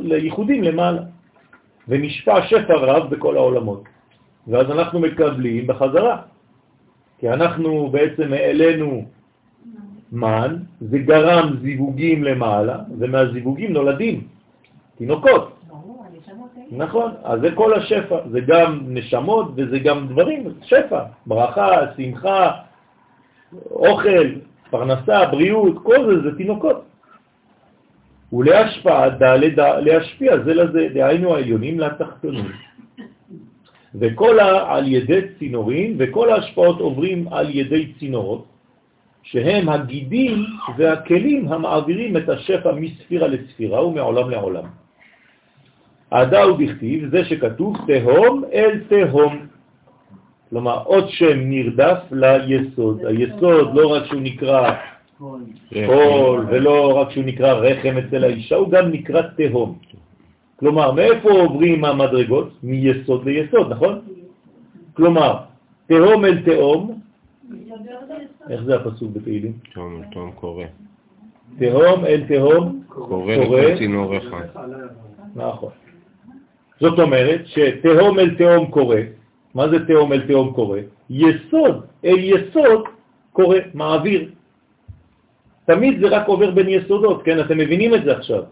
[0.00, 1.02] לייחודים למעלה,
[1.88, 3.82] ונשפע שפע רב בכל העולמות.
[4.48, 6.16] ואז אנחנו מקבלים בחזרה,
[7.18, 9.04] כי אנחנו בעצם העלינו
[10.12, 14.26] מן, זה גרם זיווגים למעלה, ומהזיווגים נולדים
[15.00, 15.52] תינוקות.
[16.56, 16.84] האלה.
[16.84, 22.50] נכון, אז זה כל השפע, זה גם נשמות וזה גם דברים, שפע, ברכה, שמחה,
[23.70, 24.28] אוכל,
[24.70, 26.84] פרנסה, בריאות, כל זה זה תינוקות.
[28.32, 29.06] ולהשפעה,
[29.80, 32.52] להשפיע זה לזה, דהיינו העליונים לתחתונים.
[34.00, 34.76] וכל ה...
[34.76, 38.44] על ידי צינורים, וכל ההשפעות עוברים על ידי צינורות,
[39.22, 40.44] שהם הגידים
[40.76, 44.79] והכלים המעבירים את השפע מספירה לספירה ומעולם לעולם.
[46.10, 49.46] עדה הוא בכתיב, זה שכתוב תהום אל תהום.
[50.50, 53.06] כלומר, עוד שם נרדף ליסוד.
[53.06, 54.72] היסוד לא רק שהוא נקרא
[55.86, 59.78] חול, ולא רק שהוא נקרא רחם אצל האישה, הוא גם נקרא תהום.
[60.56, 62.50] כלומר, מאיפה עוברים המדרגות?
[62.62, 64.00] מיסוד ליסוד, נכון?
[64.92, 65.36] כלומר,
[65.86, 67.00] תהום אל תהום,
[68.50, 69.52] איך זה הפסוק בתהילים?
[69.74, 70.64] תום, תום קורא.
[71.58, 73.60] תהום אל תהום, קורא קורא.
[73.60, 74.34] לכל צינוריך.
[75.36, 75.70] נכון.
[76.80, 78.96] זאת אומרת שתהום אל תהום קורא,
[79.54, 80.78] מה זה תהום אל תהום קורא?
[81.10, 82.84] יסוד אל יסוד
[83.32, 84.30] קורא, מעביר.
[85.64, 87.40] תמיד זה רק עובר בין יסודות, כן?
[87.40, 88.42] אתם מבינים את זה עכשיו.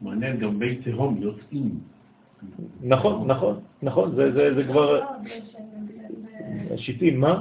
[0.00, 1.70] מעניין, גם מי תהום יוצאים.
[2.82, 5.00] נכון, נכון, נכון, זה, זה, זה כבר
[6.76, 7.40] שיטים, מה?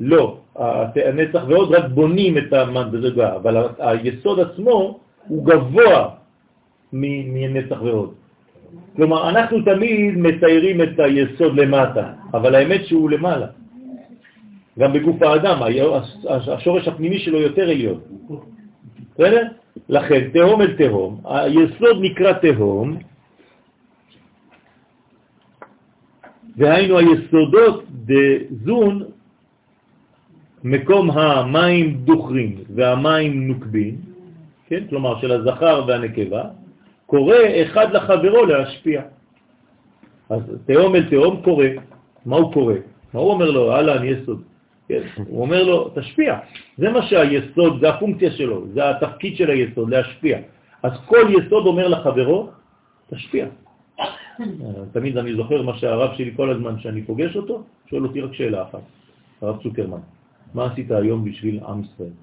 [0.00, 0.38] לא,
[1.06, 6.15] הנצח ועוד רק בונים את המדרגה, אבל היסוד עצמו הוא גבוה
[7.00, 8.14] מנצח ועוד.
[8.96, 13.46] כלומר, אנחנו תמיד מציירים את היסוד למטה, אבל האמת שהוא למעלה.
[14.78, 15.56] גם בגוף האדם,
[16.28, 18.00] השורש הפנימי שלו יותר עליון.
[19.14, 19.42] בסדר?
[19.88, 22.98] לכן, תהום אל תהום, היסוד נקרא תהום,
[26.56, 29.02] והיינו היסודות דזון,
[30.64, 33.96] מקום המים דוחרים והמים נוקבין,
[34.66, 34.82] כן?
[34.90, 36.44] כלומר של הזכר והנקבה,
[37.06, 39.02] קורא אחד לחברו להשפיע.
[40.30, 41.66] אז תהום אל תהום קורא.
[42.26, 42.74] מה הוא קורא?
[43.14, 43.72] מה הוא אומר לו?
[43.72, 44.42] אהלן, יסוד.
[44.88, 45.02] כן?
[45.28, 46.38] הוא אומר לו, תשפיע.
[46.78, 50.38] זה מה שהיסוד, זה הפונקציה שלו, זה התפקיד של היסוד, להשפיע.
[50.82, 52.48] אז כל יסוד אומר לחברו,
[53.10, 53.46] תשפיע.
[54.92, 58.62] תמיד אני זוכר מה שהרב שלי כל הזמן שאני פוגש אותו, שואל אותי רק שאלה
[58.62, 58.82] אחת,
[59.42, 60.00] הרב צוקרמן,
[60.54, 62.16] מה עשית היום בשביל עם ישראל?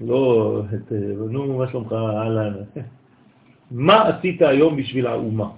[0.00, 0.62] לא,
[1.30, 2.52] נו, מה שלומך, אהלן.
[3.70, 5.50] מה עשית היום בשביל האומה?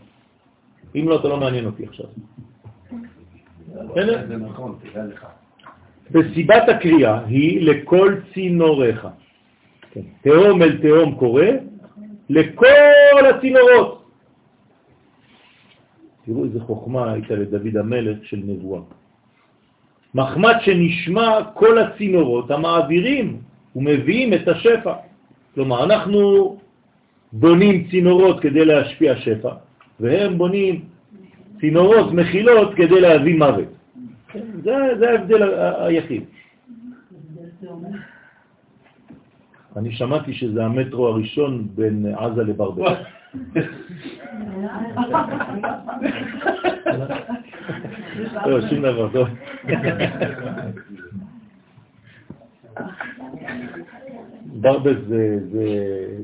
[0.95, 2.07] אם לא, אתה לא מעניין אותי עכשיו.
[6.11, 9.09] וסיבת הקריאה היא לכל צינוריך.
[9.91, 10.01] כן.
[10.23, 11.45] תהום אל תהום קורא
[12.29, 14.05] לכל הצינורות.
[16.25, 18.81] תראו איזה חוכמה הייתה לדוד המלך של נבואה.
[20.15, 23.41] מחמד שנשמע כל הצינורות המעבירים
[23.79, 24.95] ומביאים את השפע.
[25.55, 26.57] כלומר, אנחנו
[27.33, 29.53] בונים צינורות כדי להשפיע שפע,
[30.01, 30.85] והם בונים
[31.61, 33.69] צינורות מכילות כדי להביא מוות.
[34.63, 35.43] זה, זה ההבדל
[35.79, 36.25] היחיד.
[39.77, 42.95] אני שמעתי שזה המטרו הראשון בין עזה לברבר.
[48.47, 49.29] לא, שום דבר, טוב.
[54.61, 55.65] ברבס זה, זה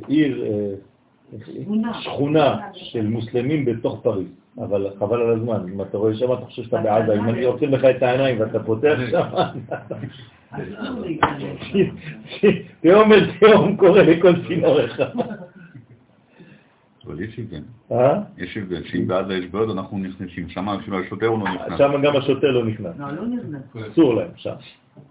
[0.08, 0.74] עיר, אה,
[2.00, 4.28] שכונה של מוסלמים בתוך פריז,
[4.58, 7.66] אבל חבל על הזמן, אם אתה רואה שם אתה חושב שאתה בעזה, אם אני עוצם
[7.66, 9.28] לך את העיניים ואתה פותח שם,
[12.82, 15.00] תהום אל תהום קורא לכל צינורך.
[17.06, 17.62] אבל יש הבדל.
[17.92, 18.22] אה?
[18.38, 21.78] יש הבדל, שאם בעזה יש בעיות אנחנו נכנסים, שם השוטר הוא לא נכנס.
[21.78, 22.96] שם גם השוטר לא נכנס.
[22.98, 23.62] לא, לא נכנס.
[23.92, 24.54] אסור להם שם,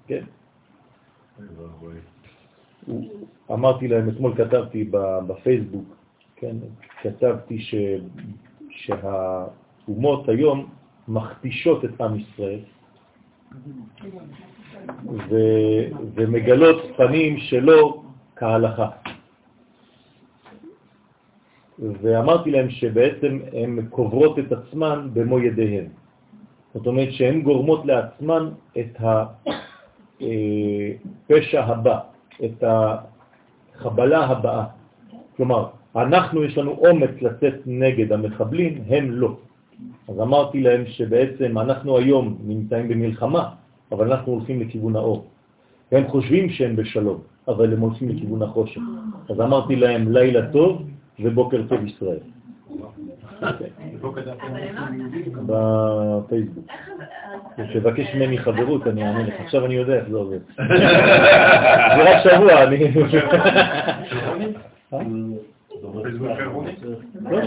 [0.08, 0.24] כן.
[3.52, 4.90] אמרתי להם, אתמול כתבתי
[5.28, 5.96] בפייסבוק,
[6.36, 6.56] כן,
[7.02, 7.76] כתבתי ש,
[8.70, 10.70] שהאומות היום
[11.08, 12.60] מכפישות את עם ישראל
[15.30, 15.36] ו,
[16.14, 18.04] ומגלות פנים שלא
[18.36, 18.90] כהלכה.
[21.80, 25.86] ואמרתי להם שבעצם הן קוברות את עצמן במו ידיהן.
[26.74, 28.50] זאת אומרת שהן גורמות לעצמן
[28.80, 28.98] את
[30.20, 32.00] הפשע הבא,
[32.46, 34.66] את החבלה הבאה.
[35.38, 39.36] כלומר, אנחנו יש לנו אומץ לצאת נגד המחבלים, הם לא.
[40.10, 43.50] אז אמרתי להם שבעצם אנחנו היום נמצאים במלחמה,
[43.92, 45.26] אבל אנחנו הולכים לכיוון האור.
[45.92, 48.82] והם חושבים שהם בשלום, אבל הם הולכים לכיוון החושך.
[49.30, 50.82] אז אמרתי להם לילה טוב
[51.20, 52.20] ובוקר טוב ישראל.
[55.48, 56.66] בפייסבוק.
[57.70, 60.40] כשבקש ממני חברות אני אענה לך, עכשיו אני יודע איך זה עובד.
[60.58, 62.92] זה רק שבוע, אני...
[67.32, 67.42] לא.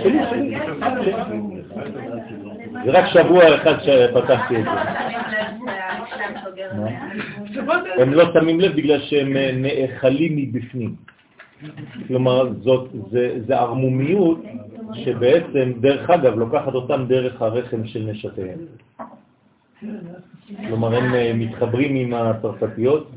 [2.84, 4.70] זה רק שבוע אחד שפתחתי את זה.
[8.02, 11.15] הם לא שמים לב בגלל שהם נאכלים מבפנים.
[12.08, 14.38] כלומר, זאת, זה, זה ערמומיות
[14.94, 18.58] שבעצם, דרך אגב, לוקחת אותם דרך הרחם של נשתיהם.
[20.68, 23.10] כלומר, הם אה, מתחברים עם הצרפתיות,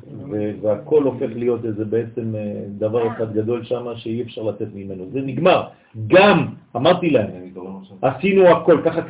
[0.61, 5.05] והכל הופך להיות איזה בעצם אה, דבר אחד גדול שם שאי אפשר לתת ממנו.
[5.11, 5.63] זה נגמר.
[6.07, 6.45] גם,
[6.75, 7.29] אמרתי להם,
[8.01, 9.01] עשינו הכל, ככה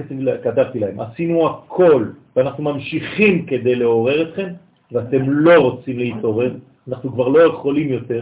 [0.44, 4.48] כתבתי להם, עשינו הכל, ואנחנו ממשיכים כדי לעורר אתכם,
[4.92, 6.56] ואתם לא רוצים להתעורר,
[6.88, 8.22] אנחנו כבר לא יכולים יותר,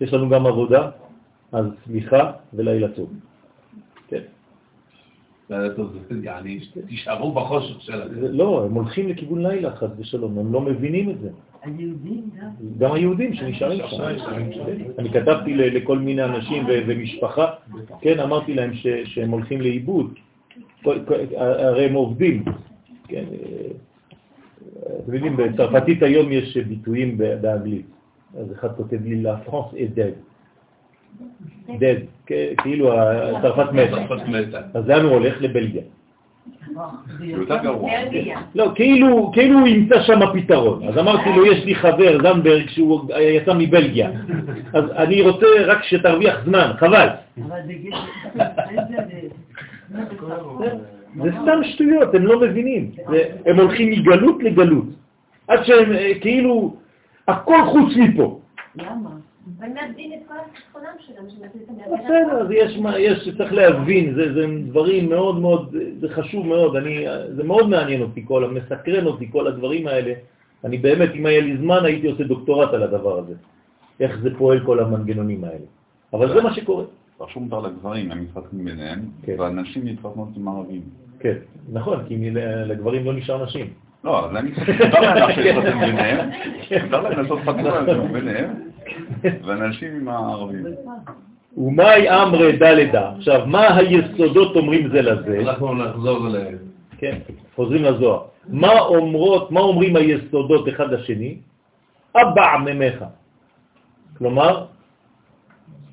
[0.00, 0.90] יש לנו גם עבודה,
[1.52, 3.12] אז סליחה ולילה טוב.
[4.08, 4.20] כן.
[5.50, 8.08] לילה טוב, יעני, תישארו בחושך שלכם.
[8.20, 11.28] לא, הם הולכים לכיוון לילה, חס ושלום, הם לא מבינים את זה.
[11.62, 12.50] היהודים גם.
[12.78, 14.02] גם היהודים שנשארים שם.
[14.98, 17.46] אני כתבתי לכל מיני אנשים ומשפחה,
[18.00, 18.72] כן, אמרתי להם
[19.04, 20.14] שהם הולכים לאיבוד,
[21.36, 22.44] הרי הם עובדים,
[23.08, 23.24] כן,
[25.04, 27.86] אתם יודעים, בצרפתית היום יש ביטויים באנגלית.
[28.40, 30.14] אז אחד כותב לי, la France est dead.
[31.68, 32.32] dead, כ-
[32.62, 33.96] כאילו הצרפת מתה.
[34.08, 34.60] צרפת מתה.
[34.74, 35.42] אז לאן הוא הולך?
[35.42, 35.82] לבלגיה.
[38.54, 40.88] לא, כאילו, כאילו הוא ימצא שם פתרון.
[40.88, 44.10] אז אמרתי לו, יש לי חבר, זנברג, שהוא יצא מבלגיה.
[44.72, 47.08] אז אני רוצה רק שתרוויח זמן, חבל.
[51.22, 52.90] זה סתם שטויות, הם לא מבינים.
[53.46, 54.84] הם הולכים מגלות לגלות.
[55.48, 56.76] עד שהם אה, כאילו,
[57.28, 58.40] הכל חוץ מפה.
[58.76, 59.10] למה?
[59.58, 60.18] אבל מאבדים את
[60.72, 62.46] כל שמאבדים את בסדר, אז
[62.96, 67.04] יש, צריך להבין, זה, זה דברים מאוד מאוד, זה חשוב מאוד, אני,
[67.36, 70.12] זה מאוד מעניין אותי, כל, מסקרן אותי כל הדברים האלה.
[70.64, 73.34] אני באמת, אם היה לי זמן, הייתי עושה דוקטורט על הדבר הזה.
[74.00, 75.66] איך זה פועל כל המנגנונים האלה.
[76.12, 76.84] אבל זה מה שקורה.
[77.18, 79.34] תרשו מותר לגברים, הם מתחתנים ביניהם, כן.
[79.38, 80.82] והנשים מתחתנות עם ערבים.
[81.18, 81.34] כן,
[81.72, 82.30] נכון, כי
[82.66, 83.72] לגברים לא נשאר נשים.
[84.04, 86.30] לא, אז אני חושב שמותר להם להמשיך להתחתן ביניהם,
[86.82, 87.80] מותר להם לעשות חתונה
[88.12, 88.50] ביניהם,
[89.44, 90.64] ואנשים עם הערבים.
[91.56, 93.12] ומאי אמרי דלדה.
[93.16, 95.40] עכשיו, מה היסודות אומרים זה לזה?
[95.40, 96.36] אנחנו נחזור ל...
[96.98, 97.18] כן,
[97.56, 98.22] חוזרים לזוהר.
[98.48, 101.36] מה אומרות, מה אומרים היסודות אחד לשני?
[102.16, 103.04] אבע ממך.
[104.18, 104.64] כלומר,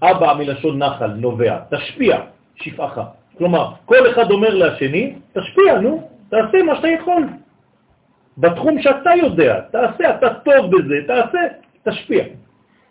[0.01, 2.17] אבע מלשון נחל, נובע, תשפיע,
[2.55, 2.99] שפעך.
[3.37, 7.23] כלומר, כל אחד אומר לשני, תשפיע, נו, תעשה מה שאתה יכול.
[8.37, 11.39] בתחום שאתה יודע, תעשה, אתה טוב בזה, תעשה,
[11.83, 12.23] תשפיע.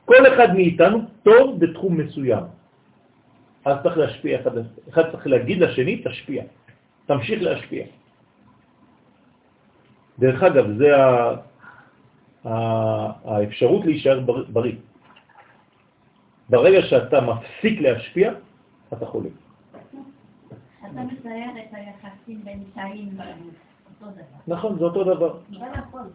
[0.04, 2.44] כל אחד מאיתנו טוב בתחום מסוים.
[3.64, 4.50] אז צריך להשפיע, אחד,
[4.88, 6.42] אחד צריך להגיד לשני, תשפיע.
[7.06, 7.84] תמשיך להשפיע.
[10.18, 11.34] דרך אגב, זה ה...
[12.44, 12.50] ה...
[13.24, 14.74] האפשרות להישאר בר- בריא.
[16.48, 18.32] ברגע שאתה מפסיק להשפיע,
[18.92, 19.28] אתה חולה.
[20.80, 23.18] אתה מתאר את היחסים בין תאים.
[24.48, 25.34] נכון, זה אותו דבר.
[25.50, 26.08] נכון.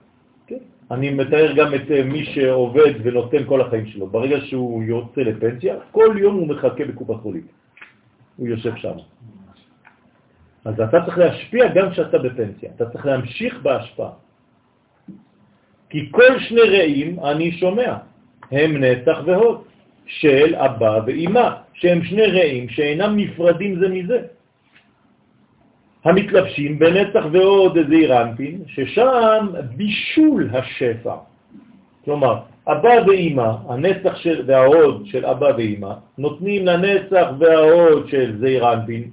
[0.47, 0.57] כן.
[0.91, 4.07] אני מתאר גם את אה, מי שעובד ונותן כל החיים שלו.
[4.07, 7.47] ברגע שהוא יוצא לפנסיה, כל יום הוא מחכה בקופת חולים.
[8.37, 8.97] הוא יושב שם.
[10.65, 12.69] אז אתה צריך להשפיע גם כשאתה בפנסיה.
[12.75, 14.11] אתה צריך להמשיך בהשפעה.
[15.89, 17.97] כי כל שני רעים אני שומע,
[18.51, 19.63] הם נצח והוד,
[20.05, 24.19] של אבא ואימא, שהם שני רעים שאינם נפרדים זה מזה.
[26.05, 31.15] המתלבשים בנצח ועוד זעיר אנפין, ששם בישול השפע.
[32.05, 39.03] כלומר, אבא ואימא, הנצח של, וההוד של אבא ואימא, נותנים לנצח וההוד של זעיר אנפין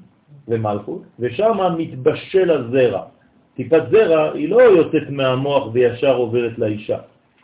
[0.48, 3.02] ומלכות, ושם מתבשל הזרע.
[3.56, 6.98] טיפת זרע היא לא יוצאת מהמוח וישר עוברת לאישה,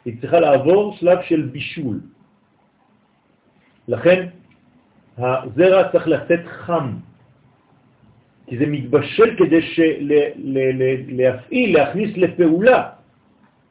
[0.05, 2.01] היא צריכה לעבור שלב של בישול.
[3.89, 4.27] לכן
[5.19, 6.93] הזרע צריך לצאת חם,
[8.49, 10.59] כי זה מתבשל כדי של, ל, ל,
[11.09, 12.89] להפעיל, להכניס לפעולה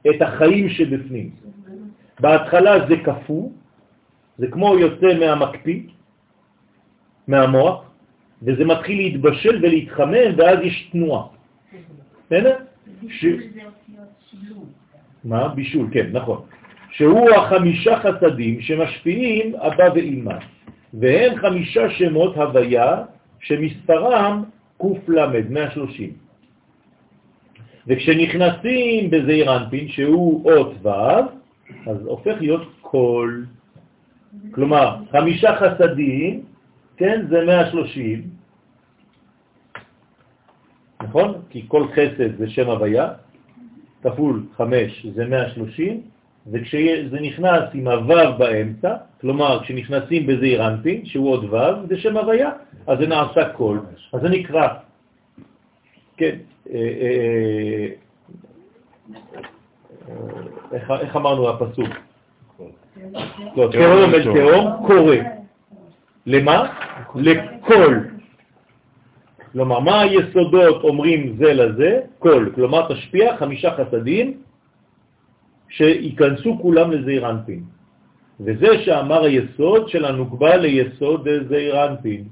[0.09, 1.29] את החיים שבפנים.
[2.19, 3.51] בהתחלה זה כפו,
[4.37, 5.81] זה כמו יוצא מהמקפיא,
[7.27, 7.83] מהמוח,
[8.41, 11.27] וזה מתחיל להתבשל ולהתחמם, ואז יש תנועה.
[12.25, 12.55] בסדר?
[15.23, 15.47] מה?
[15.47, 16.41] בישול, כן, נכון.
[16.91, 20.37] שהוא החמישה חסדים שמשפיעים אבא ואמא,
[20.93, 23.03] והם חמישה שמות הוויה
[23.39, 24.43] שמספרם
[24.77, 26.13] קל 130.
[27.87, 30.89] וכשנכנסים בזעיר אנפין, שהוא אות ו',
[31.89, 33.45] אז הופך להיות קול.
[34.51, 36.43] כלומר, חמישה חסדים,
[36.97, 38.29] כן, זה 130,
[41.03, 41.33] נכון?
[41.49, 43.09] כי כל חסד זה שם הוויה,
[44.03, 46.01] כפול 5 זה 130,
[46.52, 52.52] וכשזה נכנס עם הוו באמצע, כלומר כשנכנסים בזעיר אנפין, שהוא עוד וו, זה שם הוויה,
[52.88, 53.82] אז זה נעשה קול.
[54.14, 54.68] אז זה נקרא,
[56.18, 56.36] כן,
[56.69, 57.88] אה, אה,
[60.10, 60.18] אה,
[60.74, 61.90] איך, איך אמרנו הפסוק?
[63.56, 65.15] לא, תהום אל תהום קורא.
[66.26, 66.74] למה?
[67.15, 68.10] לקול.
[69.52, 71.99] כלומר, מה היסודות אומרים זה לזה?
[72.19, 72.52] קול.
[72.56, 74.38] כלומר, תשפיע חמישה חסדים
[75.69, 77.64] שיכנסו כולם לזעיר אנפין.
[78.39, 82.23] וזה שאמר היסוד של הנוקבה ליסוד זעיר אנפין.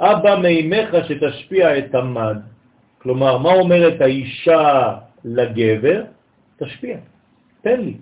[0.00, 2.36] אבא מימיך שתשפיע את המד.
[2.98, 6.04] כלומר, מה אומרת האישה לגבר?
[6.56, 6.96] תשפיע,
[7.62, 7.94] תן לי.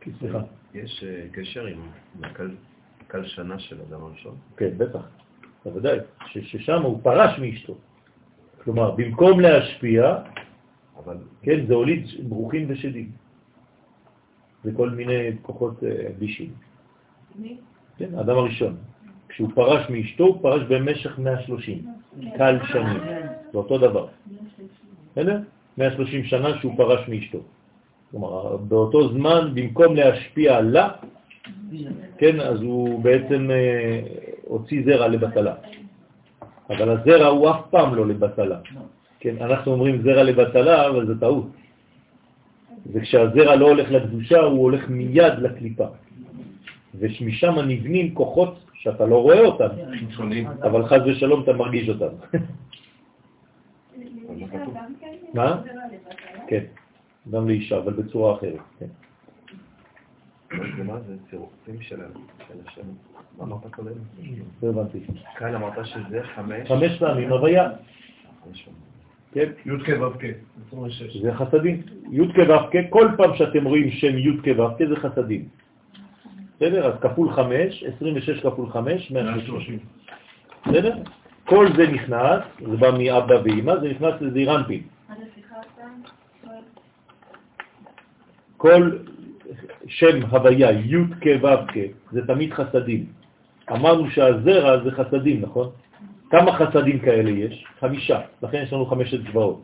[0.00, 0.40] כי, סליחה,
[0.74, 1.80] יש אה, קשר עם
[2.22, 2.56] הקל-
[3.06, 4.34] קל שנה של אדם הראשון?
[4.56, 5.00] כן, בטח,
[5.64, 7.74] בוודאי, ששם הוא פרש מאשתו.
[8.64, 10.14] כלומר, במקום להשפיע,
[11.04, 13.08] אבל כן, זה הוליד ברוכים ושדים.
[14.64, 16.50] זה כל מיני כוחות אה, בישים.
[17.38, 17.56] מי?
[17.96, 18.76] כן, האדם הראשון.
[19.28, 21.86] כשהוא פרש מאשתו, הוא פרש במשך 130,
[22.36, 23.00] קל שנים.
[23.52, 24.06] זה אותו דבר.
[25.12, 25.38] בסדר?
[25.78, 27.38] 130 שנה שהוא פרש מאשתו.
[28.10, 30.88] כלומר, באותו זמן, במקום להשפיע לה,
[32.18, 34.00] כן, אז הוא בעצם אה,
[34.44, 35.54] הוציא זרע לבטלה.
[36.70, 38.58] אבל הזרע הוא אף פעם לא לבטלה.
[39.20, 41.46] כן, אנחנו אומרים זרע לבטלה, אבל זה טעות.
[42.92, 45.86] וכשהזרע לא הולך לקדושה, הוא הולך מיד לקליפה.
[46.94, 49.68] ומשם נבנים כוחות שאתה לא רואה אותם,
[50.62, 52.14] אבל חז ושלום אתה מרגיש אותם.
[55.34, 55.62] מה?
[56.46, 56.64] כן,
[57.30, 58.60] גם לאישה, אבל בצורה אחרת.
[58.78, 58.86] כן.
[60.84, 62.00] מה זה צירופים של
[62.66, 62.82] השם?
[63.38, 63.92] מה אמרת קודם?
[64.62, 65.00] לא הבנתי.
[65.36, 66.68] כאן אמרת שזה חמש.
[66.68, 67.70] חמש פעמים הוויה.
[69.32, 69.48] כן?
[69.66, 70.24] י"ק ו"ק,
[70.68, 71.16] 26.
[71.16, 71.82] זה חסדים.
[72.10, 75.48] י"ק ו"ק, כל פעם שאתם רואים שם י"ק ו"ק זה חסדים.
[76.56, 76.86] בסדר?
[76.86, 79.78] אז כפול 5, 26 כפול 5, 130.
[80.66, 80.96] בסדר?
[81.44, 84.82] כל זה נכנס, זה בא מאבא ואמא, זה נכנס לזעירנפין.
[88.56, 88.90] כל
[89.86, 91.78] שם הוויה, י' כו' כ',
[92.12, 93.06] זה תמיד חסדים.
[93.72, 95.70] אמרנו שהזרע זה חסדים, נכון?
[96.30, 97.64] כמה חסדים כאלה יש?
[97.80, 99.62] חמישה, לכן יש לנו חמשת צבאות.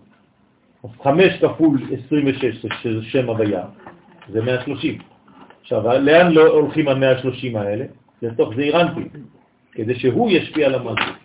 [0.85, 3.65] אז חמש כפול 26, שזה שם הוויה,
[4.29, 4.99] זה 130.
[5.61, 7.85] עכשיו, לאן לא הולכים ה-130 האלה?
[8.23, 9.09] לתוך זעירנטי,
[9.73, 11.17] כדי שהוא ישפיע על המלכות.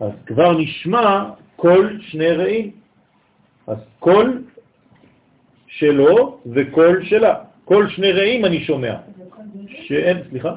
[0.00, 2.70] אז כבר נשמע כל שני רעים.
[3.66, 4.32] אז כל
[5.66, 7.34] שלו וכל שלה.
[7.64, 8.96] כל שני רעים אני שומע.
[9.68, 10.54] שאין, סליחה?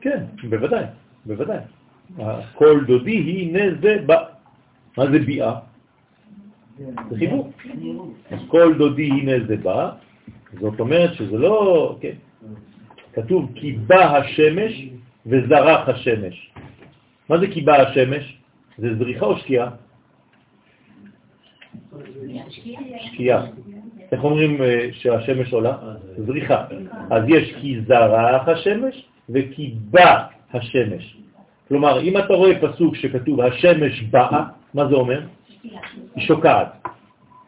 [0.00, 0.84] כן, בוודאי,
[1.26, 1.58] בוודאי.
[2.54, 4.24] כל דודי הנה זה בא.
[4.98, 5.54] מה זה ביאה?
[6.78, 7.52] זה חיבור.
[8.30, 9.90] אז כל דודי הנה זה בא,
[10.60, 12.14] זאת אומרת שזה לא, כן,
[13.12, 14.88] כתוב כי בא השמש
[15.26, 16.50] וזרח השמש.
[17.28, 18.38] מה זה כי בא השמש?
[18.78, 19.70] זה זריחה או שקיעה?
[23.00, 23.46] שקיעה.
[24.12, 25.76] איך אומרים אה, שהשמש עולה?
[26.16, 26.66] זריחה.
[27.10, 31.16] אז יש כי זרח השמש וכי בא השמש.
[31.68, 34.44] כלומר, אם אתה רואה פסוק שכתוב השמש באה,
[34.74, 35.20] מה זה אומר?
[36.14, 36.68] היא שוקעת.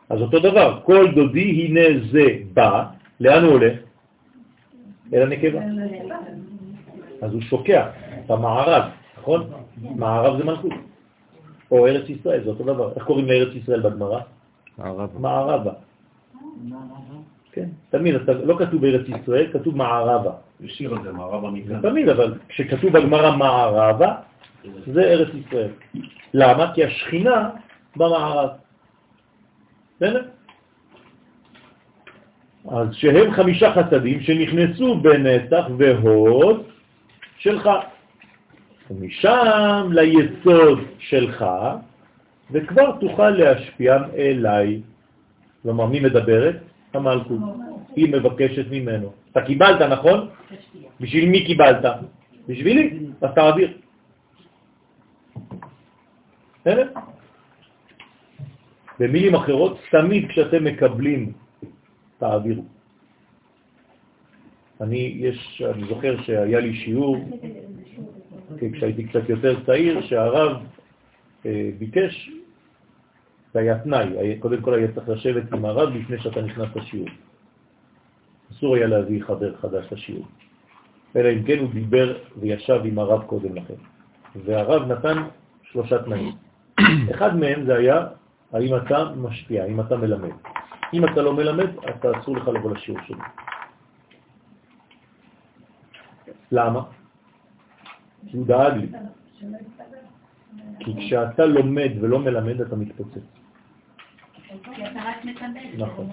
[0.08, 2.24] אז אותו דבר, כל דודי הנה זה
[2.54, 2.84] בא,
[3.20, 3.78] לאן הוא הולך?
[5.14, 5.60] אל הנקבה.
[7.22, 7.88] אז הוא שוקע
[8.26, 8.82] במערב,
[9.18, 9.50] נכון?
[9.76, 10.72] מערב זה מלכות.
[11.70, 12.92] או ארץ ישראל, זה אותו דבר.
[12.96, 14.20] איך קוראים לארץ ישראל בגמרא?
[14.78, 15.18] מערבה.
[15.18, 15.72] מערבה.
[17.56, 18.14] כן, תמיד,
[18.44, 20.30] לא כתוב בארץ ישראל, כתוב מערבה.
[20.60, 21.80] יש שיר על זה, מערבה מכאן.
[21.80, 24.14] תמיד, אבל כשכתוב בגמרא מערבה,
[24.86, 25.68] זה ארץ ישראל.
[26.34, 26.74] למה?
[26.74, 27.50] כי השכינה
[27.96, 28.50] במערב.
[29.96, 30.22] בסדר?
[32.68, 36.62] אז שהם חמישה חסדים שנכנסו בנצח והוד
[37.38, 37.70] שלך.
[38.90, 41.44] ומשם ליסוד שלך,
[42.50, 44.80] וכבר תוכל להשפיע אליי.
[45.62, 46.56] כלומר, מי מדברת?
[46.96, 47.40] המלכות.
[47.96, 49.12] היא מבקשת ממנו.
[49.32, 50.28] אתה קיבלת, נכון?
[51.00, 51.84] בשביל מי קיבלת?
[52.48, 53.78] בשבילי, אז תעביר.
[56.60, 56.88] בסדר?
[58.98, 61.32] במילים אחרות, תמיד כשאתם מקבלים,
[62.18, 62.64] תעבירו.
[64.80, 67.16] אני, יש, אני זוכר שהיה לי שיעור,
[68.72, 70.56] כשהייתי קצת יותר צעיר, שהרב
[71.46, 72.30] אה, ביקש,
[73.56, 77.08] זה היה תנאי, קודם כל היה צריך לשבת עם הרב לפני שאתה נכנס לשיעור.
[78.52, 80.26] אסור היה להביא חבר חדש לשיעור.
[81.16, 83.74] אלא אם כן הוא דיבר וישב עם הרב קודם לכן.
[84.44, 85.22] והרב נתן
[85.62, 86.34] שלושה תנאים.
[87.14, 88.06] אחד מהם זה היה
[88.52, 90.36] האם אתה משפיע, האם אתה מלמד.
[90.92, 93.24] אם אתה לא מלמד, אתה אסור לך לבוא לשיעור שלי.
[96.52, 96.82] למה?
[98.26, 98.88] כי הוא דאג לי.
[100.80, 103.45] כי כשאתה לומד ולא מלמד, אתה מתפוצץ.
[105.78, 106.08] נכון.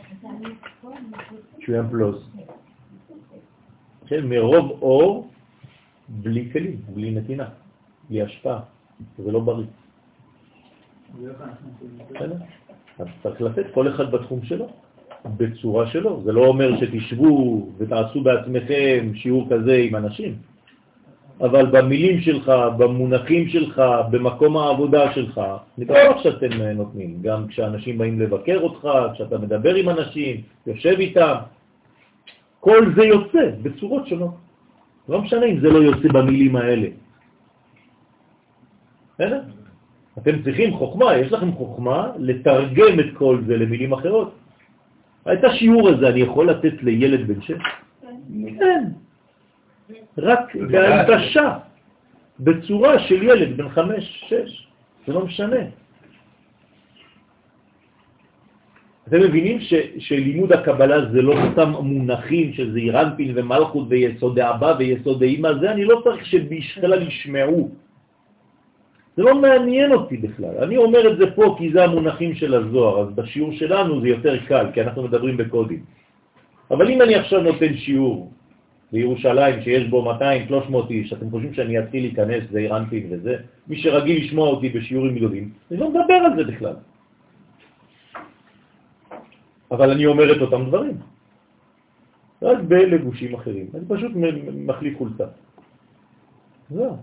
[1.59, 2.29] שהוא ימפלוז.
[4.07, 5.31] כן, מרוב אור,
[6.09, 7.45] בלי כלים, בלי נתינה,
[8.09, 8.59] בלי השפעה.
[9.17, 9.65] זה לא בריא.
[12.99, 14.67] אז צריך לתת כל אחד בתחום שלו,
[15.37, 16.21] בצורה שלו.
[16.23, 20.35] זה לא אומר שתשבו ותעשו בעצמכם שיעור כזה עם אנשים,
[21.41, 23.81] אבל במילים שלך, במונחים שלך,
[24.11, 25.41] במקום העבודה שלך,
[25.77, 31.35] אני בטוח שאתם נותנים, גם כשאנשים באים לבקר אותך, כשאתה מדבר עם אנשים, יושב איתם,
[32.59, 34.35] כל זה יוצא בצורות שונות.
[35.09, 36.87] לא משנה אם זה לא יוצא במילים האלה.
[39.13, 39.41] בסדר?
[40.17, 44.35] אתם צריכים חוכמה, יש לכם חוכמה לתרגם את כל זה למילים אחרות.
[45.33, 47.61] את השיעור הזה אני יכול לתת לילד בן שש?
[48.59, 48.83] כן.
[50.17, 51.57] רק בהנגשה,
[52.39, 54.67] בצורה של ילד בן חמש, שש.
[55.07, 55.63] זה לא משנה.
[59.07, 65.23] אתם מבינים ש, שלימוד הקבלה זה לא אותם מונחים של זעירנפין ומלכות ויסוד אבא ויסוד
[65.23, 67.69] אמא, זה אני לא צריך שבשכלל ישמעו.
[69.17, 70.57] זה לא מעניין אותי בכלל.
[70.63, 74.35] אני אומר את זה פה כי זה המונחים של הזוהר, אז בשיעור שלנו זה יותר
[74.47, 75.83] קל, כי אנחנו מדברים בקודים.
[76.71, 78.31] אבל אם אני עכשיו נותן שיעור
[78.93, 83.35] בירושלים שיש בו 200-300 איש, אתם חושבים שאני אתחיל להיכנס זעירנפין וזה?
[83.67, 86.75] מי שרגיל לשמוע אותי בשיעורים גדולים, אני לא מדבר על זה בכלל.
[89.71, 90.97] אבל אני אומר את אותם דברים.
[92.41, 93.67] רק בלבושים אחרים.
[93.73, 94.11] אני פשוט
[94.53, 95.27] מחליף חולצה.
[96.69, 96.97] זהו.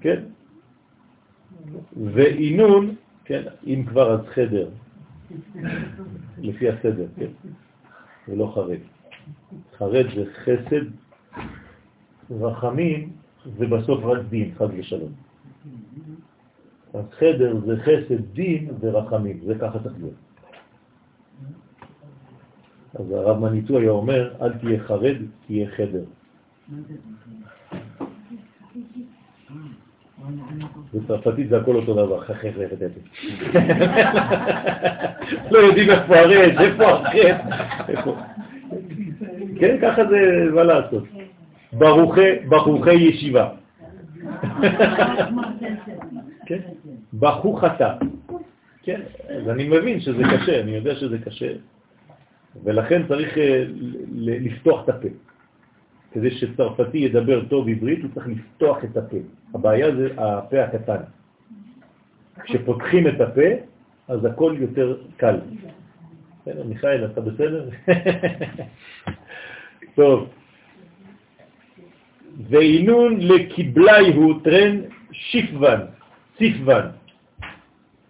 [0.00, 0.20] כן?
[1.96, 2.94] ועינון,
[3.24, 4.68] כן, אם כבר אז חדר,
[6.38, 7.32] לפי הסדר, כן?
[8.28, 8.80] ולא חרד.
[9.78, 10.84] חרד זה חסד,
[12.30, 13.12] רחמים
[13.58, 15.12] זה בסוף רק דין, חד ושלום.
[16.94, 20.14] אז חדר זה חסד, דין ורחמים, זה ככה צריך להיות.
[22.94, 25.16] אז הרב מניצו היה אומר, אל תהיה חרד,
[25.46, 26.04] תהיה חדר.
[30.94, 32.92] בצרפתית זה הכל אותו דבר, חכך לחטט.
[35.52, 38.10] לא יודעים איפה הרש, איפה החטא.
[39.60, 41.04] כן, ככה זה, מה לעשות.
[42.48, 43.48] ברוכי ישיבה.
[46.46, 46.60] כן,
[47.18, 47.96] בחוכתה.
[48.82, 51.52] כן, אז אני מבין שזה קשה, אני יודע שזה קשה,
[52.64, 53.64] ולכן צריך אה,
[54.16, 55.08] לפתוח את הפה.
[56.12, 59.16] כדי שצרפתי ידבר טוב עברית, הוא צריך לפתוח את הפה.
[59.54, 61.02] הבעיה זה הפה הקטן.
[62.42, 63.50] כשפותחים את הפה,
[64.08, 65.36] אז הכל יותר קל.
[66.42, 67.68] בסדר, מיכאל, אתה בסדר?
[69.94, 70.28] טוב.
[72.48, 74.80] ואינון לקיבלי הוא טרן
[75.12, 75.80] שיפוון,
[76.38, 76.84] ציפוון.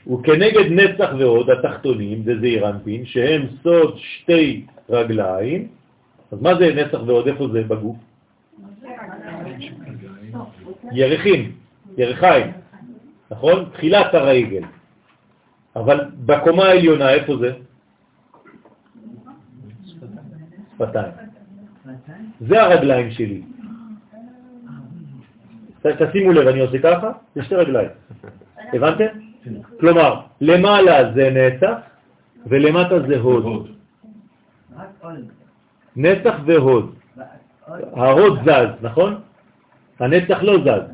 [0.06, 5.68] וכנגד נצח ועוד התחתונים, זה זעירנפין, שהם סוד שתי רגליים.
[6.32, 7.28] אז מה זה נצח ועוד?
[7.28, 7.96] איפה זה בגוף?
[10.92, 11.52] ירחים,
[11.98, 12.52] ירחיים,
[13.30, 13.64] נכון?
[13.72, 14.62] תחילת הרגל.
[15.76, 17.52] אבל בקומה העליונה, איפה זה?
[20.74, 21.29] שפתיים.
[22.40, 23.42] זה הרגליים שלי.
[25.82, 27.88] תשימו לב, אני עושה ככה, זה שתי רגליים.
[28.72, 29.06] הבנתם?
[29.80, 31.76] כלומר, למעלה זה נצח
[32.46, 33.68] ולמטה זה הוד.
[35.96, 36.94] נצח והוד.
[37.96, 39.20] ההוד זז, נכון?
[39.98, 40.86] הנצח לא זז.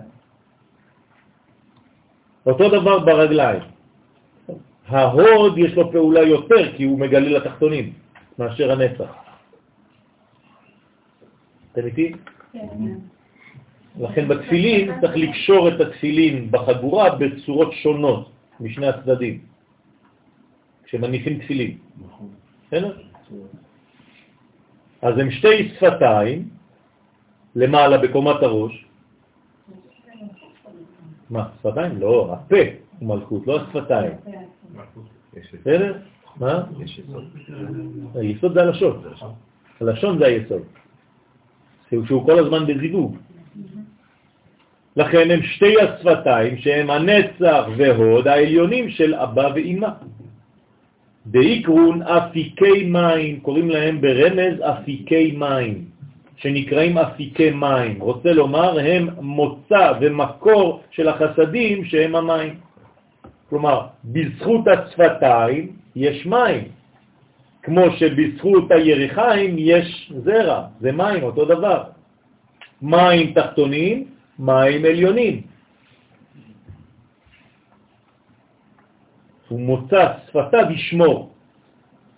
[2.47, 3.63] אותו דבר ברגליים.
[4.89, 7.93] ההוד יש לו פעולה יותר כי הוא מגלה לתחתונים
[8.39, 9.26] מאשר הנצח.
[11.77, 12.13] אתם איתי?
[12.53, 12.67] כן.
[14.01, 18.31] לכן בתפילין צריך לקשור את התפילין בחגורה בצורות שונות
[18.61, 19.41] משני הצדדים,
[20.85, 21.79] כשמניחים תפילין.
[22.05, 22.29] נכון.
[25.03, 26.49] אז הם שתי שפתיים
[27.57, 28.85] למעלה בקומת הראש.
[31.31, 32.01] מה, שפתיים?
[32.01, 32.57] לא, הפה
[32.99, 34.13] הוא מלכות, לא השפתיים.
[35.35, 35.99] בסדר?
[36.37, 36.65] מה?
[36.81, 37.25] יש יסוד.
[38.15, 39.03] היסוד זה הלשון.
[39.81, 40.63] הלשון זה היסוד.
[41.91, 43.17] שהוא כל הזמן בזיווג.
[44.97, 49.89] לכן הם שתי השפתיים שהם הנצח והוד העליונים של אבא ואמא.
[51.27, 55.85] דאיקרון אפיקי מים, קוראים להם ברמז אפיקי מים,
[56.37, 58.01] שנקראים אפיקי מים.
[58.01, 62.55] רוצה לומר, הם מוצא ומקור של החסדים שהם המים.
[63.51, 66.63] כלומר, בזכות השפתיים יש מים,
[67.67, 71.83] כמו שבזכות הירחיים יש זרע, זה מים, אותו דבר.
[72.83, 74.07] מים תחתונים,
[74.39, 75.43] מים עליונים.
[79.49, 81.33] הוא מוצא שפתיו ישמור.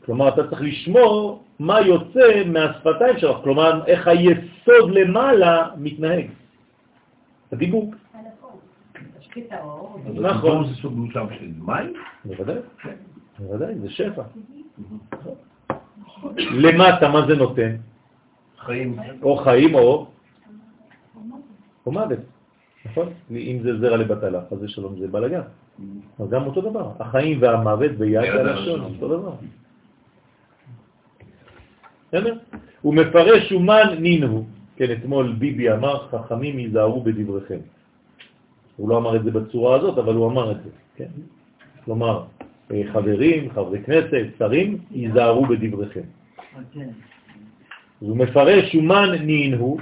[0.05, 6.27] כלומר, אתה צריך לשמור מה יוצא מהשפתיים שלך, כלומר, איך היסוד למעלה מתנהג.
[7.53, 7.95] הדיבוק.
[10.15, 10.67] נכון.
[10.67, 11.93] זה סוג של מים?
[12.25, 12.57] בוודאי,
[13.39, 14.23] בוודאי, זה שפע.
[16.37, 17.77] למטה, מה זה נותן?
[18.59, 18.97] חיים.
[19.23, 20.07] או חיים או...
[21.87, 22.19] או מוות.
[22.87, 23.09] נכון?
[23.31, 25.41] אם זה זרע לבטלה, אז זה שלום זה בלגן.
[26.19, 29.35] אז גם אותו דבר, החיים והמוות ביד הלשון, אותו דבר.
[32.09, 32.37] בסדר?
[32.83, 34.45] הוא מפרש אומן נינו,
[34.77, 37.59] כן, אתמול ביבי אמר, חכמים ייזהרו בדבריכם.
[38.77, 41.11] הוא לא אמר את זה בצורה הזאת, אבל הוא אמר את זה, כן?
[41.85, 42.25] כלומר,
[42.93, 46.01] חברים, חברי כנסת, שרים, ייזהרו בדבריכם.
[47.99, 49.77] הוא מפרש אומן נינו,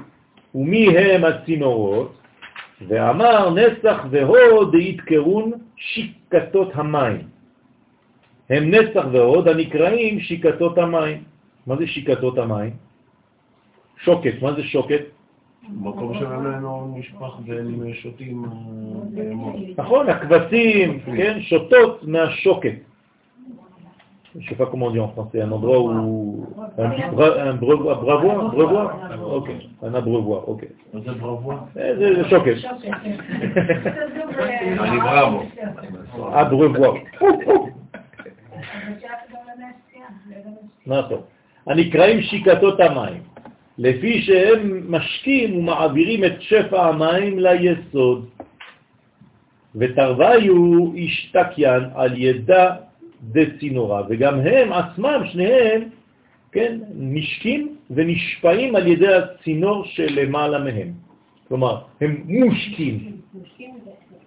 [0.55, 2.19] ומי הם הצינורות?
[2.89, 7.23] ואמר נסח והוד יתקרון שיקתות המים.
[8.51, 11.23] הם נסח והוד הנקראים שיקתות המים.
[11.67, 12.71] מה זה שיקתות המים?
[14.05, 15.16] שוקת, מה זה שוקת?
[15.75, 18.51] מקום שממנו נשפך והם שותים אה,
[19.15, 19.55] בהמות.
[19.79, 22.73] נכון, הכבשים, כן, שותות מהשוקת.
[24.39, 26.47] Je sais pas comment on dit en français, un endroit où...
[26.77, 28.91] Un, bra- un brevoire, brevoire, brevoire
[29.39, 29.49] Ok,
[29.83, 30.63] un abreuvoir, ok.
[30.93, 31.55] מה זה ברבוע?
[31.77, 32.55] Eh, זה שוקת.
[34.81, 35.43] אני בראבו.
[36.19, 37.23] abreuvoir.
[40.87, 41.21] נכון.
[41.67, 43.23] הנקראים שיקתות המים,
[43.78, 48.28] לפי שהם משקים ומעבירים את שפע המים ליסוד.
[49.77, 52.77] ותרוויו השתקיין על ידה
[53.23, 55.82] דצינורה, וגם הם עצמם, שניהם,
[56.53, 60.93] כן, נשקים ונשפעים על ידי הצינור שלמעלה מהם.
[61.48, 63.12] כלומר, הם מושקים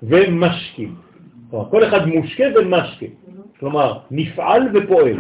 [0.03, 0.95] ומשקים.
[1.49, 3.05] כלומר, כל אחד מושקה ומשקה.
[3.59, 5.17] כלומר, נפעל ופועל,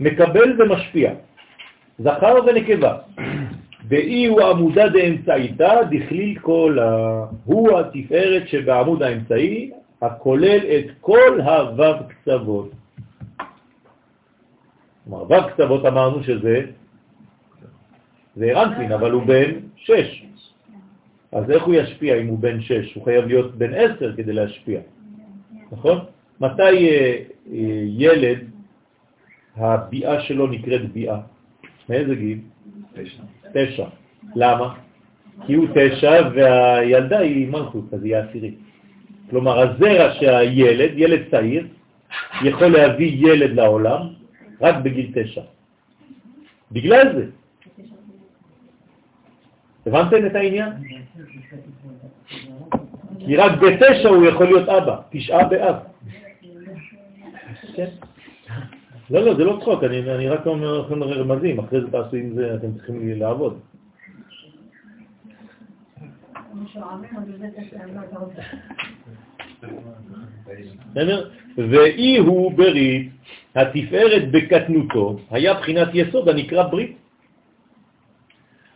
[0.00, 1.12] מקבל ומשפיע,
[1.98, 2.96] זכר ונקבה.
[3.88, 7.24] דאי הוא עמודה דאמצעיתא דכליל כל ה...
[7.44, 9.70] הוא התפארת שבעמוד האמצעי,
[10.02, 12.70] הכולל את כל הוו קצוות.
[15.04, 16.60] כלומר, וו קצוות אמרנו שזה
[18.36, 20.24] זה רנטין, אבל הוא בן שש.
[21.32, 22.94] אז איך הוא ישפיע אם הוא בן שש?
[22.94, 24.80] הוא חייב להיות בן עשר כדי להשפיע,
[25.72, 25.98] נכון?
[26.40, 27.18] מתי אה,
[27.52, 28.38] אה, ילד,
[29.56, 31.20] הביאה שלו נקראת ביאה?
[31.88, 32.38] מאיזה גיל?
[32.94, 33.22] תשע.
[33.52, 33.86] תשע.
[34.36, 34.74] למה?
[35.46, 38.58] כי הוא תשע והילדה היא מלכות, אז היא העשירית.
[39.30, 41.66] כלומר, הזרע שהילד, ילד צעיר,
[42.44, 44.00] יכול להביא ילד לעולם
[44.60, 45.42] רק בגיל תשע.
[46.72, 47.26] בגלל זה.
[49.86, 50.72] הבנתם את העניין?
[53.18, 55.76] כי רק בתשע הוא יכול להיות אבא, תשעה באב.
[57.74, 57.88] כן.
[59.10, 62.34] לא, לא, זה לא צחוק, אני, אני רק אומר לכם רמזים, אחרי זה תעשו עם
[62.34, 63.58] זה, אתם צריכים לי לעבוד.
[71.56, 73.10] ואי הוא ברית,
[73.54, 76.96] התפארת בקטנותו, היה בחינת יסוד הנקרא ברית.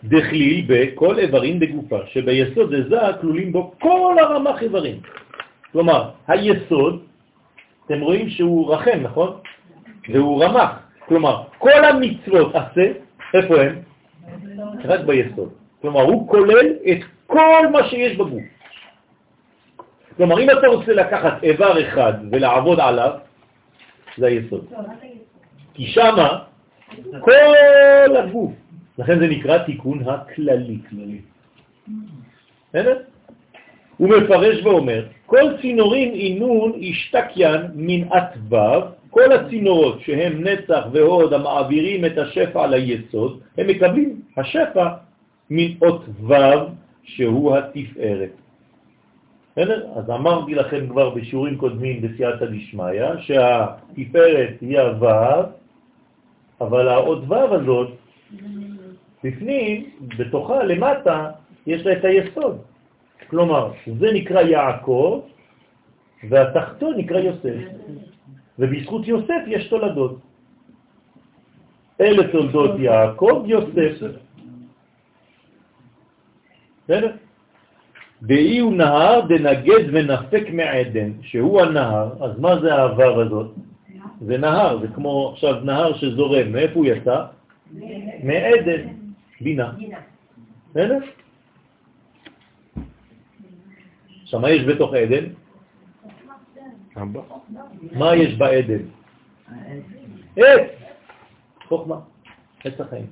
[0.05, 5.01] דכליל בכל איברים בגופה, שביסוד זה כלולים בו כל הרמ"ח איברים.
[5.73, 7.03] כלומר, היסוד,
[7.87, 9.31] אתם רואים שהוא רחם, נכון?
[10.09, 10.79] והוא רמ"ח.
[11.09, 12.93] כלומר, כל המצוות עשה,
[13.35, 13.79] איפה הם?
[14.85, 15.53] רק ביסוד.
[15.81, 18.43] כלומר, הוא כולל את כל מה שיש בגוף.
[20.17, 23.13] כלומר, אם אתה רוצה לקחת איבר אחד ולעבוד עליו,
[24.19, 24.65] זה היסוד.
[25.75, 26.39] כי שמה
[27.21, 28.53] כל הגוף,
[28.99, 30.79] לכן זה נקרא תיקון הכללי.
[30.91, 31.21] כללי.
[33.97, 42.05] הוא מפרש ואומר, כל צינורים אינון השתקיין מן עטבב, כל הצינורות שהם נצח והוד המעבירים
[42.05, 44.89] את השפע ליסוד, הם מקבלים השפע
[45.51, 46.35] מן אות ו'
[47.03, 48.31] שהוא התפארת.
[49.53, 49.87] בסדר?
[49.97, 55.09] אז אמרתי לכם כבר בשיעורים קודמים בסייעתא דשמיא, שהתפארת היא הו',
[56.61, 57.89] אבל האות ו' הזאת,
[59.25, 61.31] בפנים, בתוכה, למטה,
[61.67, 62.59] יש לה את היסוד.
[63.31, 65.21] כלומר, זה נקרא יעקב,
[66.29, 67.55] והתחתון נקרא יוסף.
[68.59, 70.19] ובזכות יוסף יש תולדות.
[72.01, 73.93] אלה תולדות יעקב, יוסף.
[76.85, 77.13] בסדר?
[78.23, 83.51] דאי הוא נהר דנגד ונפק מעדן, שהוא הנהר, אז מה זה העבר הזאת?
[84.21, 87.25] זה נהר, זה כמו עכשיו נהר שזורם, מאיפה הוא יצא?
[88.23, 88.83] מעדן,
[89.41, 89.73] בינה.
[90.71, 90.99] בסדר?
[94.23, 95.25] עכשיו, מה יש בתוך עדן?
[97.93, 98.83] מה יש בעדן?
[100.37, 100.71] עץ,
[101.69, 102.01] חוכמה,
[102.65, 103.07] עץ החיים.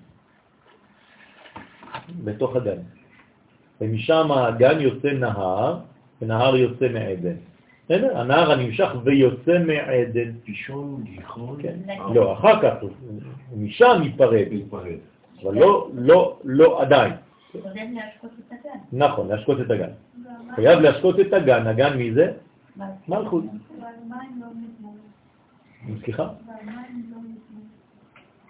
[2.25, 2.79] בתוך הגן.
[3.81, 5.79] ומשם הגן יוצא נהר,
[6.23, 7.37] ונהר יוצא מעדן.
[7.85, 8.19] בסדר?
[8.19, 10.33] הנהר הנמשך ויוצא מעדן.
[10.45, 11.63] פישון, גיחון.
[11.63, 11.77] כן.
[12.15, 12.75] לא, אחר כך,
[13.57, 14.47] משם ייפרד.
[15.43, 17.13] אבל לא, לא, לא עדיין.
[18.93, 19.91] נכון, להשקות את הגן.
[20.55, 22.33] חייב להשקות את הגן, הגן מי זה?
[23.09, 23.45] מלכות.
[24.11, 26.03] והמים לא מתמלאים.
[26.05, 26.29] סליחה?
[26.47, 27.69] והמים לא מתמלאים.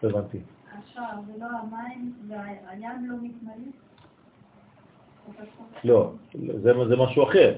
[0.03, 0.39] לא הבנתי.
[0.79, 3.73] עכשיו, זה לא המים, והים לא מתמלאים?
[5.85, 6.13] לא,
[6.63, 7.55] זה, זה משהו אחר.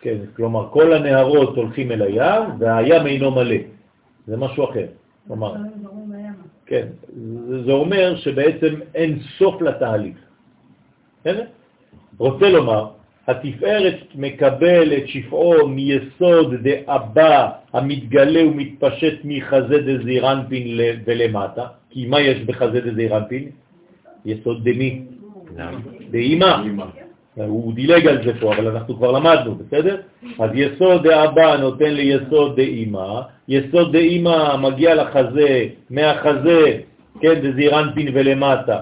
[0.00, 3.56] כן, כלומר, כל הנהרות הולכים אל הים והים אינו מלא.
[4.26, 4.86] זה משהו אחר.
[5.26, 5.54] כלומר,
[6.66, 6.86] כן,
[7.48, 10.16] זה, זה אומר שבעצם אין סוף לתהליך.
[11.20, 11.46] בסדר?
[12.18, 12.90] רוצה לומר,
[13.28, 22.80] התפארת מקבל את שפעו מיסוד דאבא המתגלה ומתפשט מחזה דזירנפין ולמטה, כי מה יש בחזה
[22.80, 23.48] דזירנפין?
[24.24, 25.02] יסוד דמי,
[26.10, 26.56] דאמא.
[27.36, 29.96] הוא דילג על זה פה, אבל אנחנו כבר למדנו, בסדר?
[30.38, 36.78] אז יסוד דאבא נותן ליסוד דאמא, יסוד דאמא מגיע לחזה, מהחזה,
[37.20, 38.80] כן, דזירנפין ולמטה.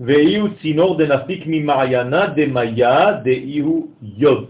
[0.00, 4.46] ואיהו צינור דנפיק ממעיינה דמיה דאיהו יוד.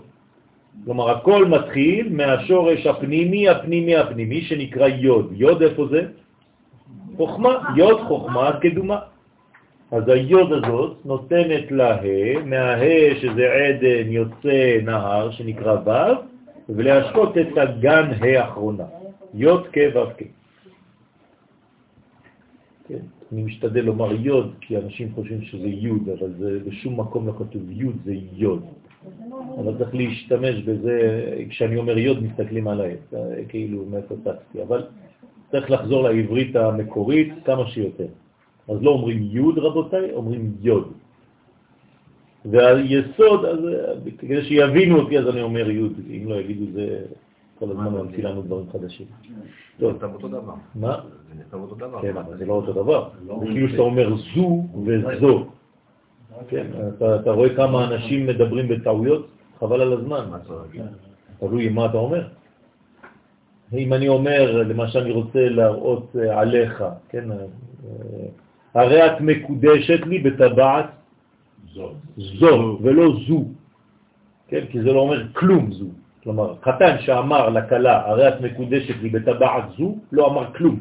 [0.84, 5.32] כלומר, הכל מתחיל מהשורש הפנימי, הפנימי, הפנימי, שנקרא יוד.
[5.32, 6.02] יוד איפה זה?
[7.16, 7.58] חוכמה.
[7.76, 8.98] יוד חוכמה קדומה.
[9.92, 11.96] אז היוד הזאת נותנת לה
[12.44, 16.14] מהה שזה עדן יוצא נהר שנקרא ו',
[16.68, 18.84] ולהשקות את הגן האחרונה.
[19.34, 20.43] יוד כ' ו' כ'.
[23.34, 27.62] אני משתדל לומר יוד, כי אנשים חושבים שזה יוד, אבל זה בשום מקום לא כתוב
[27.70, 28.62] יוד, זה יוד.
[29.58, 30.96] אבל צריך להשתמש בזה,
[31.48, 32.96] כשאני אומר יוד מסתכלים עליי,
[33.48, 34.14] כאילו מאיפה
[34.62, 34.82] אבל
[35.50, 38.06] צריך לחזור לעברית המקורית כמה שיותר.
[38.68, 40.92] אז לא אומרים יוד רבותיי, אומרים יוד.
[42.44, 43.58] והיסוד, אז
[44.18, 47.02] כדי שיבינו אותי אז אני אומר יוד, אם לא יגידו זה
[47.58, 49.06] כל הזמן ממציא לנו דברים חדשים.
[49.78, 50.54] זה נתן אותו דבר.
[50.74, 51.00] מה?
[51.28, 52.02] זה נתן אותו דבר.
[52.02, 53.08] כן, אבל זה לא אותו דבר.
[53.40, 55.46] זה כאילו שאתה אומר זו וזו.
[56.48, 56.66] כן,
[56.96, 59.28] אתה רואה כמה אנשים מדברים בטעויות,
[59.58, 60.24] חבל על הזמן.
[61.38, 62.28] תלוי מה אתה אומר.
[63.72, 67.36] אם אני אומר, למשל אני רוצה להראות אה, עליך, כן, אה,
[68.74, 70.86] הרי את מקודשת לי בטבעת
[72.38, 73.44] זו, ולא זו,
[74.48, 75.86] כן, כי זה לא אומר כלום זו.
[76.24, 80.80] כלומר, חתן שאמר לכלה, הרי את מקודשת לי בטבעת זו, לא אמר כלום.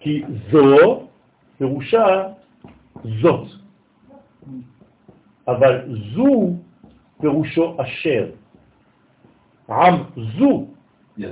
[0.00, 1.06] כי זו
[1.58, 2.06] פירושה
[3.04, 3.46] זאת.
[5.48, 5.74] אבל
[6.14, 6.54] זו
[7.20, 8.26] פירושו אשר.
[9.70, 9.94] עם
[10.38, 10.66] זו,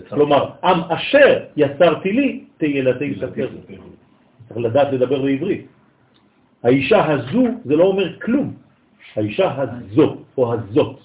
[0.08, 3.48] כלומר, עם אשר יצרתי לי, תהילתי ספר.
[4.48, 5.66] צריך לדעת לדבר בעברית.
[6.62, 8.54] האישה הזו זה לא אומר כלום.
[9.16, 10.96] האישה הזו או הזאת.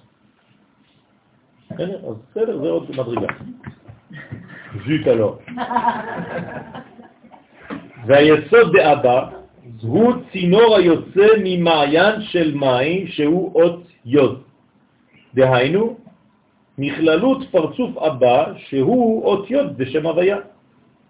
[1.69, 3.27] אז בסדר, זה עוד מדרגה.
[4.85, 5.37] זיט לא.
[8.07, 9.29] והיסוד דאבא
[9.81, 14.41] הוא צינור היוצא ממעיין של מים שהוא אות יוד.
[15.33, 15.97] דהיינו,
[16.77, 20.37] מכללות פרצוף אבא שהוא אות יוד בשם הוויה.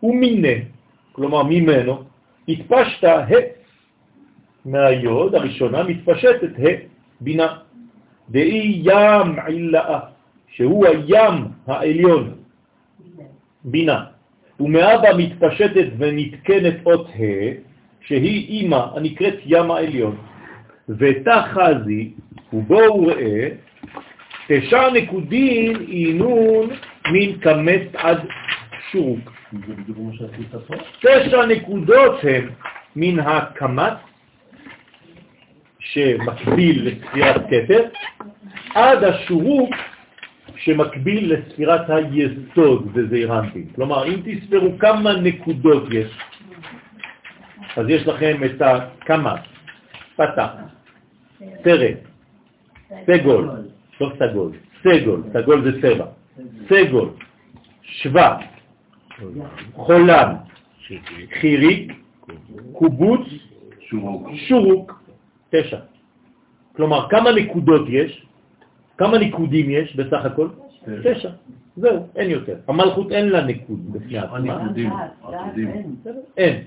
[0.04, 0.62] ומיני,
[1.12, 2.04] כלומר ממנו,
[2.48, 3.26] התפשת ה
[4.66, 6.68] מהיוד הראשונה מתפשטת ה
[7.22, 7.58] בינה.
[8.30, 10.00] דאי ים עילאה,
[10.52, 12.34] שהוא הים העליון,
[13.64, 14.04] בינה.
[14.60, 20.18] ומאבא מתפשטת ונתקנת אות ה' שהיא אימא הנקראת ים העליון.
[20.90, 22.12] ותחזי,
[22.54, 23.50] ובואו ראה,
[24.48, 26.70] תשע נקודין אינון
[27.12, 28.18] מן כמת עד
[28.92, 29.32] שורוק.
[31.00, 32.50] תשע נקודות הן
[32.96, 33.94] מן הקמת
[35.94, 37.86] שמקביל לספירת כתר,
[38.76, 39.76] עד השורוק
[40.58, 43.68] שמקביל לספירת היסוד וזעירנטים.
[43.76, 46.18] כלומר, אם תספרו כמה נקודות יש,
[47.78, 49.36] אז יש לכם את הכמה,
[50.16, 50.50] פתח,
[51.64, 51.98] סרט,
[53.06, 53.50] סגול,
[54.02, 54.52] לא סגול,
[54.84, 56.06] סגול, סגול זה צבע,
[56.70, 57.10] סגול,
[57.82, 58.38] שווה,
[59.74, 60.34] חולם,
[61.40, 61.94] חיריק,
[62.74, 63.28] קובוץ,
[64.48, 65.03] שורוק,
[65.54, 65.80] תשע.
[66.76, 68.26] כלומר, כמה נקודות יש?
[68.98, 70.48] כמה ניקודים יש בסך הכל?
[71.04, 71.30] תשע.
[71.78, 72.58] זהו, אין יותר.
[72.68, 74.68] המלכות אין לה ניקוד בפני עצמה.
[76.38, 76.64] אין.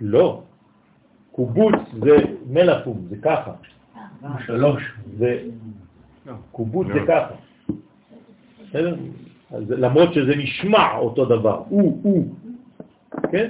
[0.00, 0.42] לא.
[1.32, 1.74] קובוץ
[2.04, 2.16] זה
[2.46, 3.52] מלאפום, זה ככה.
[4.46, 4.82] שלוש.
[6.52, 7.34] קובוץ זה ככה.
[9.52, 12.34] למרות שזה נשמע אותו דבר, הוא, הוא,
[13.32, 13.48] כן?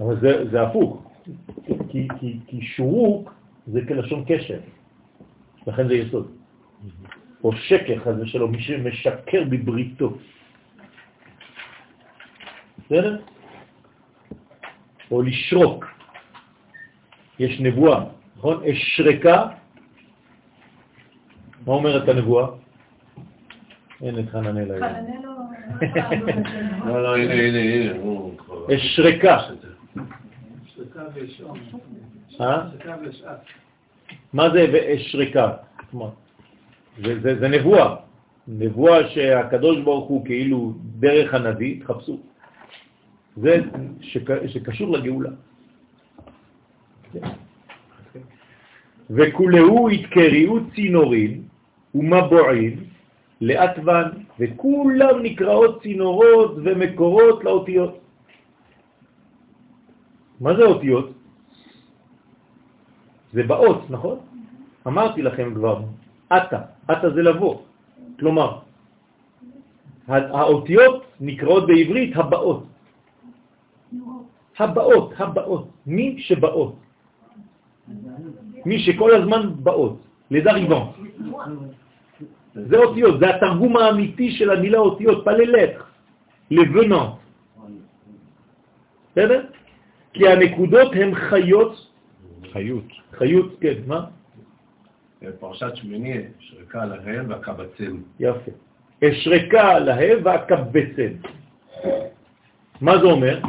[0.00, 1.12] אבל זה, זה הפוך,
[1.90, 3.34] כי, כי, כי שורוק
[3.66, 4.60] זה כלשון קשר,
[5.66, 6.32] לכן זה יסוד.
[7.44, 10.16] או שקר, חז ושלום, מי שמשקר בבריתו.
[12.78, 13.20] בסדר?
[15.10, 15.84] או לשרוק.
[17.38, 18.04] יש נבואה,
[18.36, 18.64] נכון?
[18.64, 19.46] אשרקה.
[21.66, 22.46] מה אומרת הנבואה?
[24.02, 25.27] אין את חננאל היום.
[26.86, 27.92] לא, לא, הנה, הנה, הנה.
[28.76, 29.38] אשרקה.
[32.40, 32.68] אה?
[34.32, 35.52] מה זה ואשרקה?
[37.22, 37.94] זה נבואה.
[38.48, 42.20] נבואה שהקדוש ברוך הוא כאילו דרך הנביא, תחפשו.
[43.36, 43.60] זה
[44.00, 45.30] שק- שקשור לגאולה.
[49.10, 51.42] וכולהו התקריאו צינורים
[51.94, 52.84] ומבועים
[53.40, 54.04] לאטוון,
[54.38, 57.94] וכולם נקראות צינורות ומקורות לאותיות.
[60.40, 61.10] מה זה אותיות?
[63.32, 64.18] זה באות, נכון?
[64.86, 65.82] אמרתי לכם כבר,
[66.28, 66.60] אטה,
[66.92, 67.56] אטה זה לבוא.
[68.18, 68.58] כלומר,
[70.08, 72.64] האותיות נקראות בעברית הבאות.
[74.58, 76.74] הבאות, הבאות, מי שבאות.
[78.66, 79.96] מי שכל הזמן באות,
[80.30, 80.84] לדריבן.
[82.66, 85.26] זה אותיות, זה התרגום האמיתי של המילה אותיות,
[86.52, 87.18] les venants.
[89.12, 89.44] בסדר?
[90.12, 91.90] כי הנקודות הן חיות,
[92.52, 92.84] חיות.
[93.18, 94.04] חיות, כן, מה?
[95.40, 97.96] פרשת שמיני, שריקה להם והקבצם.
[98.20, 98.50] יפה.
[99.04, 101.12] אשרקה להם והקבצם.
[102.80, 103.40] מה זה אומר?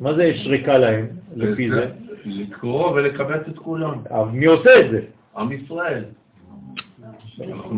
[0.00, 1.06] מה זה אשרקה להם,
[1.36, 1.90] לפי זה?
[2.24, 3.98] לקרוא ולקבץ את כולם.
[4.10, 5.00] אבל מי עושה את זה?
[5.36, 6.04] עם ישראל.
[7.42, 7.74] אנחנו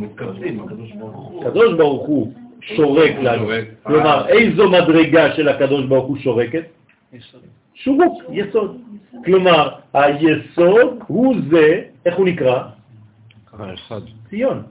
[1.40, 2.32] הקדוש ברוך הוא.
[2.60, 3.48] שורק לנו.
[3.82, 6.64] כלומר, איזו מדרגה של הקדוש ברוך הוא שורקת?
[7.74, 8.80] שורוק, יסוד.
[9.24, 12.62] כלומר, היסוד הוא זה, איך הוא נקרא?
[14.30, 14.62] ציון.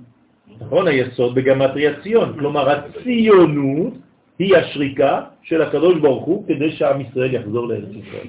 [0.62, 0.88] נכון?
[0.88, 2.40] היסוד בגמטריה ציון.
[2.40, 3.94] כלומר, הציונות
[4.40, 8.28] היא השריקה של הקדוש ברוך הוא כדי שעם ישראל יחזור לארץ ישראל.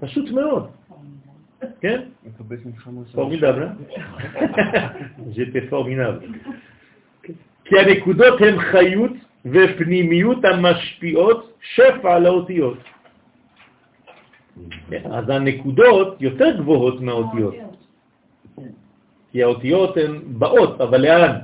[0.00, 0.70] פשוט מאוד.
[1.80, 2.00] כן?
[3.14, 3.68] פורמידבל, אה?
[5.34, 6.26] j'étais formidable.
[7.64, 9.12] כי הנקודות הן חיות
[9.46, 12.78] ופנימיות המשפיעות שפע על האותיות.
[15.04, 17.54] אז הנקודות יותר גבוהות מהאותיות.
[19.32, 21.36] כי האותיות הן באות, אבל לאן?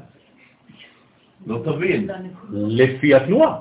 [1.47, 2.09] לא תבין.
[2.53, 3.59] לפי התנועה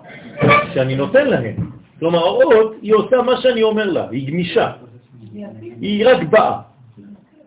[0.74, 1.56] שאני נותן להן.
[2.02, 4.72] כלומר, האות, היא עושה מה שאני אומר לה, היא גמישה.
[5.82, 6.60] היא רק באה.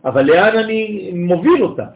[0.05, 1.87] אבל לאן אני מוביל אותה?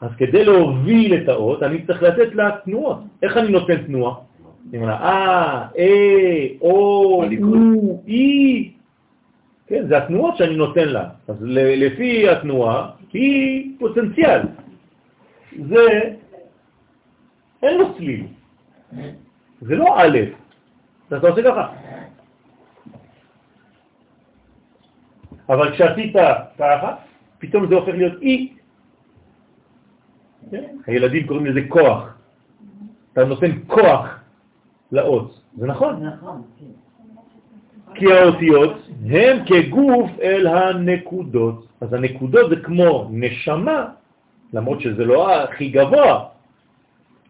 [0.00, 2.98] אז כדי להוביל את האות, אני צריך לתת לה תנועות.
[3.22, 4.14] איך אני נותן תנועה?
[4.68, 8.70] אני אומר לה, אה, אה, או, או, אי.
[9.66, 11.04] כן, זה התנועות שאני נותן לה.
[11.28, 14.40] אז לפי התנועה, היא פוטנציאל.
[15.68, 15.84] זה,
[17.62, 18.26] אין לו צליל.
[19.60, 20.18] זה לא א',
[21.08, 21.83] אתה עושה ככה.
[25.48, 26.12] אבל כשעשית
[26.58, 26.94] ככה,
[27.38, 28.52] פתאום זה הופך להיות אי.
[30.50, 30.64] כן?
[30.86, 32.14] הילדים קוראים לזה כוח.
[33.12, 34.18] אתה נותן כוח
[34.92, 35.40] לאות.
[35.56, 36.02] זה נכון.
[37.94, 38.76] כי האותיות
[39.10, 41.66] הם כגוף אל הנקודות.
[41.80, 43.86] אז הנקודות זה כמו נשמה,
[44.52, 46.24] למרות שזה לא הכי גבוה.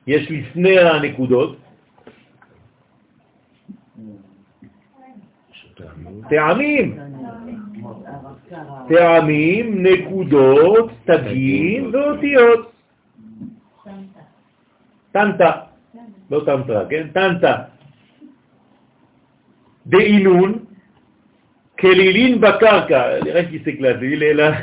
[0.06, 1.56] יש לפני הנקודות
[6.30, 6.98] טעמים.
[8.88, 12.72] טעמים, נקודות, תגים ואותיות.
[15.12, 15.50] טנטה,
[16.30, 17.06] לא טנטרה, כן?
[17.12, 17.56] טנטה.
[19.86, 20.58] דאינון,
[21.78, 24.50] כלילין בקרקע, רק הסתכלתי, לילה.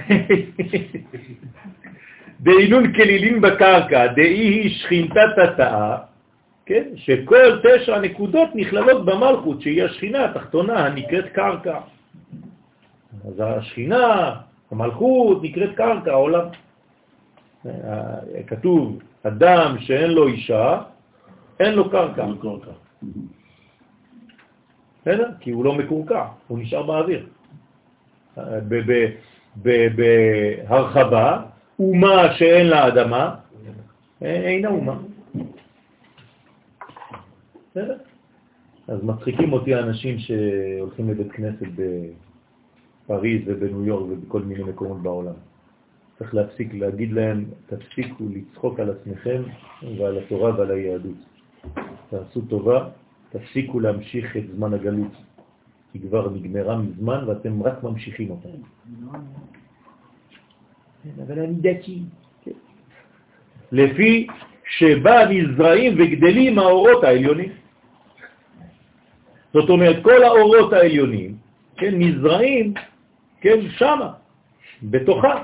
[2.45, 5.98] דאינון כלילין בקרקע, דאי היא שכינתת התאה,
[6.66, 6.84] כן?
[6.95, 11.80] שכל תשע נקודות נכללות במלכות, שהיא השכינה התחתונה הנקראת קרקע.
[13.27, 14.35] אז השכינה,
[14.71, 16.45] המלכות, נקראת קרקע, העולם.
[18.47, 20.81] כתוב, אדם שאין לו אישה,
[21.59, 22.25] אין לו קרקע.
[25.01, 25.29] בסדר?
[25.39, 27.27] כי הוא לא מקורקע, הוא נשאר באוויר.
[29.95, 31.41] בהרחבה,
[31.79, 33.35] אומה שאין לה אדמה,
[34.21, 34.95] אינה אומה.
[37.71, 37.97] בסדר?
[38.88, 41.67] אז מצחיקים אותי האנשים שהולכים לבית כנסת
[43.11, 45.33] בפריז ובניו יורק ובכל מיני מקומות בעולם.
[46.19, 49.41] צריך להפסיק להגיד להם, תפסיקו לצחוק על עצמכם
[49.97, 51.17] ועל התורה ועל היהדות.
[52.09, 52.89] תעשו טובה,
[53.29, 55.11] תפסיקו להמשיך את זמן הגלות.
[55.93, 58.49] היא כבר נגמרה מזמן ואתם רק ממשיכים אותה.
[61.25, 61.99] אבל אני דתי.
[62.43, 62.51] כן.
[63.71, 64.27] לפי
[64.77, 67.51] שבה נזרעים וגדלים האורות העליונים.
[69.53, 71.35] זאת אומרת, כל האורות העליונים,
[71.77, 72.73] כן, נזרעים,
[73.41, 74.09] כן, שמה,
[74.84, 75.43] בתוכה.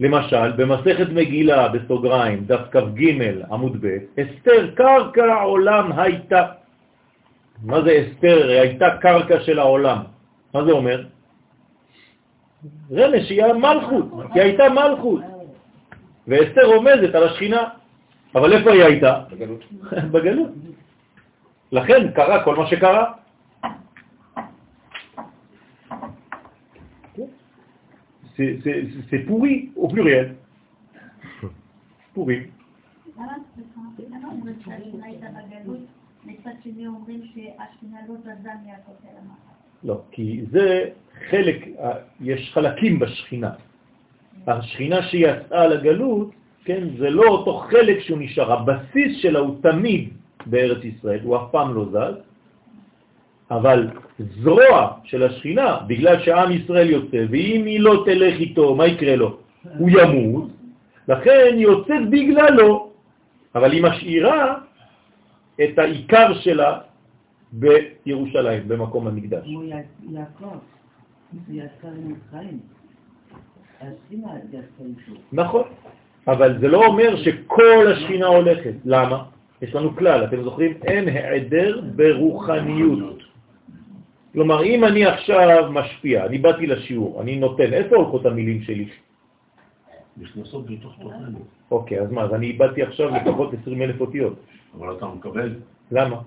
[0.00, 3.00] למשל, במסכת מגילה, בסוגריים, דף כ"ג,
[3.50, 6.46] עמוד ב', אסתר קרקע עולם הייתה.
[7.64, 8.48] מה זה אסתר?
[8.48, 9.98] הייתה קרקע של העולם.
[10.54, 11.04] מה זה אומר?
[12.92, 14.04] רמז שהיא המלכות,
[14.34, 15.20] היא הייתה מלכות.
[16.28, 17.64] ואסתר רומזת על השכינה.
[18.34, 19.20] אבל איפה היא הייתה?
[19.30, 19.64] בגלות.
[20.12, 20.50] בגלות.
[21.72, 23.12] לכן קרה כל מה שקרה.
[28.36, 28.80] C'est- C'est
[29.10, 30.34] c'est pourri au pluriel.
[32.14, 32.40] pourri.
[33.16, 34.28] לא?
[39.84, 40.90] לא, כי זה
[41.30, 41.58] חלק,
[42.20, 43.50] יש חלקים בשכינה.
[44.46, 46.30] השכינה שיצאה לגלות,
[46.64, 50.08] כן, זה לא אותו חלק שהוא נשאר, הבסיס שלה הוא תמיד
[50.46, 52.16] בארץ ישראל, הוא אף פעם לא זז,
[53.50, 59.16] אבל זרוע של השכינה, בגלל שעם ישראל יוצא, ואם היא לא תלך איתו, מה יקרה
[59.16, 59.38] לו?
[59.78, 60.50] הוא ימות,
[61.08, 62.90] לכן היא יוצאת בגללו,
[63.54, 64.58] אבל היא משאירה
[65.64, 66.78] את העיקר שלה
[67.52, 69.44] בירושלים, במקום המקדש.
[69.44, 70.58] כמו יעקב,
[71.48, 71.90] זה יצאה
[74.80, 75.20] איתו.
[75.32, 75.62] נכון,
[76.28, 78.74] אבל זה לא אומר שכל השכינה הולכת.
[78.84, 79.24] למה?
[79.62, 80.72] יש לנו כלל, אתם זוכרים?
[80.82, 83.25] אין העדר ברוחניות.
[84.36, 88.86] כלומר, אם אני עכשיו משפיע, אני באתי לשיעור, אני נותן, איפה הולכות המילים שלי?
[90.16, 91.38] נכנסות בתוך תוכנו.
[91.70, 94.36] אוקיי, אז מה, אז אני איבדתי עכשיו לפחות 20 אלף אותיות.
[94.76, 95.54] אבל אתה מקבל.
[95.92, 96.20] למה?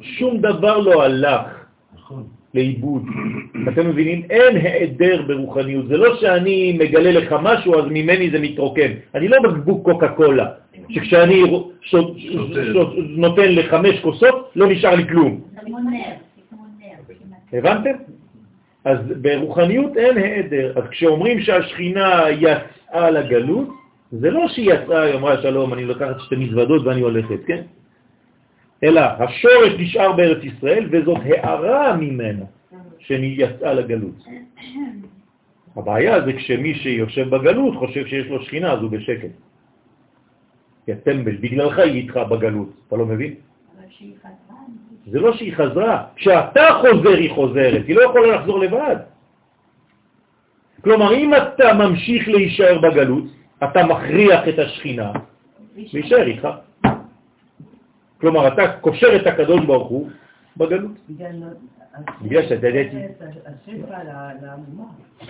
[0.00, 2.26] שום דבר לא הלך נכון.
[2.54, 3.02] לאיבוד.
[3.72, 4.22] אתם מבינים?
[4.30, 5.86] אין העדר ברוחניות.
[5.88, 8.90] זה לא שאני מגלה לך משהו, אז ממני זה מתרוקן.
[9.14, 10.46] אני לא בקבוק קוקה קולה,
[10.90, 11.42] שכשאני.
[12.96, 15.40] נותן לחמש כוסות, לא נשאר לי כלום.
[17.52, 17.90] הבנתם?
[18.84, 20.72] אז ברוחניות אין העדר.
[20.76, 23.68] אז כשאומרים שהשכינה יצאה לגלות,
[24.12, 27.62] זה לא שהיא יצאה, היא אמרה שלום, אני לוקחת שתי מזוודות ואני הולכת, כן?
[28.84, 32.44] אלא השורש נשאר בארץ ישראל, וזאת הערה ממנה
[32.98, 34.24] שיצאה לגלות.
[35.76, 39.30] הבעיה זה כשמי שיושב בגלות חושב שיש לו שכינה, אז הוא בשקט.
[40.88, 43.34] יא טמבל, בגללך היא איתך בגלות, אתה לא מבין?
[43.34, 48.36] אבל כשהיא חזרה, אני זה לא שהיא חזרה, כשאתה חוזר היא חוזרת, היא לא יכולה
[48.36, 48.96] לחזור לבד.
[50.84, 53.24] כלומר, אם אתה ממשיך להישאר בגלות,
[53.64, 55.12] אתה מכריח את השכינה
[55.76, 56.48] להישאר איתך.
[58.20, 60.10] כלומר, אתה קושר את הקדוש ברוך הוא
[60.56, 60.90] בגלות.
[62.22, 62.96] בגלל שאתה ידעתי.
[63.46, 64.84] השפע ל- לאומה.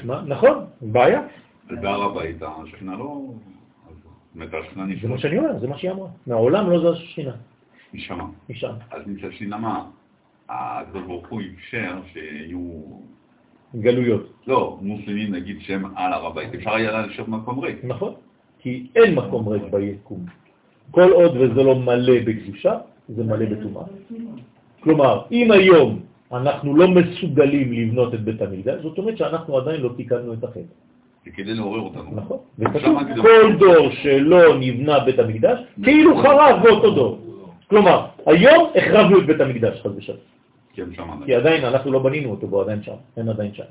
[0.05, 0.22] מה?
[0.26, 1.20] נכון, בעיה.
[1.70, 3.20] ובהר הבית השכינה לא...
[4.35, 5.09] אומרת, השכינה זה.
[5.09, 6.09] מה שאני אומר, זה מה שהיא אמרה.
[6.27, 7.32] מהעולם לא זז שכינה,
[7.94, 8.24] נשמה.
[8.51, 8.73] משם.
[8.90, 9.85] אז מצד שני, למה
[10.48, 12.61] הקדוש ברוך הוא אפשר שיהיו,
[13.74, 14.32] גלויות.
[14.47, 17.85] לא, מוסלמים נגיד שהם על הר הבית, אפשר היה לשבת מקום ריק.
[17.85, 18.15] נכון?
[18.59, 20.24] כי אין מקום ריק ביקום.
[20.90, 22.78] כל עוד וזה לא מלא בקדושה,
[23.09, 23.85] זה מלא בטומאה.
[24.81, 26.01] כלומר, אם היום
[26.32, 30.74] אנחנו לא מסוגלים לבנות את בית המקדש, זאת אומרת שאנחנו עדיין לא תיקנו את החטא.
[31.24, 32.10] זה כדי לעורר אותנו.
[32.14, 32.38] נכון?
[32.59, 37.18] וכתוב, כל דור שלא נבנה בית המקדש, כאילו חרב באותו דור.
[37.68, 40.18] כלומר, היום החרבנו את בית המקדש, חס ושלום.
[40.76, 40.90] שם
[41.24, 43.64] כי עדיין אנחנו לא בנינו אותו, והוא עדיין שם, אין עדיין שם.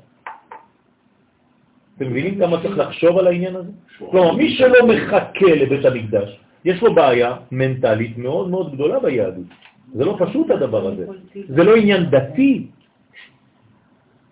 [1.96, 3.70] אתם מבינים כמה צריך לחשוב על העניין הזה?
[4.10, 9.46] כלומר, מי שלא מחכה לבית המקדש, יש לו בעיה מנטלית מאוד מאוד גדולה ביהדות.
[9.94, 11.06] זה לא פשוט הדבר הזה.
[11.48, 12.66] זה לא עניין דתי,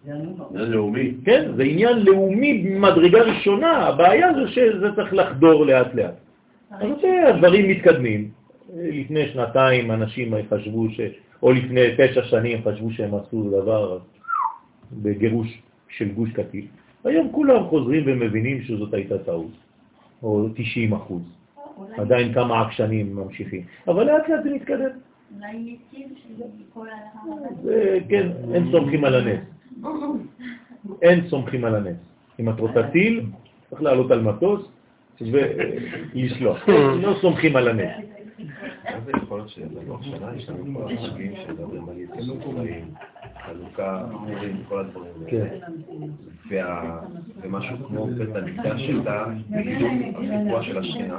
[0.05, 1.15] זה לאומי.
[1.25, 1.51] כן?
[1.57, 3.73] זה עניין לאומי ממדרגה ראשונה.
[3.73, 6.15] הבעיה זה שזה צריך לחדור לאט לאט.
[6.71, 6.89] אז
[7.29, 8.31] הדברים מתקדמים.
[8.77, 11.01] לפני שנתיים אנשים חשבו ש...
[11.43, 13.99] או לפני תשע שנים חשבו שהם עשו דבר
[14.93, 16.65] בגירוש של גוש קטיף.
[17.05, 19.53] היום כולם חוזרים ומבינים שזאת הייתה טעות,
[20.23, 21.23] או 90 אחוז.
[21.77, 23.63] אולי עדיין כמה עקשנים ממשיכים.
[23.89, 24.91] אבל לאט לאט זה מתקדם.
[25.37, 27.55] אולי יציב שכל הרמב"ם.
[27.63, 29.41] זה, כן, אין סומכים על הנס.
[31.03, 31.97] אין סומכים על הנס.
[32.41, 33.23] אם את רוצה טיל,
[33.71, 34.69] צריך לעלות על מטוס
[35.21, 36.69] ולשלוח.
[37.03, 38.13] לא סומכים על הנס.
[39.05, 39.51] זה יכול להיות
[40.03, 40.89] שנה יש לנו
[41.47, 42.95] שמדברים על יציאות חיים,
[43.47, 45.31] חלוקה, פורים, כל הדברים האלה.
[45.31, 45.59] כן.
[47.43, 51.19] ומשהו כמו בית המקדש הייתה בדיוק של השכינה.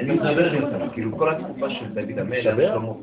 [0.00, 2.72] אני מדבר איתך, כאילו כל התקופה של דוד המלך, תשעה באב?
[2.72, 2.88] שלמה.
[2.88, 2.94] אה,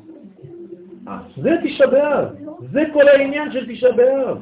[1.38, 2.26] זה תשעה באב.
[2.72, 4.42] זה כל העניין של תשעה באב.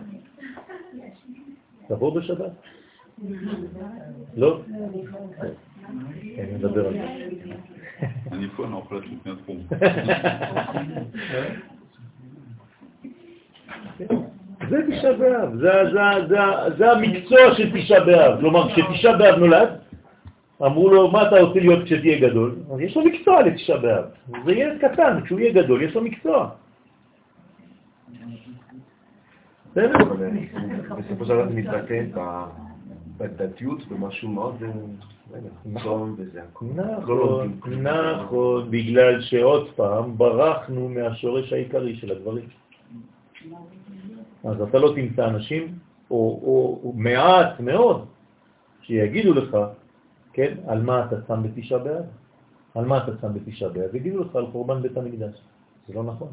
[1.88, 2.52] תבוא בשבת.
[4.38, 4.60] לא?
[6.36, 7.00] כן, נדבר על זה.
[8.32, 9.58] אני פה, אני אוכל לפני התחום.
[14.70, 16.38] זה תשעה באב, זה, זה, זה,
[16.78, 18.40] זה המקצוע של תשעה באב.
[18.40, 19.70] כלומר, כשתשעה באב נולד,
[20.66, 22.56] אמרו לו, מה אתה רוצה להיות כשתהיה גדול?
[22.74, 24.06] אז יש לו מקצוע לתשעה באב.
[24.46, 26.50] זה ילד קטן, כשהוא יהיה גדול, יש לו מקצוע.
[29.76, 32.04] בסופו של דבר זה מתבטא
[33.18, 34.64] בדתיות, במשהו מאוד...
[34.64, 35.40] אה,
[36.44, 36.66] הכל.
[36.76, 37.60] לא נכון.
[37.82, 42.46] נכון, בגלל שעוד פעם ברחנו מהשורש העיקרי של הדברים.
[44.44, 45.68] אז אתה לא תמצא אנשים,
[46.12, 48.06] או, או, או מעט מאוד,
[48.82, 49.58] שיגידו לך,
[50.34, 52.03] כן, על מה אתה שם בתשעה באב?
[52.76, 53.95] על מה אתה שם בתשעה באב?
[53.95, 55.41] יגידו לך על חורבן בית המקדש.
[55.88, 56.32] זה לא נכון.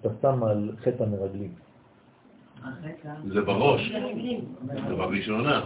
[0.00, 1.52] אתה שם על חטא המרגלים.
[3.28, 3.92] זה בראש,
[4.88, 5.60] זה בראשונה.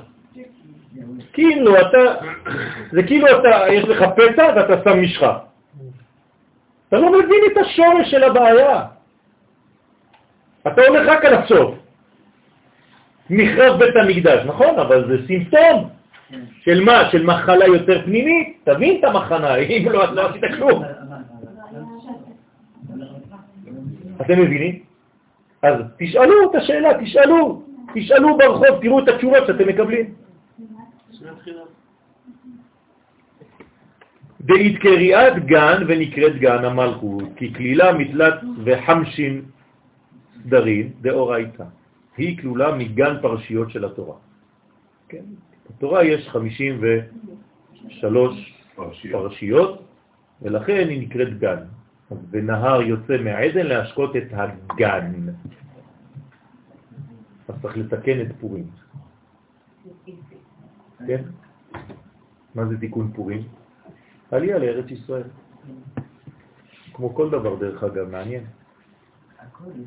[1.33, 2.27] כאילו אתה,
[2.93, 5.39] זה כאילו אתה, יש לך פצע ואתה שם משחה.
[6.89, 8.87] אתה לא מבין את השורש של הבעיה.
[10.67, 11.75] אתה הולך רק על הסוף.
[13.31, 15.91] מכרז בית המקדש, נכון, אבל זה סימפטום.
[16.61, 17.11] של מה?
[17.11, 18.59] של מחלה יותר פנימית?
[18.65, 20.83] תבין את המחנה, אם לא, לא עשית כלום.
[24.21, 24.79] אתם מבינים?
[25.63, 27.63] אז תשאלו את השאלה, תשאלו,
[27.95, 30.15] תשאלו ברחוב, תראו את התשובות שאתם מקבלים.
[34.41, 38.35] דאית קריאת גן ונקראת גן המלכות, כי כלילה מתלת
[38.65, 39.43] וחמשין
[40.45, 41.65] סדרין דאורייתא.
[42.17, 44.17] היא כלולה מגן פרשיות של התורה.
[45.09, 45.25] כן?
[45.71, 48.55] בתורה יש 53
[49.13, 49.83] פרשיות,
[50.43, 51.59] ולכן היא נקראת גן.
[52.11, 55.13] אז ונהר יוצא מהעדן להשקות את הגן.
[57.49, 58.67] אז צריך לתקן את פורים.
[61.07, 61.23] כן?
[62.55, 63.43] מה זה תיקון פורים?
[64.31, 65.23] עלייה לארץ ישראל.
[66.93, 68.45] כמו כל דבר דרך אגב, מעניין.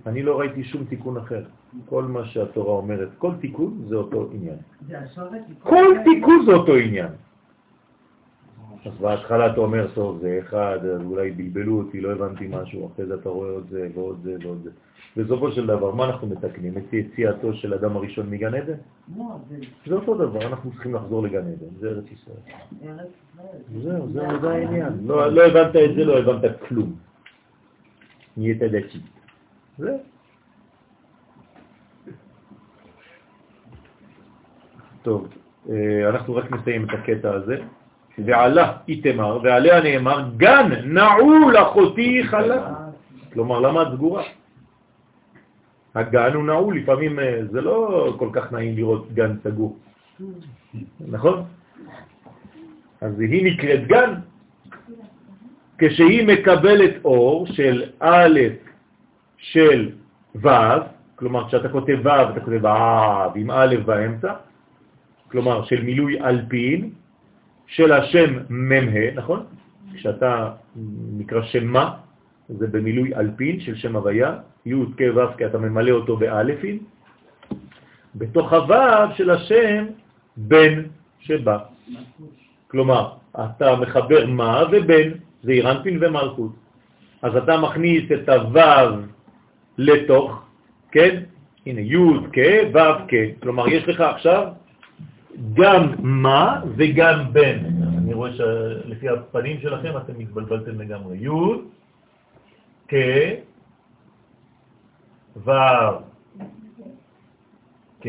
[0.05, 1.43] אני לא ראיתי שום תיקון אחר.
[1.85, 4.57] כל מה שהתורה אומרת, כל תיקון זה אותו עניין.
[5.59, 7.11] כל תיקון זה אותו עניין.
[8.85, 13.13] אז בהתחלה אתה אומר, טוב, זה אחד, אולי בלבלו אותי, לא הבנתי משהו, אחרי זה
[13.13, 14.69] אתה רואה עוד זה ועוד זה ועוד זה.
[15.17, 16.77] בסופו של דבר, מה אנחנו מתקנים?
[16.77, 18.77] את יציאתו של אדם הראשון מגן עדן?
[19.87, 22.97] זה אותו דבר, אנחנו צריכים לחזור לגן עדן, זה ארץ ישראל.
[23.83, 24.07] זהו,
[24.41, 24.93] זה העניין.
[25.05, 26.95] לא לא הבנת את זה, לא הבנת כלום.
[28.37, 28.99] נהיית דתי.
[29.77, 29.97] זהו.
[35.07, 35.27] טוב,
[35.69, 37.57] אה, אנחנו רק נסיים את הקטע הזה.
[38.25, 42.73] ועלה איתמר, ועליה נאמר, גן נעול אחותי חלה.
[43.33, 44.23] כלומר, למה את סגורה?
[45.95, 49.77] הגן הוא נעול, לפעמים אה, זה לא כל כך נעים לראות גן סגור,
[51.07, 51.43] נכון?
[53.01, 54.13] אז היא נקראת גן.
[55.77, 58.39] כשהיא מקבלת אור של א'
[59.37, 59.91] של
[60.35, 60.49] ו',
[61.15, 64.33] כלומר כשאתה כותב ו' אתה כותב ו' עם א' באמצע,
[65.31, 66.89] כלומר של מילוי אלפין,
[67.67, 69.43] של השם מ"ה, נכון?
[69.93, 70.51] כשאתה
[71.17, 71.95] נקרא שם מה,
[72.49, 74.35] זה במילוי אלפין של שם הוויה,
[74.65, 76.77] י' כ' ו' כי אתה ממלא אותו באלפין,
[78.15, 78.75] בתוך הו'
[79.15, 79.85] של השם
[80.37, 80.83] בן
[81.19, 81.57] שבא.
[82.67, 85.09] כלומר, אתה מחבר מה ובן,
[85.43, 86.51] זה אירנפין ומלכות.
[87.21, 89.01] אז אתה מכניס את הו'
[89.77, 90.41] לתוך,
[90.91, 91.23] כן?
[91.65, 92.39] הנה, י' כ'
[92.73, 93.13] ו' כ'.
[93.41, 94.47] כלומר, יש לך עכשיו
[95.53, 97.59] גם מה וגם בן.
[97.97, 101.17] אני רואה שלפי הפנים שלכם אתם מתבלבלתם לגמרי.
[101.17, 101.29] י'
[102.87, 102.95] כ'
[105.45, 105.51] ו'
[108.01, 108.07] כ'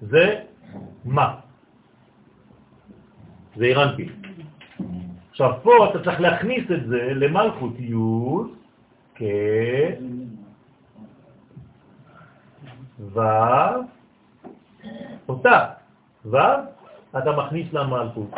[0.00, 0.40] זה
[1.04, 1.40] מה.
[3.56, 4.08] זה אירנטי.
[5.30, 7.94] עכשיו פה אתה צריך להכניס את זה למלכות י'
[9.14, 9.22] כ'
[12.98, 13.93] ו'
[15.28, 15.66] אותה
[16.24, 16.36] ו',
[17.18, 18.30] אתה מכניס למלכות.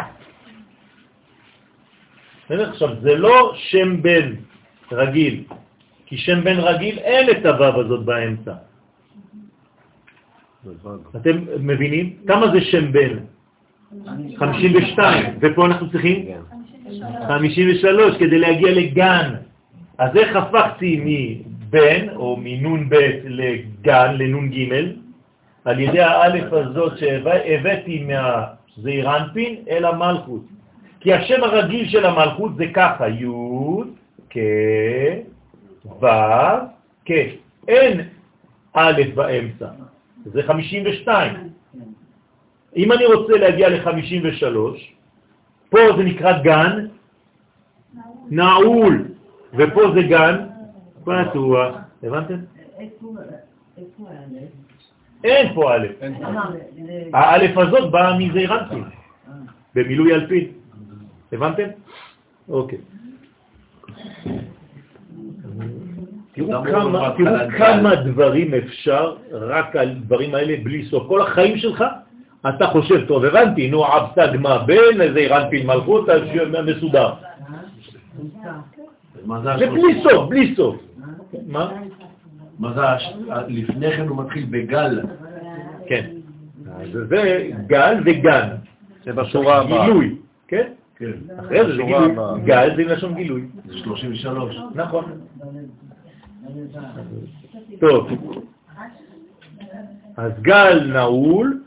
[2.51, 4.33] עכשיו, זה לא שם בן
[4.93, 5.45] רגיל,
[6.07, 8.55] כי שם בן רגיל אין את הו' הזאת באמצע.
[11.17, 12.17] אתם מבינים?
[12.27, 13.19] כמה זה שם בן?
[14.37, 16.27] 52, ופה אנחנו צריכים?
[17.29, 19.35] 53 כדי להגיע לגן.
[19.99, 22.95] אז איך הפכתי מבן, או מנון ב'
[23.25, 25.06] לגן, לנון ג',
[25.67, 30.43] על ידי האלף הזאת שהבאתי מהזעיר אנפין אל המלכות.
[31.01, 33.27] כי השם הרגיל של המלכות זה ככה, י'
[34.31, 34.39] כ'
[36.03, 36.07] ו'
[37.05, 37.11] כ'.
[37.69, 38.01] אין
[38.75, 39.67] א' באמצע,
[40.25, 41.35] זה 52.
[42.77, 44.57] אם אני רוצה להגיע ל-53,
[45.71, 46.87] פה זה נקרא גן
[48.31, 49.05] נעול,
[49.53, 50.47] ופה זה גן
[51.05, 51.77] פתוח.
[52.03, 52.37] הבנתם?
[55.27, 55.87] אין פה א'.
[57.13, 58.85] האלף הזאת באה מזעירנטים,
[59.75, 60.45] במילוי אלפין.
[61.33, 61.69] הבנתם?
[62.49, 62.79] אוקיי.
[66.33, 66.53] תראו
[67.59, 71.09] כמה, דברים אפשר רק על דברים האלה בלי סוף.
[71.09, 71.85] כל החיים שלך,
[72.49, 76.21] אתה חושב, טוב, הבנתי, נו, עבסה גמה בן, איזה אירנפין מלכות, אז
[76.67, 77.13] מסודר.
[79.25, 80.03] מה זה בלי?
[80.03, 80.77] סוף, בלי סוף.
[81.47, 81.73] מה?
[82.59, 82.81] מה זה,
[83.49, 85.01] לפני כן הוא מתחיל בגל.
[85.89, 86.07] כן.
[86.73, 88.49] אז זה גל וגן.
[89.05, 89.87] זה בשורה הבאה.
[89.87, 90.17] גילוי,
[90.49, 90.73] כן?
[90.97, 91.11] כן.
[91.39, 92.15] אחרי זה גילוי.
[92.45, 93.45] גל זה לשון גילוי.
[93.65, 94.57] זה 33.
[94.75, 95.05] נכון.
[97.81, 98.09] טוב.
[100.17, 101.63] אז גל נעול,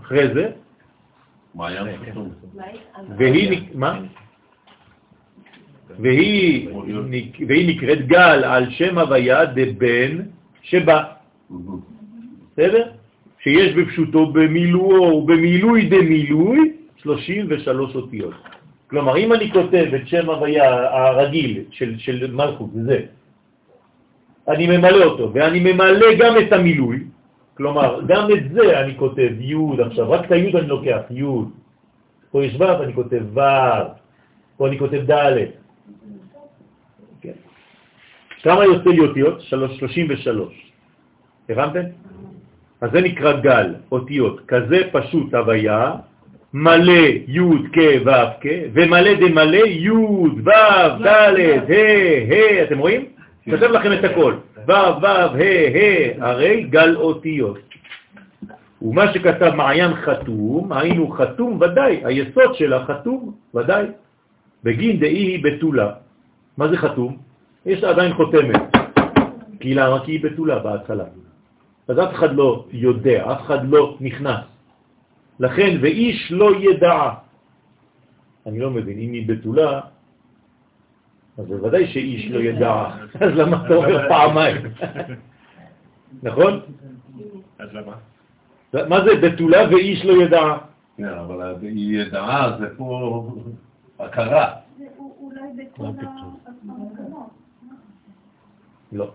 [0.00, 0.50] אחרי זה,
[1.54, 2.28] מעיין חתום.
[3.16, 4.00] והיא, נק- מה?
[5.98, 6.68] והיא,
[7.48, 10.22] והיא נקראת גל על שם הוויה דבן
[10.62, 11.02] שבא,
[12.52, 12.84] בסדר?
[13.38, 18.34] שיש בפשוטו במילואו ובמילוי דמילוי 33 אותיות.
[18.90, 23.00] כלומר, אם אני כותב את שם הוויה הרגיל של, של מלכות, זה,
[24.48, 26.98] אני ממלא אותו, ואני ממלא גם את המילוי,
[27.56, 29.54] כלומר, גם את זה אני כותב י'
[29.86, 31.24] עכשיו, רק את הי' אני לוקח, י',
[32.30, 33.40] פה יש ו', אני כותב ו',
[34.56, 35.63] פה אני כותב ד'.
[37.20, 37.32] כן.
[38.42, 39.40] כמה יוצא לי אותיות?
[39.40, 40.72] שלוש- 33.
[41.48, 41.80] הבנתם?
[42.80, 45.92] אז זה נקרא גל, אותיות, כזה פשוט הוויה,
[46.54, 46.92] מלא
[47.28, 47.40] י'
[47.72, 50.50] כ' ו' כ', ומלא דמלא י' ו'
[51.02, 51.70] ד' ה'
[52.30, 53.04] ה', אתם רואים?
[53.44, 54.34] כתב לכם את הכל,
[54.66, 55.28] ו' ו' ה'
[55.74, 57.58] ה', הרי גל אותיות.
[58.82, 63.86] ומה שכתב מעיין חתום, היינו חתום ודאי, היסוד שלה חתום ודאי,
[64.64, 65.88] בגין דאי היא בתולה.
[66.56, 67.16] מה זה חתום?
[67.66, 68.60] יש עדיין חותמת.
[69.60, 70.04] כי למה?
[70.04, 71.04] כי היא בתולה בהתחלה.
[71.88, 74.44] אז אף אחד לא יודע, אף אחד לא נכנס.
[75.40, 77.10] לכן, ואיש לא ידע.
[78.46, 79.80] אני לא מבין, אם היא בתולה,
[81.38, 82.74] אז בוודאי שאיש לא ידע.
[83.20, 84.56] אז למה אתה אומר פעמיים?
[86.22, 86.60] נכון?
[87.58, 87.94] אז למה?
[88.88, 90.56] מה זה בתולה ואיש לא ידע?
[90.96, 93.28] כן, אבל היא ידעה, זה פה
[93.98, 94.63] הכרה.
[95.56, 96.88] בכל ההסכמות.
[98.92, 99.10] לא.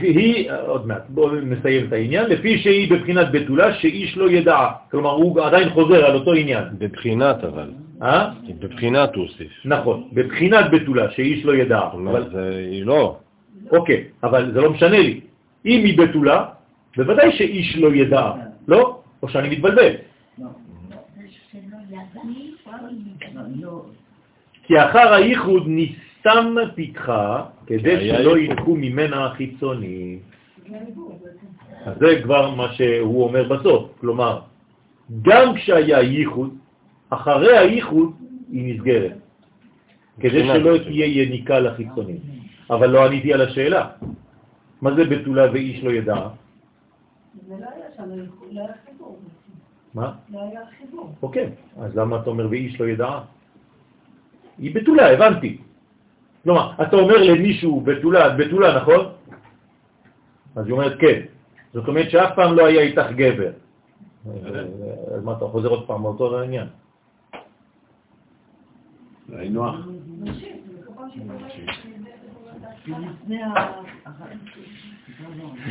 [0.00, 4.58] היא, עוד מעט, בואו נסיים את העניין, לפי שהיא בבחינת בתולה שאיש לא ידע.
[4.90, 6.64] כלומר, הוא עדיין חוזר על אותו עניין.
[6.78, 7.70] בבחינת אבל.
[8.02, 8.30] אה?
[8.58, 9.52] בבחינת הוא הוסיף.
[9.64, 11.80] נכון, בבחינת בתולה שאיש לא ידע.
[12.12, 13.16] אבל, זה- היא לא.
[13.70, 15.20] אוקיי, אבל זה לא משנה לי.
[15.66, 16.44] אם היא בתולה,
[16.96, 18.32] בוודאי שאיש לא ידע,
[18.68, 19.00] לא?
[19.22, 19.92] או שאני מתבלבל.
[24.70, 28.38] כי אחר הייחוד נסתם פתחה, כדי היה שלא.
[28.38, 30.18] ילכו ממנה החיצונים.
[31.84, 33.90] אז זה כבר מה שהוא אומר בסוף.
[34.00, 34.40] כלומר,
[35.22, 36.54] גם כשהיה ייחוד,
[37.10, 38.12] אחרי הייחוד
[38.52, 39.16] היא נסגרת.
[40.20, 40.78] כדי שלא.
[40.78, 42.18] תהיה יניקה לחיצונים.
[42.70, 43.88] אבל לא עניתי על השאלה.
[44.82, 46.28] מה זה בתולה ואיש לא ידע?
[47.46, 48.10] זה לא היה שם,
[48.52, 49.18] לא היה חיבור.
[49.94, 50.12] מה?
[50.30, 51.10] לא היה חיבור.
[51.22, 51.48] אוקיי,
[51.82, 53.39] אז למה אתה אומר ואיש לא ידע?
[54.60, 55.58] היא בתולה, הבנתי.
[56.42, 59.04] כלומר, אתה אומר למישהו בתולה, את בתולה, נכון?
[60.56, 61.20] אז היא אומרת כן.
[61.72, 63.52] זאת אומרת שאף פעם לא היה איתך גבר.
[65.14, 66.68] אז מה, אתה חוזר עוד פעם מאותו עניין?
[69.32, 69.76] היינו אח.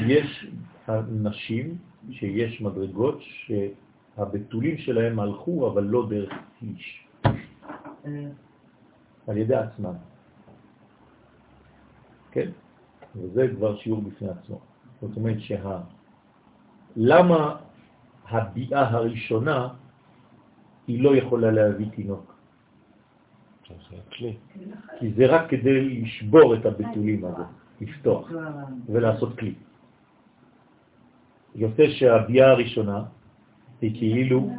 [0.07, 0.47] יש
[1.11, 1.77] נשים
[2.11, 7.05] שיש מדרגות שהבתולים שלהם הלכו, אבל לא דרך איש.
[9.27, 9.93] על ידי עצמם.
[12.31, 12.49] כן?
[13.15, 14.59] וזה כבר שיעור בפני עצמו.
[15.01, 15.81] זאת אומרת שה...
[16.95, 17.55] למה
[18.29, 19.67] הביאה הראשונה
[20.87, 22.35] היא לא יכולה להביא תינוק?
[24.99, 27.43] כי זה רק כדי לשבור את הבתולים הזה,
[27.81, 28.31] לפתוח
[28.85, 29.53] ולעשות כלי.
[31.55, 33.03] יוצא שהביאה הראשונה
[33.81, 34.49] היא כאילו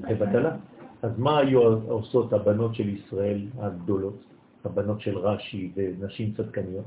[0.00, 0.56] בטלה.
[1.02, 4.24] אז מה היו עושות הבנות של ישראל הגדולות,
[4.64, 6.84] הבנות של רש"י ונשים צדקניות?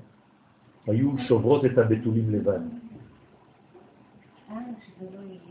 [0.88, 2.60] היו שוברות את הבתולים לבד,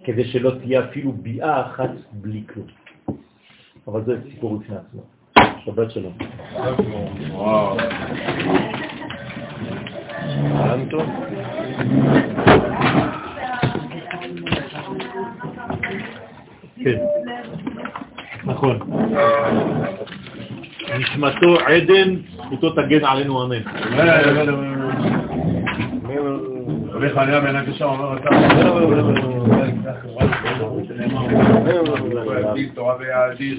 [0.05, 2.66] כדי שלא תהיה אפילו ביאה אחת בלי כלום.
[3.86, 5.02] אבל זה סיפור בפני עצמו.
[5.64, 6.12] שבת שלום.
[16.84, 16.98] כן,
[18.50, 18.78] נכון.
[20.98, 22.14] נשמתו עדן,
[22.46, 23.62] זכותו תגן עלינו אמן.
[27.14, 28.28] חניה בן הקשה אומר אתה
[32.74, 33.58] תורה ויאדיר.